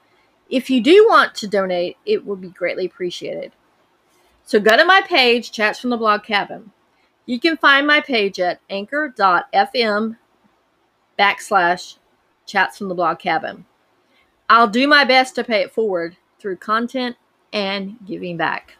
If 0.49 0.71
you 0.71 0.81
do 0.81 1.05
want 1.07 1.35
to 1.35 1.47
donate, 1.47 1.97
it 2.07 2.25
would 2.25 2.41
be 2.41 2.49
greatly 2.49 2.87
appreciated. 2.87 3.51
So 4.45 4.59
go 4.59 4.77
to 4.77 4.83
my 4.83 5.01
page, 5.01 5.51
Chats 5.51 5.79
from 5.79 5.91
the 5.91 5.97
Blog 5.97 6.23
Cabin. 6.23 6.71
You 7.27 7.39
can 7.39 7.55
find 7.55 7.85
my 7.85 8.01
page 8.01 8.39
at 8.39 8.61
anchor.fm 8.67 10.17
backslash 11.19 11.98
chats 12.49 12.77
from 12.77 12.89
the 12.89 12.95
blog 12.95 13.19
cabin. 13.19 13.65
I'll 14.49 14.67
do 14.67 14.87
my 14.87 15.05
best 15.05 15.35
to 15.35 15.43
pay 15.43 15.61
it 15.61 15.71
forward 15.71 16.17
through 16.39 16.57
content 16.57 17.15
and 17.53 17.97
giving 18.05 18.35
back. 18.35 18.73